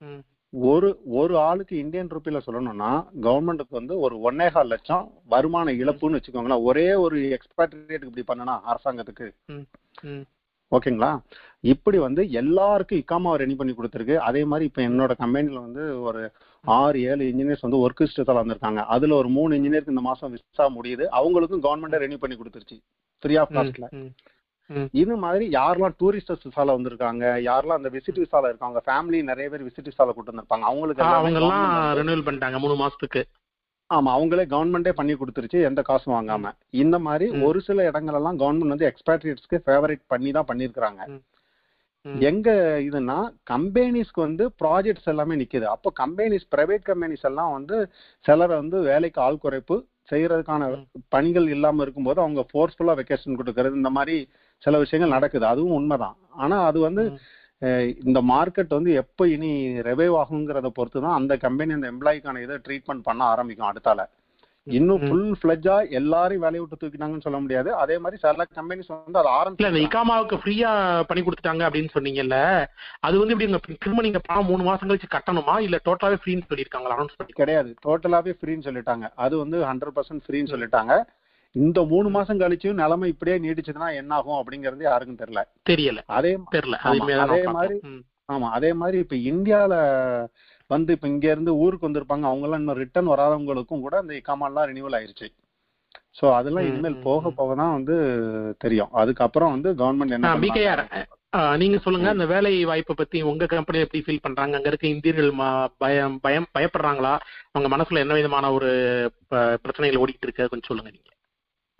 ம். 0.00 0.20
ஒரு 0.52 1.00
ஒரு 1.04 1.38
ஆளுக்கு 1.38 1.78
இந்தியன் 1.78 2.08
ருப்பில 2.08 2.40
சொல்லணும்னா 2.46 3.06
கவர்மெண்ட்டுக்கு 3.20 3.76
வந்து 3.80 3.98
ஒரு 3.98 4.16
ஒன்னேகால் 4.30 4.66
லட்சம் 4.66 5.12
வருமான 5.24 5.72
இழப்புன்னு 5.72 6.18
வச்சுக்கோங்களேன். 6.18 6.62
ஒரே 6.62 6.94
ஒரு 6.94 7.38
எக்ஸ்பேட்ரியேட்டுக்கு 7.38 8.10
இப்படி 8.16 8.40
பண்ணனா 8.40 8.60
அரசாங்கத்துக்கு. 8.72 9.30
ஓகேங்களா? 10.70 11.20
இப்படி 11.60 11.98
வந்து 11.98 12.30
எல்லாருக்கும் 12.30 12.98
இக்காமா 12.98 13.32
ரெடி 13.34 13.54
பண்ணி 13.54 13.74
கொடுத்துருக்கு. 13.74 14.16
அதே 14.16 14.44
மாதிரி 14.44 14.68
இப்ப 14.68 14.82
என்னோட 14.82 15.16
கம்பெனில 15.16 15.60
வந்து 15.60 16.02
ஒரு 16.02 16.32
ஆறு 16.64 17.02
ஏழு 17.02 17.24
இன்ஜினியர்ஸ் 17.24 17.66
வந்து 17.66 17.88
ஒர்க் 17.88 18.06
இஷ்டத்தால 18.06 18.42
வந்திருக்காங்க. 18.42 18.76
அதுல 18.76 19.14
ஒரு 19.14 19.28
மூணு 19.28 19.56
இன்ஜினியருக்கு 19.56 19.94
இந்த 19.94 20.00
மாசம் 20.00 20.30
விசா 20.30 20.68
முடியுது. 20.68 21.06
அவங்களுக்கும் 21.12 21.64
கவர்மெண்ட் 21.66 22.02
ரெடி 22.04 22.16
பண்ணி 22.16 22.36
கொடுத்துருச்சு. 22.36 22.78
ஃப்ரீ 23.18 23.36
ஆஃப் 23.36 23.50
காஸ்ட்ல. 23.50 23.86
இது 25.00 25.14
மாதிரி 25.22 25.44
யாரெல்லாம் 25.54 25.96
டூரிஸ்ட் 26.00 26.46
விசால 26.46 26.74
வந்திருக்காங்க 26.76 27.24
யாரெல்லாம் 27.46 27.80
அந்த 27.80 27.90
விசிட் 27.94 28.22
விசால 28.22 28.50
இருக்காங்க 28.50 28.80
ஃபேமிலி 28.86 29.20
நிறைய 29.30 29.46
பேர் 29.52 29.66
விசிட் 29.66 29.90
விசால 29.90 30.12
கூட்டு 30.12 30.32
வந்திருப்பாங்க 30.32 30.68
அவங்களுக்கு 30.70 31.04
அவங்க 31.10 31.40
எல்லாம் 31.42 31.66
ரெனியூவல் 31.98 32.26
பண்ணிட்டாங்க 32.26 32.60
மூணு 32.64 32.76
மாசத்துக்கு 32.80 33.22
ஆமா 33.90 34.10
அவங்களே 34.16 34.44
கவர்மெண்டே 34.50 34.92
பண்ணி 34.98 35.14
கொடுத்துருச்சு 35.16 35.60
எந்த 35.68 35.80
காசும் 35.82 36.14
வாங்காம 36.14 36.50
இந்த 36.80 36.96
மாதிரி. 37.06 37.26
ஒரு 37.46 37.60
சில 37.66 37.86
இடங்கள் 37.88 38.18
எல்லாம் 38.18 38.38
கவர்மெண்ட் 38.40 38.74
வந்து 38.74 38.88
எக்ஸ்பேட்ரியட்ஸ்க்கு 38.90 39.58
ஃபேவரேட் 39.64 40.02
பண்ணி 40.10 40.30
தான். 40.30 40.46
ம். 42.04 42.20
எங்க 42.22 42.48
இதுனா 42.84 43.16
கம்பெனிஸ்க்கு 43.50 44.20
வந்து 44.24 44.44
ப்ராஜெக்ட்ஸ் 44.60 45.10
எல்லாமே 45.12 45.34
நிக்குது 45.40 45.66
அப்போ 45.72 45.88
கம்பெனிஸ் 45.98 46.46
பிரைவேட் 46.52 46.86
கம்பெனிஸ் 46.86 47.26
எல்லாம் 47.30 47.52
வந்து 47.56 47.78
சிலரை 48.24 48.54
வந்து 48.56 48.78
வேலைக்கு 48.86 49.20
ஆள் 49.20 49.42
குறைப்பு 49.42 49.76
செய்யறதுக்கான. 50.10 50.68
பணிகள் 51.14 51.48
இல்லாம 51.48 51.82
இருக்கும்போது 51.84 52.20
அவங்க 52.22 52.44
ஃபோர்ஸ்ஃபுல்லா 52.48 52.94
வெக்கேஷன் 53.00 53.38
கொடுக்கறது 53.40 53.80
இந்த 53.80 53.92
மாதிரி 53.98 54.16
சில 54.64 54.78
விஷயங்கள் 54.84 55.16
நடக்குது. 55.16 55.46
அதுவும் 55.52 55.76
உண்மைதான். 55.80 56.16
ஆனா 56.44 56.58
அது 56.70 56.80
வந்து 56.86 57.04
இந்த 58.08 58.18
மார்க்கெட் 58.32 58.76
வந்து 58.76 58.90
எப்போ 59.00 59.22
இனி 59.34 59.50
ரெவைவ் 59.88 60.14
ஆகுங்கிறத 60.20 60.68
பொறுத்து 60.76 60.98
தான் 61.06 61.18
அந்த 61.18 61.32
கம்பெனி 61.44 61.72
அந்த 61.76 61.88
எம்ப்ளாய்க்கான 61.92 62.42
இதை 62.46 62.56
ட்ரீட்மெண்ட் 62.66 63.06
பண்ண 63.08 63.22
ஆரம்பிக்கும் 63.32 63.70
அடுத்தால. 63.70 64.04
இன்னும். 64.66 65.04
ஃபுல் 65.04 65.34
ஃபிளஜா 65.40 65.74
எல்லாரையும் 65.98 66.42
வேலையை 66.44 66.60
விட்டு 66.62 66.80
தூக்கிட்டாங்கன்னு 66.80 67.26
சொல்ல 67.26 67.38
முடியாது. 67.44 67.70
அதே 67.82 67.96
மாதிரி 68.02 68.20
சில 68.24 68.46
கம்பெனிஸ் 68.58 68.90
வந்து 68.94 69.20
அதை 69.20 69.30
இல்ல 69.30 69.68
இந்த 69.68 69.68
ஆரம்பிச்சு 69.68 69.84
இக்காமாவுக்கு 69.84 70.40
ஃப்ரீயா 70.42 70.70
பண்ணி 71.08 71.22
கொடுத்துட்டாங்க 71.26 71.62
அப்படின்னு 71.68 71.94
சொன்னீங்கல்ல 71.96 72.38
அது 73.06 73.18
வந்து 73.20 73.34
இப்படி 73.36 73.78
திரும்ப 73.84 74.02
நீங்க 74.06 74.20
பணம் 74.28 74.50
மூணு 74.50 74.64
மாசம் 74.68 74.90
கழிச்சு 74.90 75.14
கட்டணுமா? 75.16 75.54
இல்ல 75.66 75.78
டோட்டலாவே 75.88 76.18
ஃப்ரீன்னு 76.24 76.48
சொல்லியிருக்காங்களா? 76.50 76.96
அனௌன்ஸ் 76.98 77.18
பண்ணி 77.20 77.34
கிடையாது. 77.40 77.72
டோட்டலாவே 77.86 78.34
ஃப்ரீன்னு 78.38 78.66
சொல்லிட்டாங்க. 78.68 79.08
அது 79.26 79.36
வந்து 79.44 79.58
ஹண்ட்ரட் 79.70 79.96
பர்சன்ட் 79.98 80.24
ஃப்ரீன்னு 80.26 80.52
சொல்லிட்டாங்க. 80.54 80.94
இந்த 81.54 81.84
மூணு 81.84 82.08
மாசம் 82.08 82.40
கழிச்சும் 82.40 82.80
நிலைமை 82.80 83.08
இப்படியே 83.08 83.36
நீடிச்சதுன்னா 83.38 83.94
என்ன 83.94 84.14
ஆகும் 84.14 84.40
அப்படிங்கறது 84.40 84.82
யாருக்கும் 84.82 85.18
தெரியல. 85.18 85.42
தெரியல. 85.70 86.02
அதே 86.08 86.32
தெரியல. 86.52 86.76
அது 87.24 87.50
மாதிரி. 87.50 87.76
ஆமா 88.32 88.48
அதே 88.50 88.72
மாதிரி 88.72 88.98
இப்ப 88.98 89.16
இந்தியால 89.30 89.74
வந்து 90.70 90.92
இப்ப 90.92 91.08
இங்க 91.08 91.30
இருந்து 91.30 91.56
ஊருக்கு 91.56 91.88
வந்திருப்பாங்க. 91.88 92.26
அவங்க 92.30 92.44
எல்லாம் 92.44 92.60
இன்னும் 92.60 92.76
ரிட்டர்ன் 92.76 93.10
வராதவங்களுக்கும் 93.10 93.80
கூட 93.80 93.98
அந்த 93.98 94.12
இக்காமெல்லாம் 94.14 94.68
ரினியூவல் 94.70 94.96
ஆயிருச்சு. 94.98 95.28
சோ 96.20 96.34
அதெல்லாம் 96.34 96.66
இனிமேல் 96.66 97.02
போக 97.02 97.30
ம். 97.30 97.34
போக 97.34 97.54
தான் 97.54 97.72
வந்து 97.72 97.96
தெரியும். 98.58 98.92
அதுக்கப்புறம் 98.92 99.50
வந்து 99.50 99.70
கவர்மெண்ட் 99.72 100.14
என்ன 100.14 100.30
நீங்க 101.56 101.78
சொல்லுங்க. 101.78 102.08
அந்த 102.08 102.26
வேலை 102.26 102.64
வாய்ப்பை 102.64 102.94
பத்தி 102.96 103.22
உங்க 103.22 103.46
கம்பெனி 103.46 103.78
எப்படி 103.78 104.00
ஃபீல் 104.06 104.22
பண்றாங்க? 104.22 104.56
அங்க 104.56 104.68
இருக்க 104.68 104.86
இந்தியர்கள் 104.88 105.30
பயம் 105.78 106.20
பயம் 106.20 106.48
பயப்படுறாங்களா? 106.58 107.12
அவங்க 107.52 107.68
மனசுல 107.76 107.98
என்ன 107.98 108.14
விதமான 108.14 108.52
ஒரு 108.52 108.70
பிரச்சனைகள் 109.62 110.02
ஓடிட்டு 110.02 110.26
இருக்கு? 110.28 110.48
கொஞ்சம் 110.48 110.68
சொல்லுங்க 110.68 110.90
நீங்க. 110.90 111.08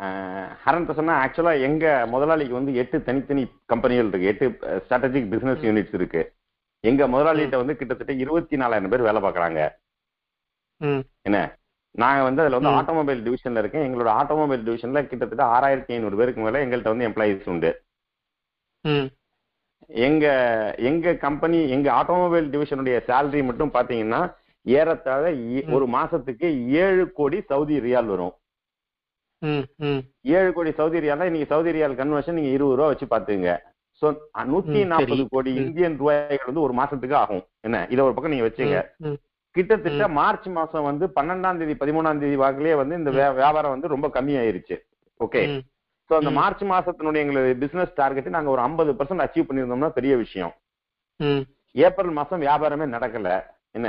ஹரன் 0.00 0.92
சொன்னா 0.92 1.26
ஆக்சுவலா 1.26 1.60
எங்க 1.60 2.04
முதலாளிக்கு 2.06 2.54
வந்து 2.54 2.74
எட்டு 2.74 3.02
தனித்தனி 3.02 3.46
கம்பெனிகள் 3.66 4.06
இருக்கு. 4.06 4.26
எட்டு 4.26 4.68
ஸ்ட்ராட்டஜிக் 4.78 5.28
பிசினஸ் 5.28 5.64
யூனிட்ஸ் 5.64 5.94
இருக்கு. 5.94 6.32
எங்க 6.80 7.08
முதலாளிகிட்ட 7.08 7.56
வந்து 7.56 7.76
கிட்டத்தட்ட 7.76 8.12
இருபத்தி 8.12 8.56
நாலாயிரம் 8.56 8.90
பேர் 8.90 9.00
வேலை 9.00 9.22
பார்க்கறாங்க. 9.22 9.68
ம். 10.76 11.00
என்ன? 11.22 11.58
நாங்க 11.90 12.22
வந்து 12.22 12.42
அதுல 12.42 12.58
வந்து. 12.58 12.92
ஆட்டோமொபைல் 12.92 13.18
டிவிஷன்ல 13.18 13.58
இருக்கேன். 13.58 13.94
எங்களோட 13.94 14.08
ஆட்டோமொபைல் 14.08 14.62
டிவிஷன்ல 14.62 15.06
கிட்டத்தட்ட 15.06 15.44
ஆறாயிரத்தி 15.44 15.86
ஐநூறு 15.86 16.16
பேருக்கு 16.16 16.40
மேல 16.40 16.66
எங்கள்கிட்ட 16.66 16.96
வந்து 16.96 17.08
எம்ப்ளாயிஸ் 17.08 17.48
உண்டு. 17.48 17.82
ம். 18.80 19.06
எங்க 19.86 20.26
எங்க 20.78 21.14
கம்பெனி 21.14 21.68
எங்க 21.68 21.92
ஆட்டோமொபைல் 21.92 22.48
டிவிஷனுடைய 22.48 23.00
சேலரி 23.06 23.44
மட்டும் 23.44 23.72
பாத்தீங்கன்னா 23.72 24.34
ஏறத்தாழ 24.62 25.34
ஒரு 25.68 25.86
மாசத்துக்கு 25.86 26.66
ஏழு 26.66 27.12
கோடி 27.12 27.40
சவுதி 27.40 27.80
ரியால் 27.80 28.06
வரும். 28.06 28.32
ஏழு 30.36 30.50
கோடி 30.52 30.70
சவுதி 30.78 30.98
ரியால்னா 30.98 31.28
இன்னைக்கு 31.28 31.52
சவுதி 31.52 31.70
ரியால் 31.76 31.98
கன்வர்ஷன் 32.00 32.38
நீங்க 32.38 32.50
இருபது 32.50 32.76
ரூபா 32.76 32.88
வச்சு 32.92 33.06
பாத்துங்க 33.12 33.52
சோ 34.02 34.08
நூத்தி 34.50 34.80
நாற்பது. 34.90 35.24
கோடி. 35.30 35.50
இந்தியன் 35.62 35.96
ரூபாய்கள் 35.96 36.48
வந்து 36.50 36.64
ஒரு 36.66 36.74
மாசத்துக்கு 36.74 37.14
ஆகும். 37.14 37.42
என்ன? 37.60 37.78
இத 37.90 38.00
ஒரு 38.04 38.14
பக்கம் 38.14 38.32
நீங்க 38.32 38.46
வச்சுங்க. 38.46 38.76
கிட்டத்தட்ட 39.56 40.04
மார்ச் 40.18 40.48
மாசம் 40.48 40.82
வந்து 40.82 41.04
பன்னெண்டாம் 41.16 41.58
தேதி 41.58 41.74
பதிமூணாம் 41.74 42.18
தேதி 42.18 42.36
வாக்குலயே 42.36 42.74
வந்து 42.76 42.94
இந்த 42.94 43.10
வியாபாரம் 43.40 43.74
வந்து 43.74 43.88
ரொம்ப 43.88 44.08
கம்மியாயிருச்சு. 44.14 44.76
ஓகே? 45.20 45.42
ம், 45.50 45.62
சோ 46.10 46.14
அந்த. 46.18 46.30
மார்ச் 46.30 46.62
மாசத்தினுடைய 46.64 47.24
எங்களுடைய 47.24 47.54
பிசினஸ் 47.54 47.92
டார்கெட் 47.94 48.34
நாங்க 48.36 48.50
ஒரு 48.50 48.62
ஐம்பது 48.62 48.92
பர்சன்ட் 48.92 49.24
அச்சீவ் 49.24 49.48
பண்ணியிருந்தோம்னா 49.48 49.90
பெரிய 49.98 50.16
விஷயம். 50.16 50.54
ஏப்ரல் 51.74 52.12
மாசம் 52.12 52.42
வியாபாரமே 52.42 52.88
நடக்கல. 52.96 53.28
என்ன. 53.72 53.88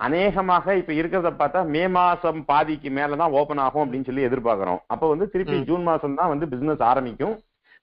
அநேகமாக 0.00 0.76
இப்ப 0.80 0.92
இருக்கிறத 0.92 1.30
பார்த்தா 1.38 1.60
மே 1.74 1.82
மாசம் 1.96 2.40
பாதிக்கு 2.44 2.90
மேலதான் 2.98 3.34
ஓபன் 3.38 3.62
ஆகும் 3.64 3.84
அப்படின்னு 3.84 4.08
சொல்லி 4.08 4.26
எதிர்பார்க்கிறோம். 4.28 4.80
அப்ப 4.86 5.08
வந்து 5.08 5.26
திருப்பி. 5.32 5.56
ஜூன் 5.68 5.82
மாசம் 5.82 6.18
தான் 6.20 6.32
வந்து 6.32 6.46
பிசினஸ் 6.52 6.84
ஆரம்பிக்கும். 6.90 7.34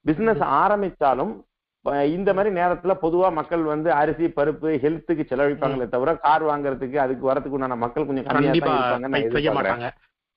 பிசினஸ் 0.05 0.43
ஆரம்பிச்சாலும் 0.61 1.33
இந்த 2.13 2.29
மாதிரி 2.33 2.49
நேரத்துல 2.55 2.93
பொதுவா 3.01 3.27
மக்கள் 3.31 3.61
வந்து 3.65 3.89
அரிசி 3.93 4.25
பருப்பு 4.37 4.69
ஹெல்த்துக்கு 4.83 5.23
செலவழிப்பாங்களே 5.29 5.85
தவிர 5.93 6.13
கார் 6.25 6.43
வாங்குறதுக்கு 6.43 6.97
அதுக்கு 7.03 7.29
வரதுக்கு 7.29 7.57
உண்டான 7.57 7.77
மக்கள் 7.83 8.07
கொஞ்சம் 8.07 8.25
கம்மியா 8.27 8.53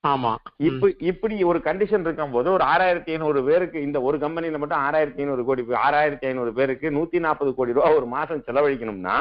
ஆமா. 0.05 0.31
இப்ப 0.67 0.91
இப்படி 1.09 1.35
ஒரு 1.45 1.59
கண்டிஷன் 1.65 2.05
இருக்கும் 2.07 2.31
போது 2.31 2.49
ஒரு 2.53 2.65
ஆறாயிரத்தி 2.65 3.11
ஐநூறு 3.15 3.41
பேருக்கு 3.49 3.79
இந்த 3.83 3.99
ஒரு 4.03 4.19
கம்பெனில 4.19 4.61
மட்டும் 4.63 4.83
ஆறாயிரத்தி 4.87 5.23
ஐநூறு 5.25 5.43
கோடி 5.45 5.63
ஆறாயிரத்தி 5.83 6.29
ஐநூறு 6.31 6.53
பேருக்கு 6.53 6.95
நூத்தி 6.97 7.21
நாற்பது 7.21 7.53
கோடி 7.55 7.73
ரூபாய் 7.73 7.99
ஒரு 7.99 8.09
மாசம் 8.15 8.47
செலவழிக்கணும்னா. 8.47 9.17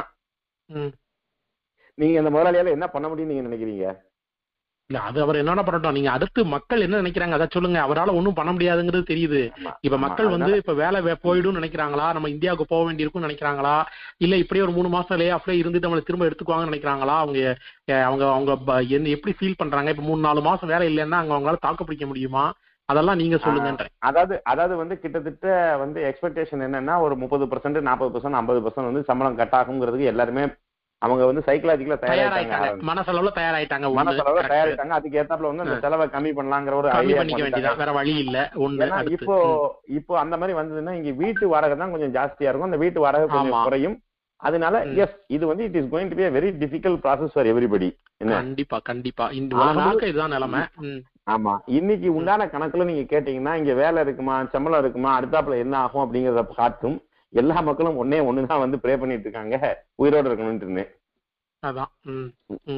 நீங்க 2.00 2.16
இந்த 2.20 2.30
முதலாளியால 2.30 2.76
என்ன 2.76 2.88
பண்ண 2.88 3.08
முடியும்னு 3.08 3.34
நீங்க 3.34 3.48
நினைக்கிறீங்க? 3.50 3.88
இல்ல 4.90 5.00
அது 5.00 5.22
அவர் 5.22 5.36
என்னென்ன 5.36 5.64
பண்ணட்டும். 5.64 5.96
நீங்க 5.98 6.12
அடுத்து 6.12 6.46
மக்கள் 6.46 6.84
என்ன 6.86 7.00
நினைக்கிறாங்க 7.02 7.32
அதை 7.32 7.48
சொல்லுங்க. 7.50 7.80
அவரால 7.80 8.14
ஒண்ணும் 8.14 8.38
பண்ண 8.38 8.52
முடியாதுங்கிறது 8.52 9.04
தெரியுது. 9.10 9.42
இப்ப 9.82 9.98
மக்கள் 9.98 10.28
வந்து 10.28 10.52
இப்ப 10.56 10.74
வேலை 10.74 11.00
போயிடும்னு 11.26 11.60
நினைக்கிறாங்களா? 11.60 12.06
நம்ம 12.14 12.30
இந்தியாவுக்கு 12.30 12.66
போக 12.66 12.82
வேண்டியிருக்கும்னு 12.88 13.28
நினைக்கிறாங்களா? 13.28 13.76
இல்ல 14.18 14.38
இப்படியே 14.38 14.66
ஒரு 14.66 14.72
மூணு 14.72 14.90
மாசம் 14.90 15.20
லே 15.22 15.28
ஆஃப்ல 15.32 15.58
இருந்துட்டு 15.60 15.88
நம்மளை 15.88 16.04
திரும்ப 16.04 16.28
எடுத்துக்குவாங்கன்னு 16.30 16.72
நினைக்கிறாங்களா? 16.72 17.18
அவங்க 17.18 17.40
அவங்க 18.04 18.26
அவங்க 18.30 18.56
என்ன 18.90 19.10
எப்படி 19.10 19.36
ஃபீல் 19.40 19.58
பண்றாங்க? 19.58 19.90
இப்ப 19.90 20.02
மூணு 20.02 20.22
நாலு 20.22 20.42
மாசம் 20.42 20.72
வேலை 20.74 20.88
இல்லைன்னா 20.92 21.20
அங்க 21.22 21.36
அவங்களால 21.36 21.62
தாக்கு 21.62 21.84
பிடிக்க 21.84 22.06
முடியுமா? 22.06 22.46
அதெல்லாம் 22.90 23.18
நீங்க 23.18 23.38
சொல்லுங்கன்றேன். 23.38 23.92
அதாவது 24.00 24.36
அதாவது 24.44 24.76
வந்து 24.76 25.00
கிட்டத்தட்ட 25.00 25.48
வந்து 25.78 26.00
எக்ஸ்பெக்டேஷன் 26.02 26.66
என்னன்னா 26.68 26.96
ஒரு 27.00 27.16
முப்பது 27.16 27.46
பர்சன்ட் 27.46 27.82
நாற்பது 27.82 28.14
பர்சன்ட் 28.16 28.34
ஐம்பது 28.34 28.62
பர்சன்ட் 28.62 28.90
வந்து 28.92 29.04
சம்பளம் 29.04 29.36
கட் 29.36 29.56
ஆகுங்கிறதுக்கு 29.60 30.12
எல்லாருமே 30.14 30.46
அவங்க 31.02 31.24
வந்து 31.28 31.42
சைக்கலாஜிக்கலா 31.48 31.98
தயாராயிட்டாங்க 32.00 32.48
தயாராயிட்டாங்க. 32.48 32.88
மனசளவுல 32.90 33.30
தயாராயிட்டாங்க. 33.36 33.86
ஒண்ணு. 33.88 34.00
மனசளவு 34.02 34.38
Correct. 34.38 34.52
தயாரிட்டாங்க 34.54 34.96
அதுக்கு 34.98 35.20
ஏத்தாப்புல 35.22 35.52
வந்து 35.52 35.66
அந்த 35.66 35.78
செலவை 35.86 36.06
கம்மி 36.16 36.32
பண்ணலாங்கிற 36.38 36.76
ஒரு 36.80 36.90
ஐடியா 36.94 37.72
வேற 37.82 37.92
வழி 37.98 38.14
இல்ல. 38.24 38.38
ஒண்ணு 38.66 39.14
இப்போ 39.16 39.36
இப்போ 40.00 40.14
அந்த 40.24 40.38
மாதிரி 40.42 40.56
வந்ததுன்னா 40.60 40.94
இங்க 41.00 41.12
வீட்டு 41.22 41.48
வாடகை 41.54 41.78
தான் 41.78 41.94
கொஞ்சம் 41.94 42.16
ஜாஸ்தியா 42.18 42.50
இருக்கும். 42.50 42.70
அந்த 42.70 42.82
வீட்டு 42.84 43.04
வாடகை 43.06 43.28
கொஞ்சம். 43.30 43.58
குறையும். 43.62 43.98
அதனால. 44.42 44.76
எஸ் 45.04 45.16
இது 45.30 45.46
வந்து 45.48 45.64
it 45.66 45.78
is 45.78 45.90
going 45.94 46.12
to 46.12 46.18
be 46.18 46.28
very 46.38 46.50
difficult 46.60 47.02
process 47.06 47.34
for 47.34 47.50
everybody 47.50 47.90
கண்டிப்பா 48.34 48.78
கண்டிப்பா. 48.86 49.26
இந்த 49.34 49.56
இதுதான் 50.06 50.34
நிலைமை. 50.36 50.62
ஆமா. 51.28 51.54
இன்னைக்கு 51.74 52.10
உண்டான 52.14 52.46
கணக்குல 52.54 52.86
நீங்க 52.86 53.04
கேட்டீங்கன்னா 53.10 53.54
இங்க 53.56 53.74
வேலை 53.76 54.00
இருக்குமா 54.02 54.36
சம்பளம் 54.54 54.82
இருக்குமா 54.82 55.10
அடுத்தாப்புல 55.18 55.58
என்ன 55.64 55.76
ஆகும் 55.80 56.04
அப்படிங்கறத 56.04 56.44
காட்டும் 56.56 56.98
எல்லா 57.30 57.60
மக்களும் 57.60 57.98
ஒன்னே 58.04 58.16
ஒண்ணுதான் 58.16 58.60
வந்து 58.60 58.78
ப்ரே 58.78 59.00
பண்ணிட்டு 59.00 59.30
இருக்காங்க. 59.30 59.86
உயிரோட 60.04 60.30
இருக்கணும்னு. 60.30 60.88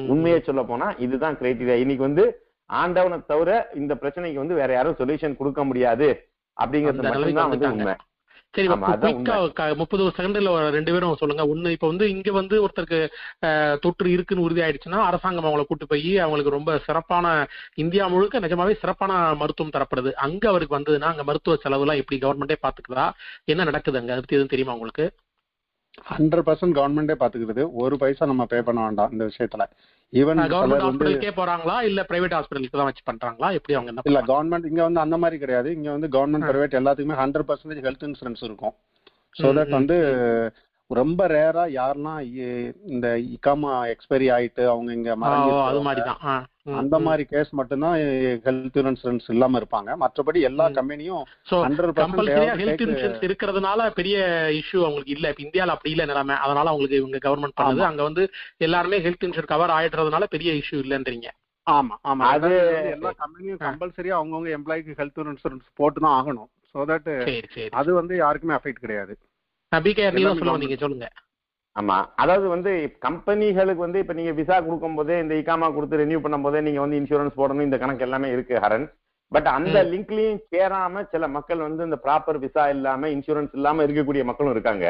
உண்மையை 0.08 0.40
சொல்ல 0.42 0.62
போனா 0.62 0.90
இதுதான் 0.90 1.36
கிரைட்டீரியா 1.36 1.78
இன்னைக்கு 1.84 2.04
வந்து 2.04 2.46
ஆண்டவனை 2.66 3.26
தவிர 3.26 3.70
இந்த 3.74 3.94
பிரச்சனைக்கு 3.94 4.34
வந்து 4.34 4.54
வேற 4.54 4.72
யாரும் 4.72 4.96
சொல்யூஷன் 4.98 5.36
கொடுக்க 5.36 5.64
முடியாது. 5.64 6.28
அப்படிங்கிறது 6.60 7.02
மட்டும்தான் 7.02 7.48
வந்து. 7.48 7.70
உண்மை. 7.70 7.94
சரி 8.54 8.68
முப்பது 9.80 10.02
செகண்ட்ல 10.16 10.50
ரெண்டு 10.76 10.92
பேரும் 10.94 11.20
சொல்லுங்க. 11.20 11.44
ஒண்ணு 11.52 11.68
இப்ப 11.76 11.86
வந்து 11.92 12.06
இங்க 12.14 12.30
வந்து 12.38 12.56
ஒருத்தருக்கு 12.64 13.00
தொற்று 13.84 14.08
இருக்குன்னு 14.14 14.44
உறுதி 14.46 14.62
ஆயிடுச்சுன்னா 14.66 15.00
அரசாங்கம் 15.08 15.48
அவங்களை 15.48 15.64
கூட்டு 15.66 15.86
போய் 15.92 16.12
அவங்களுக்கு 16.24 16.56
ரொம்ப 16.56 16.72
சிறப்பான 16.86 17.26
இந்தியா 17.84 18.06
முழுக்க 18.14 18.44
நிஜமாவே 18.46 18.74
சிறப்பான 18.82 19.12
மருத்துவம் 19.42 19.74
தரப்படுது. 19.76 20.12
அங்க 20.26 20.44
அவருக்கு 20.52 20.78
வந்ததுன்னா 20.78 21.10
அங்க 21.14 21.24
மருத்துவ 21.30 21.56
செலவுலாம் 21.64 22.00
எப்படி 22.02 22.18
கவர்மெண்டே 22.24 22.58
பாத்துக்குதா? 22.66 23.06
என்ன 23.52 23.68
நடக்குது 23.70 24.00
அங்க 24.00 24.12
அதை 24.12 24.22
பத்தி 24.22 24.38
எதுவும் 24.38 24.54
தெரியுமா 24.54 24.76
உங்களுக்கு? 24.78 25.06
ஹண்ட்ரட் 26.10 26.46
பர்சன்ட் 26.46 26.76
கவர்மெண்டே 26.76 27.14
பாத்துக்கிறது 27.18 27.62
ஒரு 27.80 27.94
பைசா 28.00 28.28
நம்ம 28.28 28.44
பே 28.50 28.60
பண்ண 28.66 28.80
வேண்டாம் 28.84 29.12
இந்த 29.14 29.24
விஷயத்துல 29.28 29.64
ஈவன் 30.12 30.40
கவர்மெண்ட் 30.52 30.84
ஹாஸ்பிட்டலுக்கே 30.84 31.32
போறாங்களா 31.36 31.76
இல்ல 31.88 32.00
பிரைவேட் 32.08 32.36
ஹாஸ்பிட்டலுக்கு 32.36 32.78
தான் 32.80 32.88
வச்சு 32.88 33.04
பண்றாங்களா 33.06 33.48
எப்படி 33.58 33.76
அவங்க 33.76 34.02
இல்ல? 34.08 34.20
கவர்மெண்ட் 34.30 34.68
இங்க 34.70 34.82
வந்து 34.86 35.02
அந்த 35.04 35.16
மாதிரி 35.22 35.38
கிடையாது 35.42 35.68
இங்க 35.76 35.88
வந்து 35.92 36.10
கவர்மெண்ட் 36.14 36.48
பிரைவேட் 36.50 36.78
எல்லாத்துக்குமே 36.80 37.18
ஹண்ட்ரட் 37.20 37.48
பர்சன்டேஜ் 37.48 37.86
ஹெல்த் 37.86 38.06
இன்சூரன்ஸ் 38.08 38.44
இருக்கும் 38.44 38.74
ஸோ 39.36 39.46
ம், 39.46 39.56
தட் 39.58 39.72
வந்து 39.72 39.96
ரொம்ப 40.90 41.26
ரேரா 41.28 41.64
இ- 42.38 42.48
இந்த 42.88 43.06
இக்காமா 43.30 43.70
எக்ஸ்பைரி 43.92 44.26
ஆயிட்டு 44.34 44.64
அவங்க 44.68 44.90
இங்க 44.92 45.12
மறந்து 45.20 45.52
அது 45.68 45.82
மாதிரி 45.82 46.02
தான் 46.04 46.20
அந்த. 46.64 46.98
மாதிரி 46.98 47.24
கேஸ் 47.24 47.48
மட்டும்தான் 47.50 47.98
ஹெல்த் 48.44 48.76
இன்சூரன்ஸ் 48.76 49.20
இல்லாம 49.28 49.58
இருப்பாங்க. 49.58 49.96
மற்றபடி 50.00 50.40
எல்லா. 50.40 50.68
கம்பெனியும் 50.68 51.22
சோ 51.50 51.62
ஹெல்த் 52.56 52.82
இன்சூரன்ஸ் 52.82 53.22
இருக்கிறதுனால 53.22 53.90
பெரிய 53.90 54.18
இஷ்யூ 54.52 54.76
அவங்களுக்கு 54.76 55.10
இல்ல. 55.12 55.34
இப்ப 55.38 55.42
இந்தியால 55.42 55.68
அப்படி 55.68 55.90
இல்ல 55.90 56.04
நிலைமை. 56.04 56.34
அதனால 56.34 56.68
அவங்களுக்கு 56.68 56.96
இவங்க 56.96 57.18
கவர்மெண்ட் 57.18 57.60
பண்ணுது. 57.60 57.84
அங்க 57.84 58.02
வந்து 58.02 58.30
எல்லாருமே 58.56 58.98
ஹெல்த் 59.00 59.24
இன்சூரன்ஸ் 59.24 59.46
கவர் 59.46 59.70
ஆயிடுறதுனால 59.70 60.24
பெரிய 60.24 60.52
இஷ்யூ 60.52 60.74
இல்லன்றீங்க. 60.74 61.24
ஆமா 61.70 61.96
ஆமா. 62.08 62.22
அது- 62.38 62.90
எல்லா 62.90 63.12
கம்பெனியும். 63.18 63.58
கம்பல்சரியா 63.58 64.24
அவங்கவுங்க 64.24 64.58
எம்ப்ளாய்க்கு 64.58 64.94
ஹெல்த் 64.96 65.18
இன்சூரன்ஸ் 65.18 65.66
போட்டு 65.74 66.00
தான் 66.00 66.24
ஆகணும். 66.24 66.48
ஸோ 66.74 66.78
தட் 66.78 67.68
அது 67.68 67.94
வந்து 67.94 68.16
யாருக்குமே 68.16 68.54
அஃபெக்ட் 68.54 68.80
கிடையாது. 68.80 69.18
சொல்லுங்க. 70.78 71.08
ஆமா. 71.76 71.96
அதாவது 72.14 72.46
வந்து 72.48 72.70
கம்பெனிகளுக்கு 73.06 73.84
வந்து 73.84 73.98
இப்ப 73.98 74.12
நீங்க 74.12 74.32
விசா 74.40 74.56
கொடுக்கும் 74.60 74.94
போதே 74.94 75.14
இந்த 75.18 75.34
இகாமா 75.34 75.68
கொடுத்து 75.74 76.00
ரெனியூ 76.02 76.18
பண்ணும் 76.20 76.44
போதே 76.46 76.60
நீங்க 76.60 76.80
வந்து 76.80 76.98
இன்சூரன்ஸ் 77.00 77.38
போடணும். 77.40 77.66
இந்த 77.68 77.78
கணக்கு 77.78 78.06
எல்லாமே 78.08 78.30
இருக்கு 78.30 78.56
ஹரன். 78.64 78.86
பட் 79.32 79.48
அந்த. 79.56 79.76
லிங்க்லயும் 79.92 80.42
சேராம 80.52 81.04
சில 81.12 81.28
மக்கள் 81.28 81.64
வந்து 81.66 81.84
இந்த 81.84 81.98
ப்ராப்பர் 82.04 82.38
விசா 82.38 82.68
இல்லாம 82.68 83.08
இன்சூரன்ஸ் 83.08 83.54
இல்லாம 83.58 83.84
இருக்கக்கூடிய 83.86 84.24
மக்களும் 84.30 84.54
இருக்காங்க. 84.56 84.86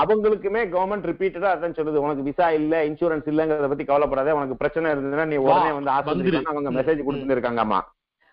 அவங்களுக்குமே 0.00 0.62
கவர்மெண்ட் 0.74 1.08
ரிப்பீட்டடா 1.10 1.50
அதான் 1.54 1.76
சொல்லுது. 1.78 2.04
உனக்கு 2.04 2.22
விசா 2.28 2.46
இல்ல 2.50 2.84
இன்சூரன்ஸ் 2.88 3.28
இல்லங்கிறத 3.32 3.68
பத்தி 3.72 3.84
கவலைப்படாத. 3.84 4.34
உனக்கு 4.38 4.60
பிரச்சனை 4.62 4.92
இருந்ததுன்னா 4.92 5.26
நீ 5.32 5.36
உடனே 5.46 5.72
வந்து. 5.78 5.92
ஆஸ்பத்திரி 5.96 6.40
அவங்க 6.52 6.72
மெசேஜ். 6.78 7.06
கொடுத்துருக்காங்கம்மா 7.08 7.80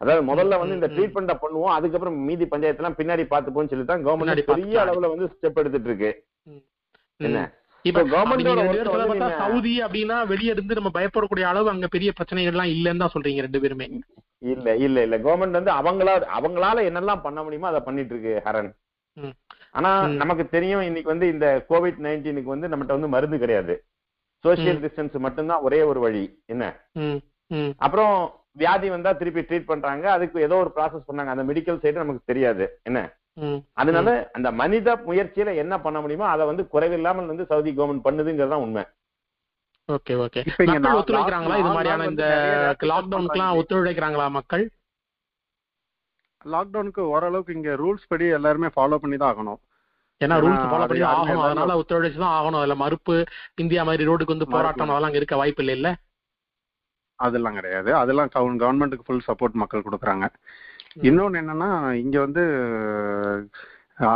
அதாவது 0.02 0.22
முதல்ல 0.28 0.58
வந்து 0.60 0.76
இந்த. 0.76 0.88
ட்ரீட்மெண்ட்டை 0.96 1.36
பண்ணுவோம் 1.42 1.74
அதுக்கப்புறம் 1.74 2.18
மீதி 2.22 2.46
பஞ்சாயத்து 2.46 2.82
எல்லாம் 2.82 2.98
பின்னாடி 2.98 3.24
பாத்துப்போம்னு 3.28 3.70
சொல்லி 3.70 3.86
தான் 3.86 4.04
கவர்மெண்ட் 4.06 4.32
பெரிய. 4.52 4.76
அளவுல 4.86 5.10
வந்து 5.14 5.28
ஸ்டெப் 5.32 5.60
எடுத்துட்டு 5.60 5.90
இருக்கு 5.90 6.12
என்ன? 7.20 7.40
இப்ப 7.86 8.00
நீங்க- 8.42 8.64
சவுதி 9.42 9.74
அப்படின்னா 9.82 10.28
வெளிய 10.28 10.52
இருந்து 10.52 10.74
நம்ம 10.74 10.92
பயப்படக்கூடிய 10.94 11.46
அளவு 11.48 11.70
அங்க 11.70 11.88
பெரிய 11.88 12.12
பிரச்சனைகள் 12.12 12.54
எல்லாம் 12.54 12.72
இல்லன்னு 12.74 12.98
தான் 12.98 13.14
சொல்றீங்க 13.14 13.42
ரெண்டு 13.42 13.60
பேருமே 13.60 13.88
இல்ல 14.48 14.76
இல்ல 14.78 15.04
இல்ல 15.04 15.18
கவர்மெண்ட் 15.18 15.58
வந்து 15.60 15.72
அவங்களா 15.74 16.14
அவங்களால 16.38 16.84
என்னெல்லாம் 16.90 17.22
பண்ண 17.22 17.44
முடியுமோ 17.44 17.68
அதை 17.68 17.80
பண்ணிட்டு 17.80 18.14
இருக்கு 18.14 18.34
ஹரன். 18.46 18.70
ஆனா. 19.72 19.90
நமக்கு 20.16 20.50
தெரியும் 20.50 20.82
இன்னைக்கு 20.82 21.10
வந்து 21.10 21.28
இந்த 21.28 21.48
கோவிட் 21.70 22.00
நைன்டீனுக்கு 22.02 22.52
வந்து 22.54 22.68
நம்மகிட்ட 22.68 22.96
வந்து 22.96 23.08
மருந்து 23.08 23.38
கிடையாது 23.38 23.74
சோசியல். 24.44 24.80
டிஸ்டன்ஸ் 24.84 25.20
மட்டும்தான் 25.20 25.62
ஒரே 25.62 25.82
ஒரு 25.84 26.00
வழி 26.00 26.24
என்ன. 26.46 26.64
அப்புறம் 27.78 28.14
வியாதி 28.62 28.88
வந்தா 28.96 29.12
திருப்பி 29.22 29.42
ட்ரீட் 29.48 29.70
பண்றாங்க. 29.72 30.06
அதுக்கு 30.16 30.38
ஏதோ 30.48 30.58
ஒரு 30.64 30.72
ப்ராசஸ் 30.76 31.08
பண்ணாங்க. 31.08 31.34
அந்த 31.36 31.46
மெடிக்கல் 31.50 31.82
சைடு 31.84 32.04
நமக்கு 32.04 32.30
தெரியாது. 32.32 32.66
என்ன. 32.90 33.02
அதனால 33.82 34.10
அந்த 34.38 34.50
மனித 34.62 34.96
முயற்சியில 35.08 35.50
என்ன 35.64 35.74
பண்ண 35.84 35.98
முடியுமோ 36.04 36.26
அதை 36.34 36.44
வந்து 36.52 36.64
குறைவில்லாமல் 36.74 37.30
வந்து 37.32 37.46
சவுதி 37.52 37.72
கவர்மெண்ட் 37.80 38.06
பண்ணுதுங்கிறது 38.08 38.54
தான் 38.54 38.64
உண்மை. 38.66 38.84
Okay 39.90 40.14
okay. 40.24 40.42
மக்கள் 40.70 40.98
ஒத்துழைக்கிறாங்களா? 41.00 41.60
இது 41.62 41.70
மாதிரியான 41.76 42.08
இந்த 42.12 42.26
லாக்டவுனுக்குலாம். 42.92 43.58
ஒத்துழைக்கிறாங்களா 43.60 44.26
மக்கள்? 44.38 44.64
லாக்டவுனுக்கு 46.54 47.04
ஓரளவுக்கு 47.14 47.56
இங்க 47.58 47.72
ரூல்ஸ் 47.84 48.10
படி 48.12 48.26
எல்லாருமே 48.40 48.70
ஃபாலோ 48.76 48.98
பண்ணி 49.04 49.18
தான் 49.22 49.32
ஆகணும். 49.34 49.60
ஏன்னா 50.22 50.36
ரூல்ஸ் 50.44 50.68
ஃபாலோ 50.72 50.88
பண்ணி 50.90 51.06
ஆகணும். 51.12 51.46
அதனால 51.46 51.78
ஒத்துழைச்சு 51.82 52.20
தான் 52.26 52.38
ஆகணும். 52.40 52.60
அதுல 52.62 52.76
மறுப்பு 52.84 53.16
இந்தியா 53.64 53.84
மாதிரி 53.90 54.10
ரோடுக்கு 54.10 54.36
வந்து. 54.36 54.52
போராட்டம் 54.56 54.92
அதெல்லாம் 54.94 55.12
அங்க 55.12 55.22
இருக்க 55.22 55.42
வாய்ப்பு 55.42 55.64
இல்லை 55.64 55.76
இல்ல? 55.80 55.90
அதெல்லாம் 57.20 57.54
கிடையாது. 57.54 57.90
அதெல்லாம் 57.96 58.32
கவர்மெண்ட்டுக்கு 58.36 59.08
ஃபுல் 59.08 59.28
சப்போர்ட் 59.28 59.62
மக்கள் 59.62 59.86
கொடுக்குறாங்க. 59.88 60.26
ம். 60.98 61.04
இன்னொன்னு 61.08 61.42
என்னன்னா 61.42 61.70
இங்க 62.04 62.18
வந்து 62.20 62.44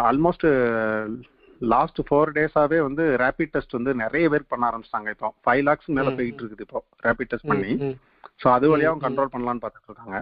ஆல்மோஸ்ட் 0.10 0.45
லாஸ்ட் 1.62 1.99
ஃபோர் 2.08 2.30
டேஸாவே 2.38 2.80
வந்து 2.82 3.04
ரேபிட் 3.24 3.52
டெஸ்ட் 3.52 3.78
வந்து 3.78 3.91
நிறைய 3.95 4.30
பேர் 4.30 4.49
பண்ண 4.49 4.70
ஆரம்பிச்சிட்டாங்க 4.70 5.10
இப்போ. 5.10 5.28
ஃபைவ் 5.45 5.64
லேக்ஸ் 5.64 5.89
மேல 5.97 6.10
போயிட்டு 6.12 6.41
இருக்குது 6.43 6.66
இப்போ 6.68 6.80
ரேபிட் 7.04 7.32
டெஸ்ட் 7.34 7.52
பண்ணி. 7.52 7.74
ஸோ 8.41 8.47
அது 8.52 8.66
வழியாவும் 8.74 8.99
ம், 8.99 9.06
கண்ட்ரோல் 9.06 9.34
பண்ணலாம்னு 9.34 9.64
பார்த்துட்டு 9.64 9.91
இருக்காங்க. 9.91 10.18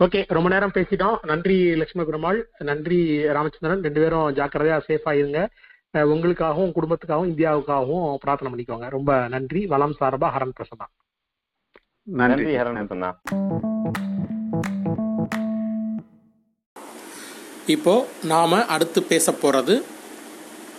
ஓகே 0.00 0.20
ரொம்ப 0.28 0.48
நேரம் 0.48 0.74
பேசிட்டோம். 0.74 1.16
நன்றி 1.24 1.56
லட்சுமி 1.80 2.04
பெருமாள் 2.04 2.38
நன்றி 2.70 2.98
ராமச்சந்திரன். 3.36 3.82
ரெண்டு 3.82 4.00
பேரும் 4.00 4.28
ஜாக்கிரதையா 4.38 4.78
சேஃபா 4.88 5.12
இருங்க. 5.20 5.40
உங்களுக்காகவும் 5.94 6.72
குடும்பத்துக்காகவும் 6.76 7.30
இந்தியாவுக்காகவும் 7.32 8.14
பிரார்த்தனை 8.14 8.48
பண்ணிக்கோங்க. 8.50 8.88
ரொம்ப 8.88 9.28
நன்றி. 9.28 9.66
வளம் 9.66 9.96
சார்பா 10.00 10.28
ஹரன் 10.36 10.54
பிரசன்னா. 10.58 10.86
நன்றி 12.02 12.56
ஹரன் 12.56 12.86
சொன்னா 12.86 13.10
இப்போ 17.66 18.06
நாம 18.22 18.64
அடுத்து 18.66 19.02
பேச 19.02 19.32
போறது 19.32 19.74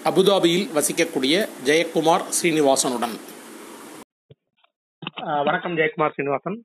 அபுதாபியில் 0.09 0.67
வசிக்கக்கூடிய 0.77 1.35
ஜெயக்குமார் 1.67 2.25
ஸ்ரீனிவாசனுடன். 2.37 3.15
வணக்கம் 5.43 5.77
ஜெயக்குமார் 5.77 6.13
ஸ்ரீனிவாசன். 6.15 6.63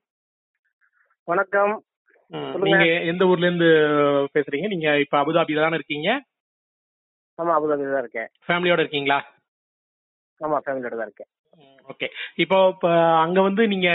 வணக்கம். 1.25 1.85
நீங்க 2.63 2.85
எந்த 3.13 3.27
ஊர்ல 3.27 3.47
இருந்து 3.47 3.71
பேசுறீங்க? 4.35 4.67
நீங்க 4.67 4.99
இப்ப 4.99 5.21
அபுதாபில 5.23 5.61
தானே 5.61 5.75
இருக்கீங்க? 5.75 6.23
ஆமா 7.41 7.53
அபுதாபில 7.59 7.93
தான் 7.95 8.05
இருக்கேன். 8.05 8.29
ஃபேமிலியோட 8.47 8.81
இருக்கீங்களா? 8.85 9.19
ஆமா 10.41 10.59
ஃபேமிலியோட 10.65 10.97
தான் 11.01 11.09
இருக்கேன். 11.11 11.31
ஓகே 11.89 12.07
இப்போ 12.43 12.59
இப்ப 12.75 12.89
அங்க 13.25 13.39
வந்து 13.47 13.63
நீங்க 13.73 13.89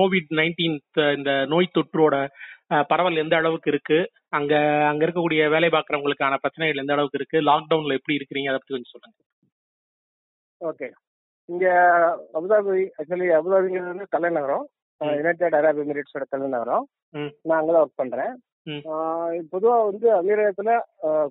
கோவிட் 0.00 0.30
நைன்டீன் 0.40 0.76
இந்த 1.18 1.32
நோய் 1.52 1.74
தொற்றோட 1.76 2.16
பரவல் 2.90 3.22
எந்த 3.22 3.34
அளவுக்கு 3.40 3.68
இருக்கு? 3.72 3.98
அங்க 4.38 4.52
அங்க 4.90 5.02
இருக்கக்கூடிய 5.06 5.48
வேலை 5.54 5.68
பார்க்கறவங்களுக்கான 5.74 6.38
பிரச்சனைகள் 6.42 6.82
எந்த 6.82 6.94
அளவுக்கு 6.96 7.18
இருக்கு? 7.20 7.38
லாக்டவுன்ல 7.50 7.98
எப்படி 7.98 8.16
இருக்கிறீங்க? 8.18 8.50
அதை 8.50 8.58
பத்தி 8.58 8.74
கொஞ்சம் 8.74 8.94
சொல்லுங்க. 8.94 9.18
ஓகே 10.60 10.88
இங்க 11.48 11.66
அபுதாபி 12.38 12.84
ஆக்சுவலி 12.98 13.28
அபுதாபிங்கிறது 13.38 14.06
தலைநகரம். 14.16 14.64
யுனைடெட் 15.00 15.56
அரப் 15.60 15.80
எமிரேட்ஸோட 15.84 16.24
தலைநகரம். 16.34 16.84
நான் 17.48 17.58
அங்கதான் 17.60 17.84
ஒர்க் 17.84 18.00
பண்றேன். 18.02 18.32
பொதுவா 19.52 19.76
வந்து 19.88 20.06
அமீரகத்துல 20.18 20.72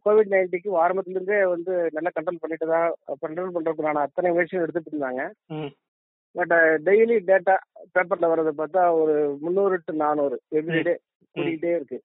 கோவிட் 0.06 0.32
நைன்டீன்க்கு 0.34 0.72
ஆரம்பத்துல 0.84 1.18
இருந்தே 1.18 1.40
வந்து 1.54 1.74
நல்லா 1.96 2.12
கண்ட்ரோல் 2.16 2.42
பண்ணிட்டு 2.42 2.68
தான் 2.74 2.88
கண்ட்ரோல் 3.24 3.54
பண்றதுக்கான 3.56 4.04
அத்தனை 4.08 4.32
முயற்சியும் 4.34 4.64
எடுத்துட்டு 4.66 4.92
இருந்தாங்க. 4.94 5.24
பட் 6.36 6.54
டெய்லி 6.88 7.16
டேட்டா 7.30 7.56
பேப்பர்ல 7.96 8.32
வர்றதை 8.32 8.54
பார்த்தா 8.60 8.84
ஒரு 9.02 9.16
முந்நூறு 9.44 9.78
டு 9.88 9.96
நானூறு 10.04 10.38
எவ்ரிடே 10.60 10.96
கூட்டிகிட்டே 11.36 11.74
இருக்கு. 11.78 12.00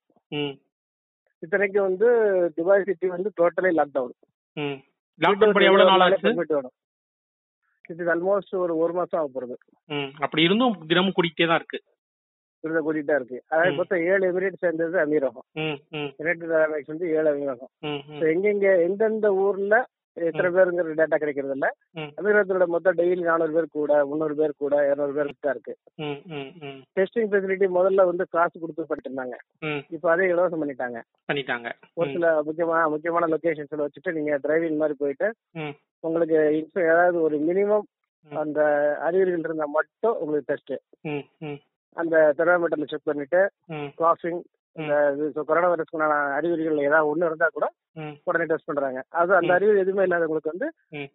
இத்தனைக்கு 1.42 1.78
வந்து 1.88 2.08
துபாய் 2.56 2.86
சிட்டி 2.88 3.06
வந்து 3.16 3.30
டோட்டலி 3.40 3.72
லாக்டவுன் 3.80 4.14
லாக்டவுன் 5.20 5.54
இது 7.92 8.10
ஆல்மோஸ்ட் 8.12 8.54
ஒரு 8.62 8.72
ஒரு 8.84 8.92
மாசம் 8.98 9.18
ஆக 9.20 9.28
போறது. 9.34 9.56
அப்படி 10.24 10.42
இருந்தும் 10.46 10.74
தினமும் 10.90 11.14
கூட்டிகிட்டே 11.16 11.46
தான் 11.50 11.60
இருக்கு. 11.60 11.78
விருத 12.66 12.80
கூட்டிட்டா 12.82 13.18
இருக்கு. 13.20 13.38
அதாவது. 13.48 13.72
மொத்தம் 13.80 14.04
ஏழு 14.12 14.24
எமிரேட் 14.30 14.62
சேர்ந்தது 14.64 14.96
அமீரகம். 15.04 15.46
யுனைடெட் 16.18 16.54
அரபு 16.60 16.82
வந்து 16.86 17.10
ஏழு 17.16 17.28
அமீரகம். 17.34 17.72
எங்கெங்க 18.32 18.80
எந்தெந்த 18.86 19.34
ஊர்ல 19.44 19.76
எத்தனை 20.16 20.50
பேருங்கிற 20.50 20.92
டேட்டா 20.98 21.16
கிடைக்கிறது 21.16 21.52
இல்ல. 21.52 21.66
அமீரகத்தோட 22.18 22.66
மொத்தம் 22.66 22.96
டெய்லி 22.98 23.20
நானூறு 23.20 23.52
பேர் 23.52 23.66
கூட 23.70 24.04
முந்நூறு 24.04 24.34
பேர் 24.34 24.54
கூட 24.58 24.74
இருநூறு 24.86 25.12
பேர் 25.12 25.32
தான் 25.40 25.54
இருக்கு. 25.54 25.72
டெஸ்டிங் 26.96 27.28
ஃபெசிலிட்டி 27.32 27.66
முதல்ல 27.76 28.06
வந்து 28.10 28.26
காசு 28.30 28.60
கொடுத்து 28.60 28.86
பண்ணிட்டு 28.86 29.36
இப்போ 29.90 30.10
அதே 30.10 30.28
இலவசம் 30.32 30.62
பண்ணிட்டாங்க. 30.62 31.00
பண்ணிட்டாங்க. 31.32 31.70
ஒரு 31.94 32.10
சில 32.12 32.42
முக்கியமான 32.42 32.88
முக்கியமான 32.88 33.28
லொகேஷன்ஸ்ல 33.34 33.86
வச்சுட்டு 33.86 34.12
நீங்க 34.12 34.38
டிரைவிங் 34.46 34.80
மாதிரி 34.82 34.96
போயிட்டு 34.98 35.28
உங்களுக்கு 36.00 36.38
ஏதாவது 36.84 37.20
ஒரு 37.22 37.38
மினிமம். 37.50 37.86
அந்த 38.30 38.60
அறிகுறிகள் 39.00 39.38
இருந்தா 39.38 39.66
மட்டும் 39.74 40.16
உங்களுக்கு 40.18 40.52
டெஸ்ட் 40.52 40.72
அந்த 41.96 42.34
தெர்மாமீட்டர்ல 42.38 42.88
செக் 42.88 43.08
பண்ணிட்டு 43.10 43.40
இந்த 44.76 44.94
இது 45.18 45.44
கொரோனா 45.44 45.68
வைரஸ்க்குண்டான 45.72 46.32
அறிகுறிகள் 46.38 46.78
ஏதாவது 46.78 47.10
ஒண்ணு 47.12 47.26
இருந்தா 47.26 47.48
கூட 47.52 47.66
உடனே 48.24 48.44
டெஸ்ட் 48.44 48.68
பண்றாங்க. 48.70 49.02
அது 49.08 49.34
அந்த. 49.34 49.52
அறிகுறி 49.54 49.78
எதுவுமே 49.78 50.04
இல்லாதவங்களுக்கு 50.06 50.52
வந்து. 50.52 50.68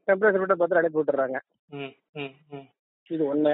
டெம்பரேச்சர் 0.08 0.42
மட்டும் 0.44 0.58
பார்த்து 0.58 0.78
அனுப்பி 0.78 1.00
விட்டுறாங்க. 1.00 1.38
இது 3.10 3.24
ஒண்ணு. 3.34 3.54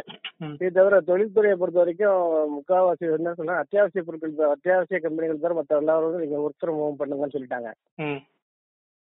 இது 0.54 0.72
தவிர 0.72 1.02
தொழில்துறையை 1.02 1.56
பொறுத்த 1.56 1.80
வரைக்கும் 1.80 2.22
முக்காவாசி 2.56 3.06
என்ன 3.18 3.34
சொல்ல 3.34 3.56
அத்தியாவசிய 3.64 4.04
பொருட்கள் 4.04 4.50
அத்தியாவசிய 4.50 5.00
கம்பெனிகள் 5.00 5.40
தவிர 5.40 5.54
மற்ற 5.54 5.78
எல்லாரும் 5.78 6.20
நீங்க 6.20 6.38
ஒர்க் 6.38 6.62
ஃப்ரம் 6.62 6.80
ஹோம் 6.82 7.00
பண்ணுங்கன்னு 7.00 7.36
சொல்லிட்டாங்க. 7.36 7.70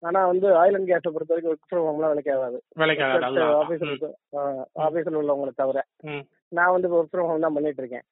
ஆனா 0.03 0.27
வந்து 0.27 0.49
ஆயில் 0.49 0.77
அண்ட் 0.79 0.89
கேஸை 0.89 1.11
பொறுத்த 1.11 1.35
வரைக்கும் 1.35 1.55
ஒர்க் 1.55 1.71
ஃப்ரம் 1.71 1.87
ஹோம்லாம் 1.89 2.07
வேலைக்கு 2.07 2.35
ஆகாது. 2.35 2.63
வேலைக்கு 2.75 3.05
ஆகாது. 3.05 3.25
அதுதான் 3.25 3.55
ஆபீஸ்ல 3.63 4.15
ம், 4.31 4.65
ஆபீஸ்ல 4.87 5.19
உள்ளவங்களை 5.21 5.53
தவிர. 5.57 5.79
நான் 6.55 6.75
வந்து 6.75 6.89
ஒர்க் 6.91 7.13
ஃப்ரம் 7.13 7.29
ஹோம் 7.29 7.45
தான் 7.45 7.57
பண்ணிட்டு 7.57 7.83
இருக்கேன் 7.83 8.05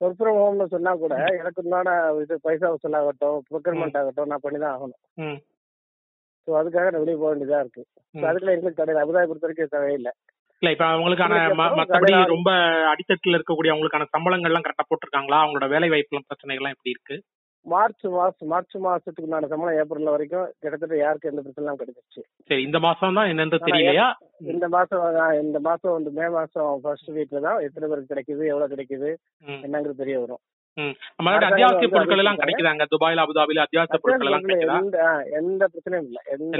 ஒர்க் 0.00 0.18
ஃப்ரம் 0.18 0.38
ஹோம்னு 0.40 0.66
சொன்னா 0.72 0.92
கூட 0.96 1.14
எனக்கு 1.36 1.62
உண்டான 1.62 1.94
இது 2.22 2.36
பைசா 2.44 2.70
வசூல் 2.72 2.98
ஆகட்டும் 2.98 3.38
ப்ரொக்யூர்மெண்ட் 3.48 3.98
ஆகட்டும் 4.00 4.30
நான் 4.32 4.44
பண்ணி 4.44 4.58
தான் 4.58 4.74
ஆகணும் 4.76 5.38
ஸோ 6.48 6.52
அதுக்காக 6.60 6.90
நான் 6.90 7.02
வெளியே 7.02 7.18
போக 7.18 7.30
வேண்டியதா 7.30 7.58
இருக்கு. 7.60 7.82
ம். 8.14 8.22
அதுக்குள்ள 8.22 8.54
எங்களுக்கு 8.54 8.80
தடை 8.80 9.02
அபுதாபி 9.02 9.28
பொறுத்த 9.28 9.46
வரைக்கும் 9.46 9.74
தேவையில்லை 9.74 10.12
இல்ல 10.62 10.70
இப்ப 10.74 10.84
அவங்களுக்கான 10.88 11.36
மத்தபடி 11.76 12.14
ரொம்ப 12.32 12.50
அடித்தட்டுல 12.90 13.38
இருக்கக்கூடிய 13.38 13.72
அவங்களுக்கான 13.72 14.08
சம்பளங்கள் 14.12 14.50
எல்லாம் 14.50 14.64
கரெக்டா 14.66 14.86
போட்டிருக்காங்களா? 14.86 15.38
அவங்களோட 15.42 15.66
வேலை 15.68 15.88
வாய்ப்பு 15.88 16.20
பிரச்சனைகள் 16.28 16.74
எப்படி 16.74 16.94
இருக்கு? 16.94 17.16
மார்ச் 17.66 18.04
மாசம் 18.14 18.48
மார்ச் 18.48 18.76
மாசத்துக்கு 18.76 19.26
உண்டான 19.26 19.48
சம்பளம் 19.48 19.78
ஏப்ரல் 19.80 20.12
வரைக்கும் 20.14 20.48
கிட்டத்தட்ட 20.62 20.96
யாருக்கு 20.96 21.30
எந்த 21.30 21.42
பிரச்சனையும் 21.42 21.80
கிடைச்சிருச்சு. 21.80 22.22
சரி 22.50 22.62
இந்த 22.62 22.78
மாசம் 22.78 23.18
தான் 23.18 23.30
என்னன்னு 23.32 23.60
தெரியலையா? 23.66 24.06
இந்த 24.54 24.68
மாசம் 24.68 25.04
இந்த 25.44 25.58
மாசம் 25.60 25.92
வந்து 25.92 26.10
மே 26.10 26.28
மாசம் 26.28 26.80
ஃபர்ஸ்ட் 26.84 27.10
வீக்ல 27.10 27.40
தான் 27.40 27.60
எத்தனை 27.60 27.88
பேருக்கு 27.88 28.12
கிடைக்குது 28.14 28.44
எவ்வளவு 28.52 28.72
கிடைக்குது 28.74 29.10
என்னங்கிறது 29.64 30.02
தெரிய 30.02 30.18
வரும். 30.20 30.42
நம்மளோட 30.76 31.44
அத்தியாவசிய 31.48 31.88
பொருட்கள் 31.88 32.20
எல்லாம். 32.22 32.38
கிடைக்குதாங்க? 32.38 32.84
துபாயில 32.92 33.24
அபுதாபில 33.24 33.62
அத்தியாவசிய 33.64 33.98
பொருட்கள் 33.98 34.28
எல்லாம் 34.28 34.44
கிடைக்குதா? 34.46 34.76
எந்த 35.40 35.64
பிரச்சனையும் 35.72 36.06
இல்ல. 36.08 36.18
எந்த 36.34 36.56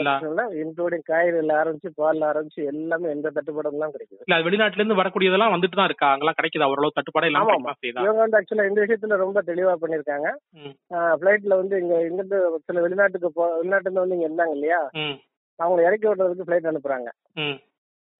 இன்க்ளூடிங் 0.62 1.04
காய்கறில 1.08 1.54
ஆரம்பிச்சு 1.60 1.90
பால்ல 2.00 2.28
ஆரம்பிச்சு 2.30 2.62
எல்லாமே 2.72 3.12
எந்த 3.14 3.32
தட்டுப்பாடும் 3.36 3.76
எல்லாம் 3.78 3.94
கிடைக்குது. 3.94 4.22
இல்ல 4.26 4.38
வெளிநாட்டுல 4.48 4.82
இருந்து 4.82 5.00
வரக்கூடியதெல்லாம் 5.00 5.54
வந்துட்டு 5.54 5.78
தான் 5.80 5.90
இருக்கா? 5.90 6.10
அங்கெல்லாம் 6.12 6.38
கிடைக்குதா? 6.38 6.70
ஓரளவு 6.72 6.96
தட்டுப்பாடு 6.98 7.30
கிடைக்குமா? 7.30 7.74
செய்யுதா 7.80 8.04
இவங்க 8.04 8.22
வந்து 8.22 8.38
ஆக்சுவலா 8.40 8.68
இந்த 8.70 8.80
விஷயத்துல 8.84 9.20
ரொம்ப 9.22 9.40
தெளிவா 9.48 9.74
பண்ணிருக்காங்க 9.82 10.28
ம். 10.60 10.74
ஃபிளைட்ல 11.16 11.56
வந்து 11.60 11.74
இங்க 11.78 11.94
இங்கிருந்து 12.02 12.38
சில 12.66 12.80
வெளிநாட்டுக்கு 12.80 13.30
போ 13.32 13.44
வெளிநாட்டுல 13.56 13.88
இருந்து 13.88 14.04
வந்து 14.04 14.18
இங்க 14.18 14.28
இருந்தாங்க 14.28 14.56
இல்லையா? 14.58 14.80
அவங்க 15.58 15.80
இறக்கி 15.82 16.06
விடுறதுக்கு 16.06 16.46
ஃபிளைட் 16.46 16.70
அனுப்புறாங்க. 16.70 17.08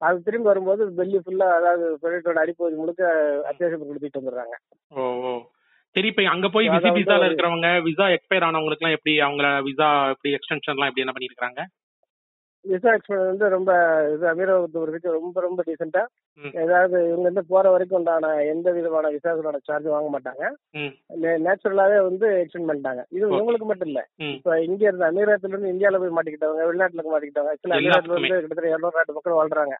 அது 0.01 0.17
திரும்பி 0.21 0.49
வரும்போது 0.49 0.83
பெல்லி 0.97 1.19
ஃபுல்லா 1.19 1.47
அதாவது 1.57 1.85
ஃபிளைட்டோட 1.99 2.39
அடிப்பகுதி 2.41 2.75
முழுக்க 2.75 3.03
அத்தியாவசிய 3.49 3.77
பொருள் 3.79 3.93
எடுத்துட்டு 3.93 4.21
வந்துடுறாங்க. 4.21 4.55
சரி 5.95 6.07
இப்ப 6.07 6.23
அங்க 6.29 6.47
போய் 6.49 6.67
விசி 6.67 6.77
அதாவது 6.79 6.99
விசால 6.99 7.27
இருக்கிறவங்க 7.27 7.69
விசா 7.83 8.05
எக்ஸ்பயர் 8.09 8.45
ஆனவங்களுக்கு 8.47 8.83
எல்லாம் 8.83 8.97
எப்படி 8.97 9.13
அவங்க 9.19 9.43
விசா 9.67 9.87
எப்படி 10.13 10.31
எக்ஸ்டென்ஷன் 10.37 10.75
எல்லாம் 10.75 10.89
எப்படி 10.89 11.03
என்ன 11.05 11.15
பண்ணிருக்காங்க 11.15 11.59
விசா 12.65 12.89
எக்ஸ்பென்ஸ் 12.93 13.29
வந்து 13.29 13.45
ரொம்ப 13.49 13.71
இது 14.13 14.25
அமீரகத்து 14.29 14.81
வரைக்கும் 14.81 15.15
ரொம்ப 15.15 15.41
ரொம்ப 15.41 15.61
டீசெண்டா. 15.67 16.03
ஏதாவது 16.61 16.97
இவங்க 17.07 17.25
இருந்து 17.25 17.43
போற 17.45 17.65
வரைக்கும் 17.69 17.97
உண்டான 17.97 18.29
எந்த 18.51 18.67
விதமான 18.71 19.09
விசாக்களோட 19.09 19.57
சார்ஜ் 19.61 19.87
வாங்க 19.87 20.09
மாட்டாங்க. 20.09 20.43
நேச்சுரலாவே 21.43 21.97
வந்து 22.01 22.27
எக்ஸ்டெண்ட் 22.39 22.69
பண்ணிட்டாங்க. 22.69 23.03
இது 23.11 23.23
ஓ. 23.25 23.33
இவங்களுக்கு 23.33 23.67
மட்டும் 23.67 23.87
இல்ல. 23.87 24.01
இப்ப 24.35 24.59
இங்க 24.61 24.81
இருந்து 24.85 25.07
அமீரகத்துல 25.09 25.53
இருந்து 25.53 25.73
இந்தியால 25.73 25.99
போய் 25.99 26.15
மாட்டிக்கிட்டவங்க 26.17 26.67
வெளிநாட்டுல 26.69 27.05
மாட்டிக்கிட்டவங்க 27.07 27.53
ஆக்சுவலா. 27.53 27.79
வந்து 28.15 28.37
கிட்டத்தட்ட 28.37 28.73
இருநூறு 28.73 28.97
நாட்டு 28.97 29.17
மக்கள் 29.17 29.39
வாழ்றாங்க. 29.39 29.75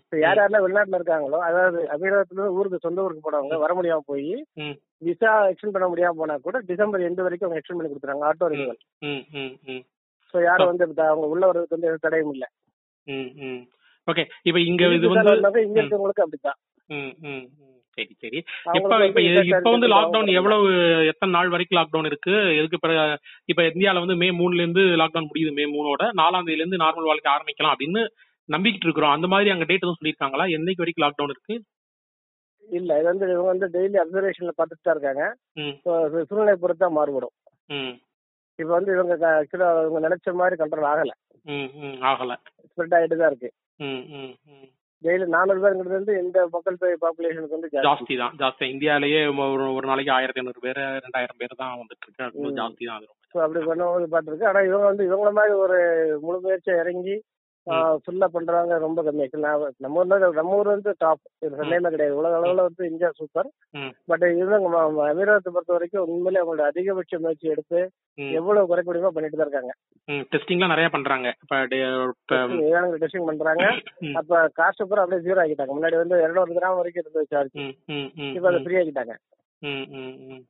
இப்ப 0.00 0.18
யார் 0.18 0.40
யாரெல்லாம் 0.40 0.66
வெளிநாட்டுல 0.66 1.00
இருக்காங்களோ 1.00 1.40
அதாவது 1.40 1.80
அமீரகத்துல 1.96 2.36
இருந்து 2.36 2.56
ஊருக்கு 2.58 2.78
சொந்த 2.78 3.04
ஊருக்கு 3.04 3.26
போனவங்க 3.28 3.58
வர 3.58 3.74
முடியாம 3.74 4.06
போய் 4.06 4.30
விசா 5.02 5.32
எக்ஸ்டெண்ட் 5.50 5.76
பண்ண 5.76 5.88
முடியாம 5.88 6.18
போனா 6.22 6.36
கூட 6.40 6.58
டிசம்பர் 6.70 7.06
எண்டு 7.08 7.26
வரைக்கும் 7.26 7.48
அவங்க 7.48 7.60
எக்ஸ்டெண்ட் 7.60 7.80
பண்ணி 7.80 7.92
கொடுத்துறாங்க 7.92 8.28
ஆட்டோ 8.30 8.50
ரினிவல் 8.54 8.80
ஸோ 10.34 10.36
யாரும் 10.42 10.70
வந்து 10.70 10.86
இப்ப 10.88 11.04
அவங்க 11.08 11.26
உள்ள 11.26 11.44
வர்றதுக்கு 11.46 11.76
வந்து 11.76 11.88
எந்த 11.88 12.02
தடையும் 12.02 12.32
இல்ல. 12.32 12.44
ஓகே 14.08 14.24
இப்ப 14.44 14.58
இங்க 14.62 14.82
இது 14.88 15.06
வந்து 15.12 15.32
இங்க. 15.62 15.80
இருக்கவங்களுக்கு 15.80 16.24
ம். 17.24 17.46
சரி 17.98 18.12
சரி. 18.14 18.38
இப்ப 18.68 18.96
இப்ப 19.04 19.20
வந்து 19.20 19.42
இப்ப 19.52 19.70
வந்து 19.70 19.88
லாக்டவுன் 19.88 20.28
எவ்வளவு 20.34 20.66
எத்தனை 21.06 21.32
நாள் 21.32 21.48
வரைக்கும் 21.48 21.78
லாக்டவுன் 21.78 22.04
இருக்கு? 22.04 22.34
எதுக்கு 22.58 22.78
பிறகு 22.78 23.02
இப்ப 23.44 23.62
இந்தியால 23.62 24.02
வந்து 24.04 24.16
மே 24.16 24.28
மூணுல 24.32 24.62
இருந்து 24.64 24.84
லாக்டவுன் 25.00 25.28
முடியுது 25.30 25.52
மே 25.52 25.64
மூணோட. 25.66 26.02
நாலாம் 26.12 26.46
தேதியில 26.46 26.64
இருந்து 26.64 26.82
நார்மல் 26.84 27.08
வாழ்க்கை 27.08 27.30
ஆரம்பிக்கலாம் 27.32 27.74
அப்படின்னு 27.74 28.02
நம்பிக்கிட்டு 28.48 28.86
இருக்கிறோம். 28.86 29.14
அந்த 29.16 29.26
மாதிரி 29.26 29.50
அங்க 29.50 29.64
டேட் 29.64 29.82
எதுவும் 29.82 29.98
சொல்லியிருக்காங்களா? 29.98 30.46
என்னைக்கு 30.50 30.82
வரைக்கும் 30.84 31.06
லாக்டவுன் 31.06 31.34
இருக்கு? 31.34 31.56
இல்ல 32.68 32.98
இது 32.98 33.08
வந்து 33.08 33.26
இவங்க 33.26 33.50
வந்து 33.50 33.66
டெய்லி 33.74 33.98
அப்சர்வேஷன்ல 33.98 34.52
பார்த்துட்டு 34.56 34.86
தான் 34.86 34.96
இருக்காங்க. 34.96 35.24
சூழ்நிலை 36.28 36.54
பொறுத்து 36.54 36.84
தான் 36.84 36.92
மாறுபடும் 36.92 37.34
இப்ப 38.58 38.70
வந்து 38.70 38.94
இவங்க 38.96 39.14
ஆக்சுவலா 39.32 39.68
இவங்க 39.82 40.00
நினைச்ச 40.06 40.34
மாதிரி 40.40 40.56
கண்ட்ரோல் 40.60 40.90
ஆகல. 40.92 41.12
ஆகல. 42.10 42.32
ஸ்ப்ரெட் 42.70 42.96
ஆயிட்டு 42.96 43.20
தான் 43.20 43.30
இருக்கு 43.32 43.50
டெய்லி 45.04 45.26
நானூறு 45.34 45.60
பேருங்கிறது 45.62 45.98
வந்து 45.98 46.14
இந்த 46.22 46.38
மக்கள் 46.54 46.78
தொகை 46.80 46.96
பாப்புலேஷனுக்கு 47.02 47.56
வந்து 47.56 47.68
ஜாஸ்தி. 47.86 48.14
தான் 48.22 48.32
ஜாஸ்தி. 48.40 48.64
இந்தியாலயே 48.74 49.20
ஒரு 49.44 49.66
ஒரு 49.76 49.86
நாளைக்கு 49.86 50.12
ஆயிரத்தி 50.16 50.40
ஐநூறு 50.42 50.64
பேர் 50.64 50.80
ரெண்டாயிரம் 51.04 51.40
பேர் 51.42 51.60
தான் 51.60 51.76
வந்துட்டு 51.80 52.04
இருக்கு. 52.06 52.56
ஜாஸ்தி 52.58 52.88
தான் 52.88 52.98
அது 52.98 53.08
அப்படி 53.44 53.60
பண்ணும்போது 53.68 54.08
பார்த்துருக்கு 54.14 54.48
ஆனா 54.50 54.60
இவங்க 54.60 54.86
வந்து 54.90 55.06
இவங்கள 55.08 55.32
மாதிரி 55.38 55.54
ஒரு 55.64 55.78
முழு 56.24 56.38
முயற்சியா 56.44 56.76
இறங்கி 56.82 57.16
ஃபுல்லா 57.68 58.26
பண்றவங்க 58.34 58.78
ரொம்ப 58.78 59.02
கம்மி. 59.02 59.72
நம்ம 59.76 59.98
ஊர்ல 59.98 60.30
நம்ம 60.30 60.56
ஊர் 60.56 60.66
வந்து 60.66 60.94
டாப் 60.98 61.20
சந்தேகமே 61.38 61.88
கிடையாது. 61.88 62.16
உலக 62.16 62.36
அளவுல 62.38 62.54
வந்து 62.54 62.90
இந்தியா 62.90 63.10
சூப்பர். 63.14 63.50
பட் 64.06 64.22
இதுதான் 64.22 64.62
அமீரகத்தை 64.62 65.50
பொறுத்த 65.52 65.72
வரைக்கும் 65.72 66.06
உண்மையிலே 66.06 66.40
அவங்களோட 66.44 66.60
அதிகபட்ச 66.60 67.18
முயற்சி 67.18 67.48
எடுத்து. 67.48 67.80
எவ்வளவு 68.32 68.66
குறைக்க 68.66 68.90
முடியுமோ 68.90 69.10
பண்ணிட்டு 69.10 69.36
தான் 69.36 69.48
இருக்காங்க. 69.48 69.74
டெஸ்டிங்லாம் 70.32 70.72
நிறைய 70.72 70.88
பண்றாங்க. 70.88 71.28
ஏழாங்க 72.68 72.96
டெஸ்டிங் 73.02 73.26
பண்றாங்க. 73.26 73.64
அப்ப 74.14 74.48
காசு 74.54 74.88
பூரா 74.88 75.02
அப்படியே 75.02 75.32
ஜீரோ 75.32 75.38
ஆக்கிட்டாங்க. 75.38 75.74
முன்னாடி 75.78 75.96
வந்து 75.96 76.22
இருநூறு 76.22 76.52
கிராம் 76.52 76.76
வரைக்கும் 76.76 77.04
இருந்தது 77.04 77.26
சார்ஜ் 77.30 77.56
இப்ப 78.36 78.48
அதை 78.48 78.60
ஃப்ரீ 78.62 78.76
ம். 78.76 79.18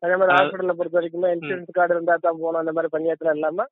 அதே 0.03 0.15
மாதிரி 0.15 0.33
ஹாஸ்பிட்டல்ல 0.33 0.75
பொறுத்த 0.79 0.97
வரைக்கும் 0.99 1.27
இன்சூரன்ஸ் 1.31 1.77
கார்டு 1.77 1.95
இருந்தா 1.95 2.15
தான் 2.19 2.39
போகணும் 2.41 2.61
அந்த 2.61 2.73
மாதிரி 2.73 2.91
பஞ்சாயத்துல 2.95 3.35
இல்லாம. 3.37 3.67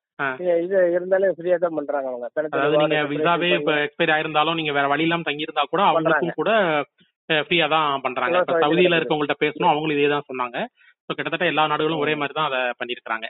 இது- 0.62 0.84
இருந்தாலே 0.94 1.28
ஃப்ரீயா 1.36 1.58
தான் 1.58 1.76
பண்றாங்க 1.78 2.08
அவங்க. 2.10 2.28
நீங்க 2.76 3.00
விசாவே 3.12 3.50
எக்ஸ்பைரி 3.80 4.14
ஆயிருந்தாலும் 4.14 4.58
நீங்க 4.60 4.74
வேற 4.74 4.88
வழி 4.92 5.06
இல்லாம 5.06 5.26
தங்கி 5.28 5.46
இருந்தா 5.46 5.64
கூட 5.66 5.82
அவங்களுக்கும் 5.90 6.38
கூட 6.40 6.52
ஃப்ரீயா 7.28 7.66
தான் 7.70 8.02
பண்றாங்க. 8.04 8.36
இப்ப 8.38 8.60
சவுதியில. 8.64 8.98
இருக்கவங்கள்ட்ட 9.00 9.36
பேசணும் 9.42 9.72
அவங்களும் 9.72 9.96
இதே 9.96 10.10
தான் 10.10 10.28
சொன்னாங்க. 10.28 10.58
ஸோ 11.08 11.14
கிட்டத்தட்ட 11.14 11.46
எல்லா 11.46 11.64
நாடுகளும் 11.70 12.02
ஒரே 12.04 12.14
மாதிரி 12.16 12.34
தான் 12.34 12.48
அதை 12.50 12.60
பண்ணிருக்காங்க 12.80 13.26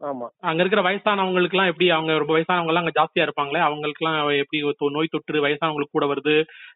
ஆமா. 0.00 0.26
அங்க 0.48 0.60
இருக்கிற 0.62 0.80
வயசானவங்களுக்கு 0.82 1.56
எல்லாம் 1.56 1.70
எப்படி 1.70 1.86
அவங்க 1.90 2.12
ரொம்ப 2.18 2.32
வயசானவங்க 2.34 2.70
எல்லாம் 2.72 2.84
அங்க 2.84 2.96
ஜாஸ்தியா 2.98 3.24
இருப்பாங்களே 3.24 3.60
அவங்களுக்கு 3.64 4.02
எல்லாம் 4.02 4.18
எப்படி 4.42 4.58
நோய் 4.96 5.10
தொற்று 5.14 5.40
வயசானவங்களுக்கு 5.46 5.96
கூட 5.96 6.06
வருது 6.10 6.34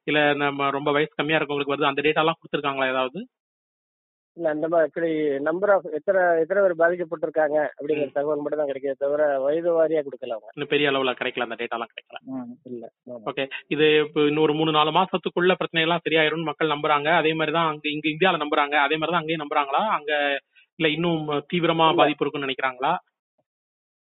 இல்ல 0.09 0.21
நம்ம 0.41 0.71
ரொம்ப 0.71 0.91
வயசு 0.97 1.13
கம்மியா 1.13 1.39
இருக்கவங்களுக்கு 1.39 1.75
வருது 1.75 1.91
அந்த 1.91 2.03
டேட்டா 2.07 2.23
எல்லாம் 2.25 2.39
கொடுத்துருக்காங்களா 2.39 2.91
ஏதாவது? 2.93 3.21
இல்ல 4.37 4.47
அந்த 4.55 4.67
மாதிரி 4.73 5.09
நம்பர் 5.47 5.71
ஆஃப் 5.75 5.87
எத்தனை 5.99 6.21
எத்தனை 6.43 6.61
பேர் 6.65 6.81
பாதிக்கப்பட்டிருக்காங்க 6.83 7.57
அப்படிங்கிற 7.77 8.07
தகவல் 8.15 8.43
மட்டும் 8.43 8.61
தான் 8.61 8.71
கிடைக்கிறத 8.71 9.03
தவிர 9.05 9.25
வயது 9.45 9.71
வாரியா 9.79 10.03
கொடுக்கல 10.07 10.37
அவங்க. 10.37 10.53
இன்னும் 10.57 10.73
பெரிய 10.73 10.91
அளவுல 10.91 11.13
கிடைக்கல 11.19 11.47
அந்த 11.47 11.59
டேட்டா 11.61 11.77
எல்லாம் 11.79 11.93
கிடைக்கல. 11.93 12.19
இல்ல. 12.71 12.85
ஓகே 13.31 13.45
இது 13.75 13.89
இப்போ 14.07 14.23
இன்னொரு 14.31 14.55
மூணு 14.61 14.73
நாலு 14.79 14.93
மாசத்துக்குள்ள 14.99 15.55
பிரச்சனை 15.55 15.85
எல்லாம் 15.87 16.05
சரியாயிரும்னு 16.07 16.51
மக்கள் 16.51 16.75
நம்புறாங்க. 16.75 17.11
அதே 17.21 17.33
மாதிரி 17.41 17.55
தான் 17.59 17.71
அங்க 17.73 17.87
இங்க 17.95 18.09
இந்தியால 18.15 18.43
நம்புறாங்க. 18.45 18.77
அதே 18.87 18.99
மாதிரி 18.99 19.15
தான் 19.15 19.23
அங்கேயும் 19.23 19.45
நம்புறாங்களா? 19.45 19.83
அங்க 19.99 20.13
இல்ல 20.79 20.89
இன்னும் 20.97 21.23
தீவிரமா. 21.51 21.89
பாதிப்பு 22.01 22.25
இருக்குன்னு 22.25 22.49
நினைக்கிறாங்களா? 22.49 22.93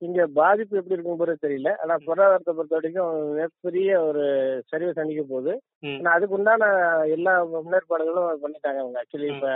இங்க 0.02 0.26
பாதிப்பு 0.36 0.78
எப்படி 0.78 0.96
இருக்கும் 0.96 1.20
போது 1.20 1.34
தெரியல 1.42 1.70
ஆனா 1.82 1.94
பொருளாதாரத்தை 2.06 2.52
பொறுத்த 2.54 2.78
வரைக்கும் 2.78 3.10
மிகப்பெரிய 3.32 3.90
ஒரு 4.04 4.24
சரிவை 4.70 4.92
சந்திக்க 4.94 5.24
போகுது. 5.26 5.54
ஆனா 5.94 6.14
அதுக்கு 6.14 6.38
உண்டான 6.38 6.70
எல்லா 7.16 7.34
முன்னேற்பாடுகளும் 7.56 8.44
பண்ணிட்டாங்க 8.44 8.80
அவங்க 8.80 9.02
ஆக்சுவலி. 9.02 9.30
இப்ப. 9.34 9.50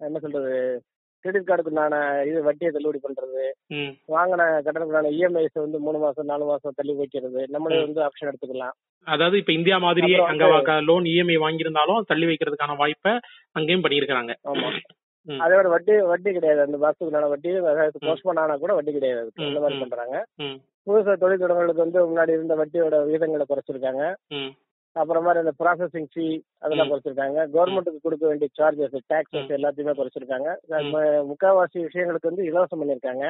என்ன 0.00 0.20
சொல்றது 0.20 0.52
கிரெடிட் 1.24 1.48
கார்டுக்கு 1.48 1.72
உண்டான 1.72 1.96
இது 2.28 2.38
வட்டியை 2.46 2.70
தள்ளுபடி 2.70 3.00
பண்றது 3.02 3.42
வாங்கின 4.08 4.46
கடனுக்குண்டான 4.64 5.12
இஎம்ஐஸ் 5.16 5.58
வந்து 5.60 5.78
மூணு 5.78 5.98
மாசம் 5.98 6.30
நாலு 6.30 6.44
மாசம் 6.44 6.78
தள்ளி 6.78 6.94
வைக்கிறது 6.94 7.42
நம்மளே. 7.48 7.78
வந்து 7.84 8.02
ஆப்ஷன் 8.06 8.30
எடுத்துக்கலாம் 8.30 8.74
அதாவது 9.06 9.36
இப்ப 9.38 9.52
இந்தியா 9.52 9.76
மாதிரியே 9.80 10.18
அங்க 10.24 10.48
லோன் 10.88 11.06
இஎம்ஐ 11.12 11.36
வாங்கியிருந்தாலும் 11.40 12.08
தள்ளி 12.10 12.26
வைக்கிறதுக்கான 12.26 12.76
வாய்ப்பை 12.76 13.14
அங்கேயும் 13.56 13.84
பண்ணியிருக்கிறாங்க 13.84 14.34
ஆமா. 14.50 14.68
அதே 15.44 15.54
மாதிரி 15.54 15.70
வட்டி 15.72 15.94
வட்டி 16.12 16.30
கிடையாது. 16.32 16.60
அந்த 16.66 16.78
மாசத்துக்குண்டான 16.84 17.28
வட்டி 17.32 17.50
போஸ்ட்போன் 18.06 18.40
ஆனா 18.44 18.56
கூட 18.62 18.74
வட்டி 18.78 18.92
கிடையாது. 18.92 19.30
அந்த 19.48 19.60
மாதிரி. 19.60 19.78
பண்றாங்க. 19.82 20.16
புதுசா 20.86 21.14
தொழில் 21.22 21.42
தொடங்களுக்கு 21.42 21.84
வந்து 21.84 21.98
முன்னாடி 22.08 22.32
இருந்த 22.36 22.54
வட்டியோட 22.60 22.96
விகிதங்களை 23.10 23.44
குறைச்சிருக்காங்க. 23.52 24.02
அப்புறம் 24.96 25.24
மாதிரி 25.26 25.42
இந்த 25.44 25.54
ப்ராசஸிங் 25.62 26.08
ஃபீ 26.14 26.26
அதெல்லாம். 26.64 26.90
குறைச்சிருக்காங்க. 26.92 27.38
கவர்மெண்ட்டுக்கு 27.54 28.04
கொடுக்க 28.06 28.24
வேண்டிய 28.30 28.48
சார்ஜஸ் 28.58 28.98
டாக்ஸஸ் 29.12 29.54
எல்லாத்தையுமே 29.58 29.94
குறைச்சிருக்காங்க. 30.00 30.48
முக்காவாசி 31.30 31.78
விஷயங்களுக்கு 31.88 32.30
வந்து 32.30 32.48
இலவசம் 32.50 32.82
பண்ணிருக்காங்க 32.82 33.24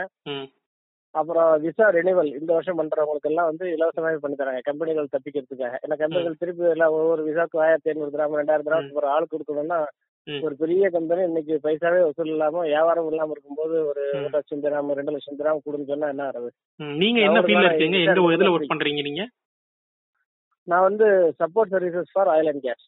அப்புறம் 1.14 1.48
விசா 1.62 1.86
ரெனிவல் 1.94 2.28
இந்த 2.40 2.50
வருஷம் 2.52 2.78
பண்றவங்களுக்கு 2.78 3.28
எல்லாம் 3.30 3.48
வந்து 3.50 3.64
இலவசமாவே 3.74 4.20
பண்ணி 4.22 4.36
தராங்க. 4.36 4.60
கம்பெனிகள் 4.68 5.08
தப்பிக்கிறதுக்காக. 5.14 5.74
ஏன்னா 5.84 5.96
கம்பெனிகள் 6.02 6.38
திருப்பி 6.42 6.70
எல்லாம் 6.74 6.94
ஒவ்வொரு 6.98 7.22
விசாக்கு 7.28 7.58
ஆயிரத்தி 7.64 7.90
ஐநூறு 7.90 8.12
கிராம் 8.14 8.36
ரெண்டாயிரம் 8.38 8.66
கிராம் 8.68 8.88
ஒரு 9.00 9.06
ஆள் 9.16 9.32
கொடுக்கணும்னா. 9.32 9.78
ஒரு 10.26 10.54
பெரிய 10.56 10.90
கம்பெனி 10.90 11.22
இன்னைக்கு 11.22 11.54
பைசாவே 11.62 12.00
வசூல் 12.02 12.26
இல்லாம 12.26 12.60
வியாபாரம் 12.62 13.08
இல்லாம 13.10 13.30
இருக்கும்போது 13.30 13.74
ஒரு. 13.86 14.02
ஒரு 14.16 14.30
லட்சம் 14.32 14.62
திராம் 14.62 14.92
ரெண்டு 14.92 15.12
லட்சம் 15.12 15.38
திராம் 15.38 15.62
கொடுன்னு 15.64 15.90
சொன்னா 15.90 16.08
என்ன 16.08 16.26
ஆகுது. 16.26 16.50
நீங்க 16.98 17.20
என்ன 17.20 17.40
ஃபீல்ட்ல 17.40 17.68
இருக்கீங்க 17.68 17.98
எந்த 18.06 18.20
இதுல 18.36 18.52
ஒர்க் 18.54 18.72
பண்றீங்க 18.72 19.02
நீங்க? 19.02 19.24
நான் 20.68 20.86
வந்து 20.88 21.06
support 21.40 21.72
services 21.74 22.12
for 22.12 22.30
oil 22.34 22.50
and 22.52 22.64
gas 22.68 22.84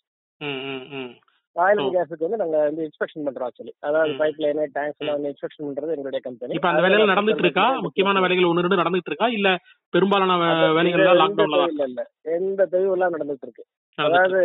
oil. 1.56 1.80
And 1.80 1.94
கேஸுக்கு 1.96 2.26
வந்து 2.26 2.40
நாங்க 2.40 2.58
வந்து 2.62 2.84
இன்ஸ்பெக்ஷன் 2.86 3.24
பண்றோம் 3.26 3.46
ஆக்சுவலி 3.48 3.72
அதாவது. 3.80 4.14
பைப் 4.20 4.40
லைன் 4.44 4.60
டேங்க்ஸ் 4.76 5.00
எல்லாம் 5.02 5.16
வந்து 5.16 5.32
இன்ஸ்பெக்ஷன் 5.32 5.66
பண்றது 5.68 5.94
எங்களுடைய 5.96 6.20
கம்பெனி 6.20 6.56
இப்ப 6.58 6.70
அந்த 6.70 6.84
வேலைகள் 6.86 7.12
நடந்துட்டு 7.12 7.44
இருக்கா? 7.46 7.66
முக்கியமான 7.86 8.22
வேலைகள் 8.24 8.50
ஒன்று 8.50 8.64
ரெண்டு 8.66 8.80
நடந்துட்டு 8.82 9.12
இருக்கா? 9.12 9.28
இல்ல 9.38 9.50
பெரும்பாலான 9.94 10.38
வேலைகள் 10.78 11.02
இல்ல 11.04 11.88
இல்ல. 11.88 12.02
எந்த 12.36 12.66
தெளிவு 12.72 12.94
எல்லாம் 12.96 13.14
நடந்துட்டு 13.16 13.46
இருக்கு. 13.48 13.64
அதாவது 13.98 14.40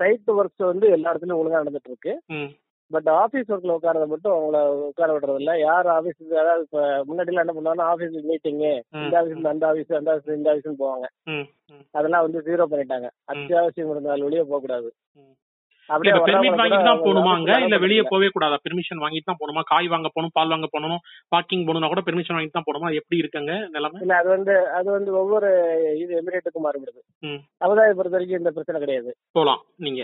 சைட் 0.00 0.34
ஒர்க்ஸ் 0.34 0.64
வந்து 0.64 0.88
எல்லா 0.90 1.12
இடத்துலயும் 1.12 1.40
ஒழுங்கா 1.40 1.62
நடந்துட்டு 1.62 1.92
இருக்கு. 1.92 2.14
பட் 2.90 3.08
ஆபீஸ் 3.18 3.50
ஒர்க்ல 3.54 3.74
உட்காரத 3.76 4.06
மட்டும் 4.06 4.32
அவங்கள 4.32 4.60
உட்கார 4.86 5.10
விடுறது 5.12 5.40
இல்ல. 5.40 5.52
யார் 5.60 5.88
ஆபீஸ் 5.88 6.16
அதாவது 6.34 6.64
இப்ப 6.64 6.80
முன்னாடி 7.08 7.30
எல்லாம் 7.32 7.44
என்ன 7.44 7.54
பண்ணுவாங்கன்னா 7.56 7.90
ஆபீஸ் 7.92 8.16
மீட்டிங் 8.30 8.62
ம். 8.62 8.80
இந்த 9.02 9.14
ஆபீஸ் 9.20 9.50
அந்த 9.52 9.66
ஆபீஸ் 9.68 9.92
அந்த 9.98 10.12
ஆபீஸ் 10.12 10.38
இந்த 10.38 10.50
ஆபீஸ் 10.50 10.80
போவாங்க. 10.82 11.06
அதெல்லாம் 11.94 12.24
வந்து 12.26 12.40
ஜீரோ 12.48 12.66
பண்ணிட்டாங்க. 12.72 13.08
அத்தியாவசியம் 13.32 13.92
இருந்தால் 13.92 14.26
வெளியே 14.28 14.44
போக 14.44 14.60
கூடாது 14.60 14.90
இப்ப 15.90 16.20
பெர்மிட் 16.26 16.58
வாங்கிட்டு 16.58 16.76
கூட 16.76 16.88
தான் 16.88 17.02
போகணுமா 17.04 17.30
அங்க? 17.30 17.50
அவங்க 17.50 17.66
இல்ல 17.66 17.78
வெளியே 17.78 18.02
போவே 18.10 18.28
கூடாதா? 18.28 18.56
பெர்மிஷன் 18.64 19.02
வாங்கிட்டு 19.02 19.28
தான் 19.30 19.40
போகணுமா? 19.40 19.62
காய் 19.70 19.88
வாங்க 19.88 20.08
போகணும் 20.08 20.34
பால் 20.34 20.48
வாங்க 20.48 20.68
போகணும்? 20.74 21.00
வாக்கிங் 21.32 21.64
போகணும்னா 21.66 21.88
கூட 21.88 22.02
பெர்மிஷன் 22.02 22.36
வாங்கிட்டு 22.36 22.58
தான் 22.58 22.68
போகணுமா? 22.68 22.90
எப்படி 22.92 23.20
இருக்குங்க 23.22 23.54
நிலைமை? 23.74 24.00
இல்ல 24.00 24.16
அது 24.16 24.28
வந்து 24.28 24.54
அது 24.70 24.88
வந்து 24.90 25.12
ஒவ்வொரு 25.14 25.50
இது 25.98 26.12
எமிரேட்டுக்கும் 26.20 26.66
மாறுபடுது. 26.66 27.02
அபுதாபி 27.60 27.94
பொறுத்த 27.94 28.16
வரைக்கும் 28.16 28.42
இந்த 28.42 28.52
பிரச்சனை 28.52 28.80
கிடையாது. 28.80 29.12
போலாம் 29.32 29.62
நீங்க. 29.78 30.02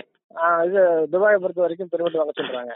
இது 0.67 0.79
துபாயை 1.11 1.37
பொறுத்த 1.39 1.61
வரைக்கும் 1.63 1.89
பெர்மிட் 1.91 2.17
வாங்க 2.19 2.33
சொல்றாங்க. 2.39 2.73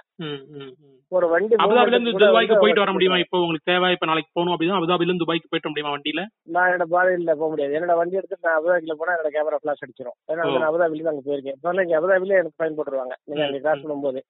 ஒரு 1.12 1.26
வண்டி 1.32 1.54
அபுதாபில 1.64 1.96
இருந்து 1.96 2.14
துபாய்க்கு 2.16 2.60
போயிட்டு 2.62 2.84
வர 2.84 2.92
முடியுமா? 2.96 3.18
இப்போ 3.24 3.38
உங்களுக்கு 3.42 3.70
தேவை 3.72 3.88
இப்ப 3.96 4.06
நாளைக்கு 4.06 4.32
போகணும் 4.34 4.54
அப்படின்னா 4.56 4.78
அபுதாபில 4.80 5.10
இருந்து 5.10 5.24
துபாய்க்கு 5.24 5.52
போயிட்டு 5.52 5.72
முடியுமா 5.72 5.94
வண்டியில? 5.96 6.22
நான் 6.56 6.68
என்னோட 6.68 6.88
பாதையில 6.94 7.36
போக 7.42 7.50
முடியாது. 7.54 7.76
என்னோட 7.80 7.96
வண்டி 8.00 8.20
எடுத்து 8.22 8.46
நான் 8.48 8.58
அபுதாபில 8.60 8.96
போனா 9.02 9.16
என்னோட 9.16 9.32
கேமரா 9.36 9.60
ஃபிளாஷ் 9.64 9.84
அடிச்சிடும் 9.86 10.18
ஏன்னா. 10.32 10.46
நான் 10.56 10.70
அபுதாபில 10.70 11.06
தான் 11.06 11.14
அங்க 11.14 11.26
போயிருக்கேன். 11.28 11.58
இப்போ 11.58 11.76
இங்க 11.86 11.98
அபுதாபிலே 12.00 12.40
எனக்கு 12.42 12.60
ஃபைன் 12.60 12.78
போட்டுருவாங்க. 12.80 13.16
நீங்க 13.28 13.44
அங்க 13.48 13.62
கிராஸ் 13.66 13.80
ம். 13.80 13.86
பண்ணும்போது 13.86 14.22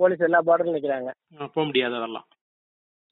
போலீஸ் 0.00 0.26
எல்லா 0.26 0.40
பார்டர்ல 0.48 0.74
நிக்கிறாங்க. 0.74 1.10
போக 1.54 1.64
முடியாது 1.64 1.94
அதெல்லாம். 2.00 2.26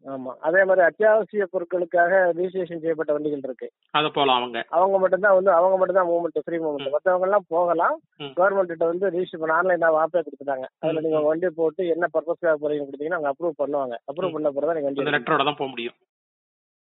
ஆமா. 0.05 0.33
அதே 0.39 0.65
மாதிரி 0.65 0.87
அத்தியாவசிய 0.87 1.47
பொருட்களுக்காக 1.53 2.13
ரிஜிஸ்ட்ரேஷன் 2.33 2.83
செய்யப்பட்ட 2.83 3.13
வண்டிகள் 3.13 3.39
இருக்கு. 3.39 3.73
அத 3.91 4.09
போலாம் 4.09 4.37
அவங்க. 4.37 4.65
அவங்க 4.69 4.99
மட்டும்தான் 4.99 5.35
வந்து 5.35 5.51
அவங்க 5.51 5.77
மட்டும் 5.77 5.97
தான் 5.97 6.09
மூவ்மெண்ட் 6.09 6.39
ஃப்ரீ 6.45 6.57
மூவ்மெண்ட் 6.57 6.89
ம். 6.89 6.95
மற்றவங்க 6.97 7.21
எல்லாம் 7.21 7.45
போகலாம். 7.49 7.97
கவர்மெண்ட் 8.21 8.67
கிட்ட 8.67 8.85
வந்து 8.85 9.11
ரிஜிஸ்டர் 9.11 9.39
பண்ண 9.39 9.55
ஆன்லைன் 9.55 9.83
ஆப்பே 9.83 10.23
கொடுத்துட்டாங்க. 10.23 10.67
அதுல 10.79 11.01
நீங்க. 11.01 11.21
வண்டி 11.21 11.51
போட்டு 11.51 11.87
என்ன 11.87 12.09
பர்பஸ்க்காக 12.15 12.57
போறீங்கன்னு 12.63 12.89
கொடுத்தீங்கன்னா 12.89 13.19
அவங்க 13.21 13.33
அப்ரூவ் 13.35 13.61
பண்ணுவாங்க. 13.63 13.97
அப்ரூவ். 14.13 14.33
பண்ண 14.33 14.51
பிறகு 14.51 14.67
தான் 14.67 14.83
நீங்க 14.83 14.91
வண்டி. 14.93 15.17
லெட்டரோட 15.17 15.45
தான் 15.45 15.57
போக 15.57 15.71
முடியும். 15.71 15.97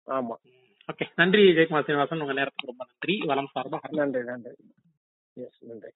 ஆமா. 0.06 0.36
ஓகே. 0.88 1.04
நன்றி 1.16 1.52
ஜெயக்குமார் 1.52 1.84
சீனிவாசன். 1.84 2.20
உங்க 2.20 2.32
நேரத்துக்கு 2.32 2.72
ரொம்ப 2.72 2.86
நன்றி. 2.90 3.20
வளம் 3.26 3.50
சார்பாக 3.52 3.88
நன்றி 3.90 4.22
நன்றி. 4.22 4.54
எஸ் 5.36 5.60
நன்றி. 5.60 5.92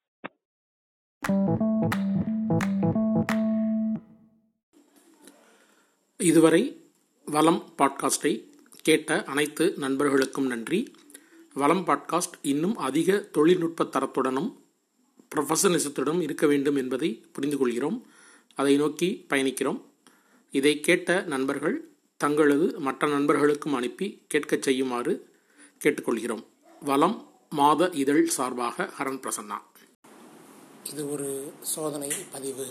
இதுவரை 6.21 6.63
வளம் 7.31 7.73
பாட்காஸ்டை 7.79 8.49
கேட்ட 8.83 9.25
அனைத்து 9.25 9.75
நண்பர்களுக்கும் 9.77 10.47
நன்றி. 10.47 10.93
வளம் 11.55 11.87
பாட்காஸ்ட் 11.87 12.39
இன்னும் 12.43 12.77
அதிக 12.77 13.19
தொழில்நுட்ப 13.19 13.85
தரத்துடனும் 13.85 14.57
ப்ரொஃபஷனலிசத்துடனும் 15.35 16.21
இருக்க 16.21 16.47
வேண்டும் 16.47 16.77
என்பதை 16.77 17.25
புரிந்து 17.33 17.59
கொள்கிறோம் 17.59 18.07
அதை 18.55 18.77
நோக்கி 18.77 19.27
பயணிக்கிறோம். 19.29 19.83
இதை 20.51 20.81
கேட்ட 20.81 21.23
நண்பர்கள் 21.23 21.89
தங்களது 22.17 22.81
மற்ற 22.81 23.09
நண்பர்களுக்கும் 23.09 23.75
அனுப்பி 23.75 24.23
கேட்கச் 24.29 24.63
செய்யுமாறு 24.63 25.29
கேட்டுக்கொள்கிறோம். 25.85 26.45
வளம் 26.81 27.33
மாத 27.51 27.91
இதழ் 27.93 28.27
சார்பாக 28.27 28.93
ஹரன் 28.99 29.21
பிரசன்னா. 29.21 29.59
இது 30.85 31.11
ஒரு 31.11 31.53
சோதனை 31.61 32.11
பதிவு. 32.33 32.67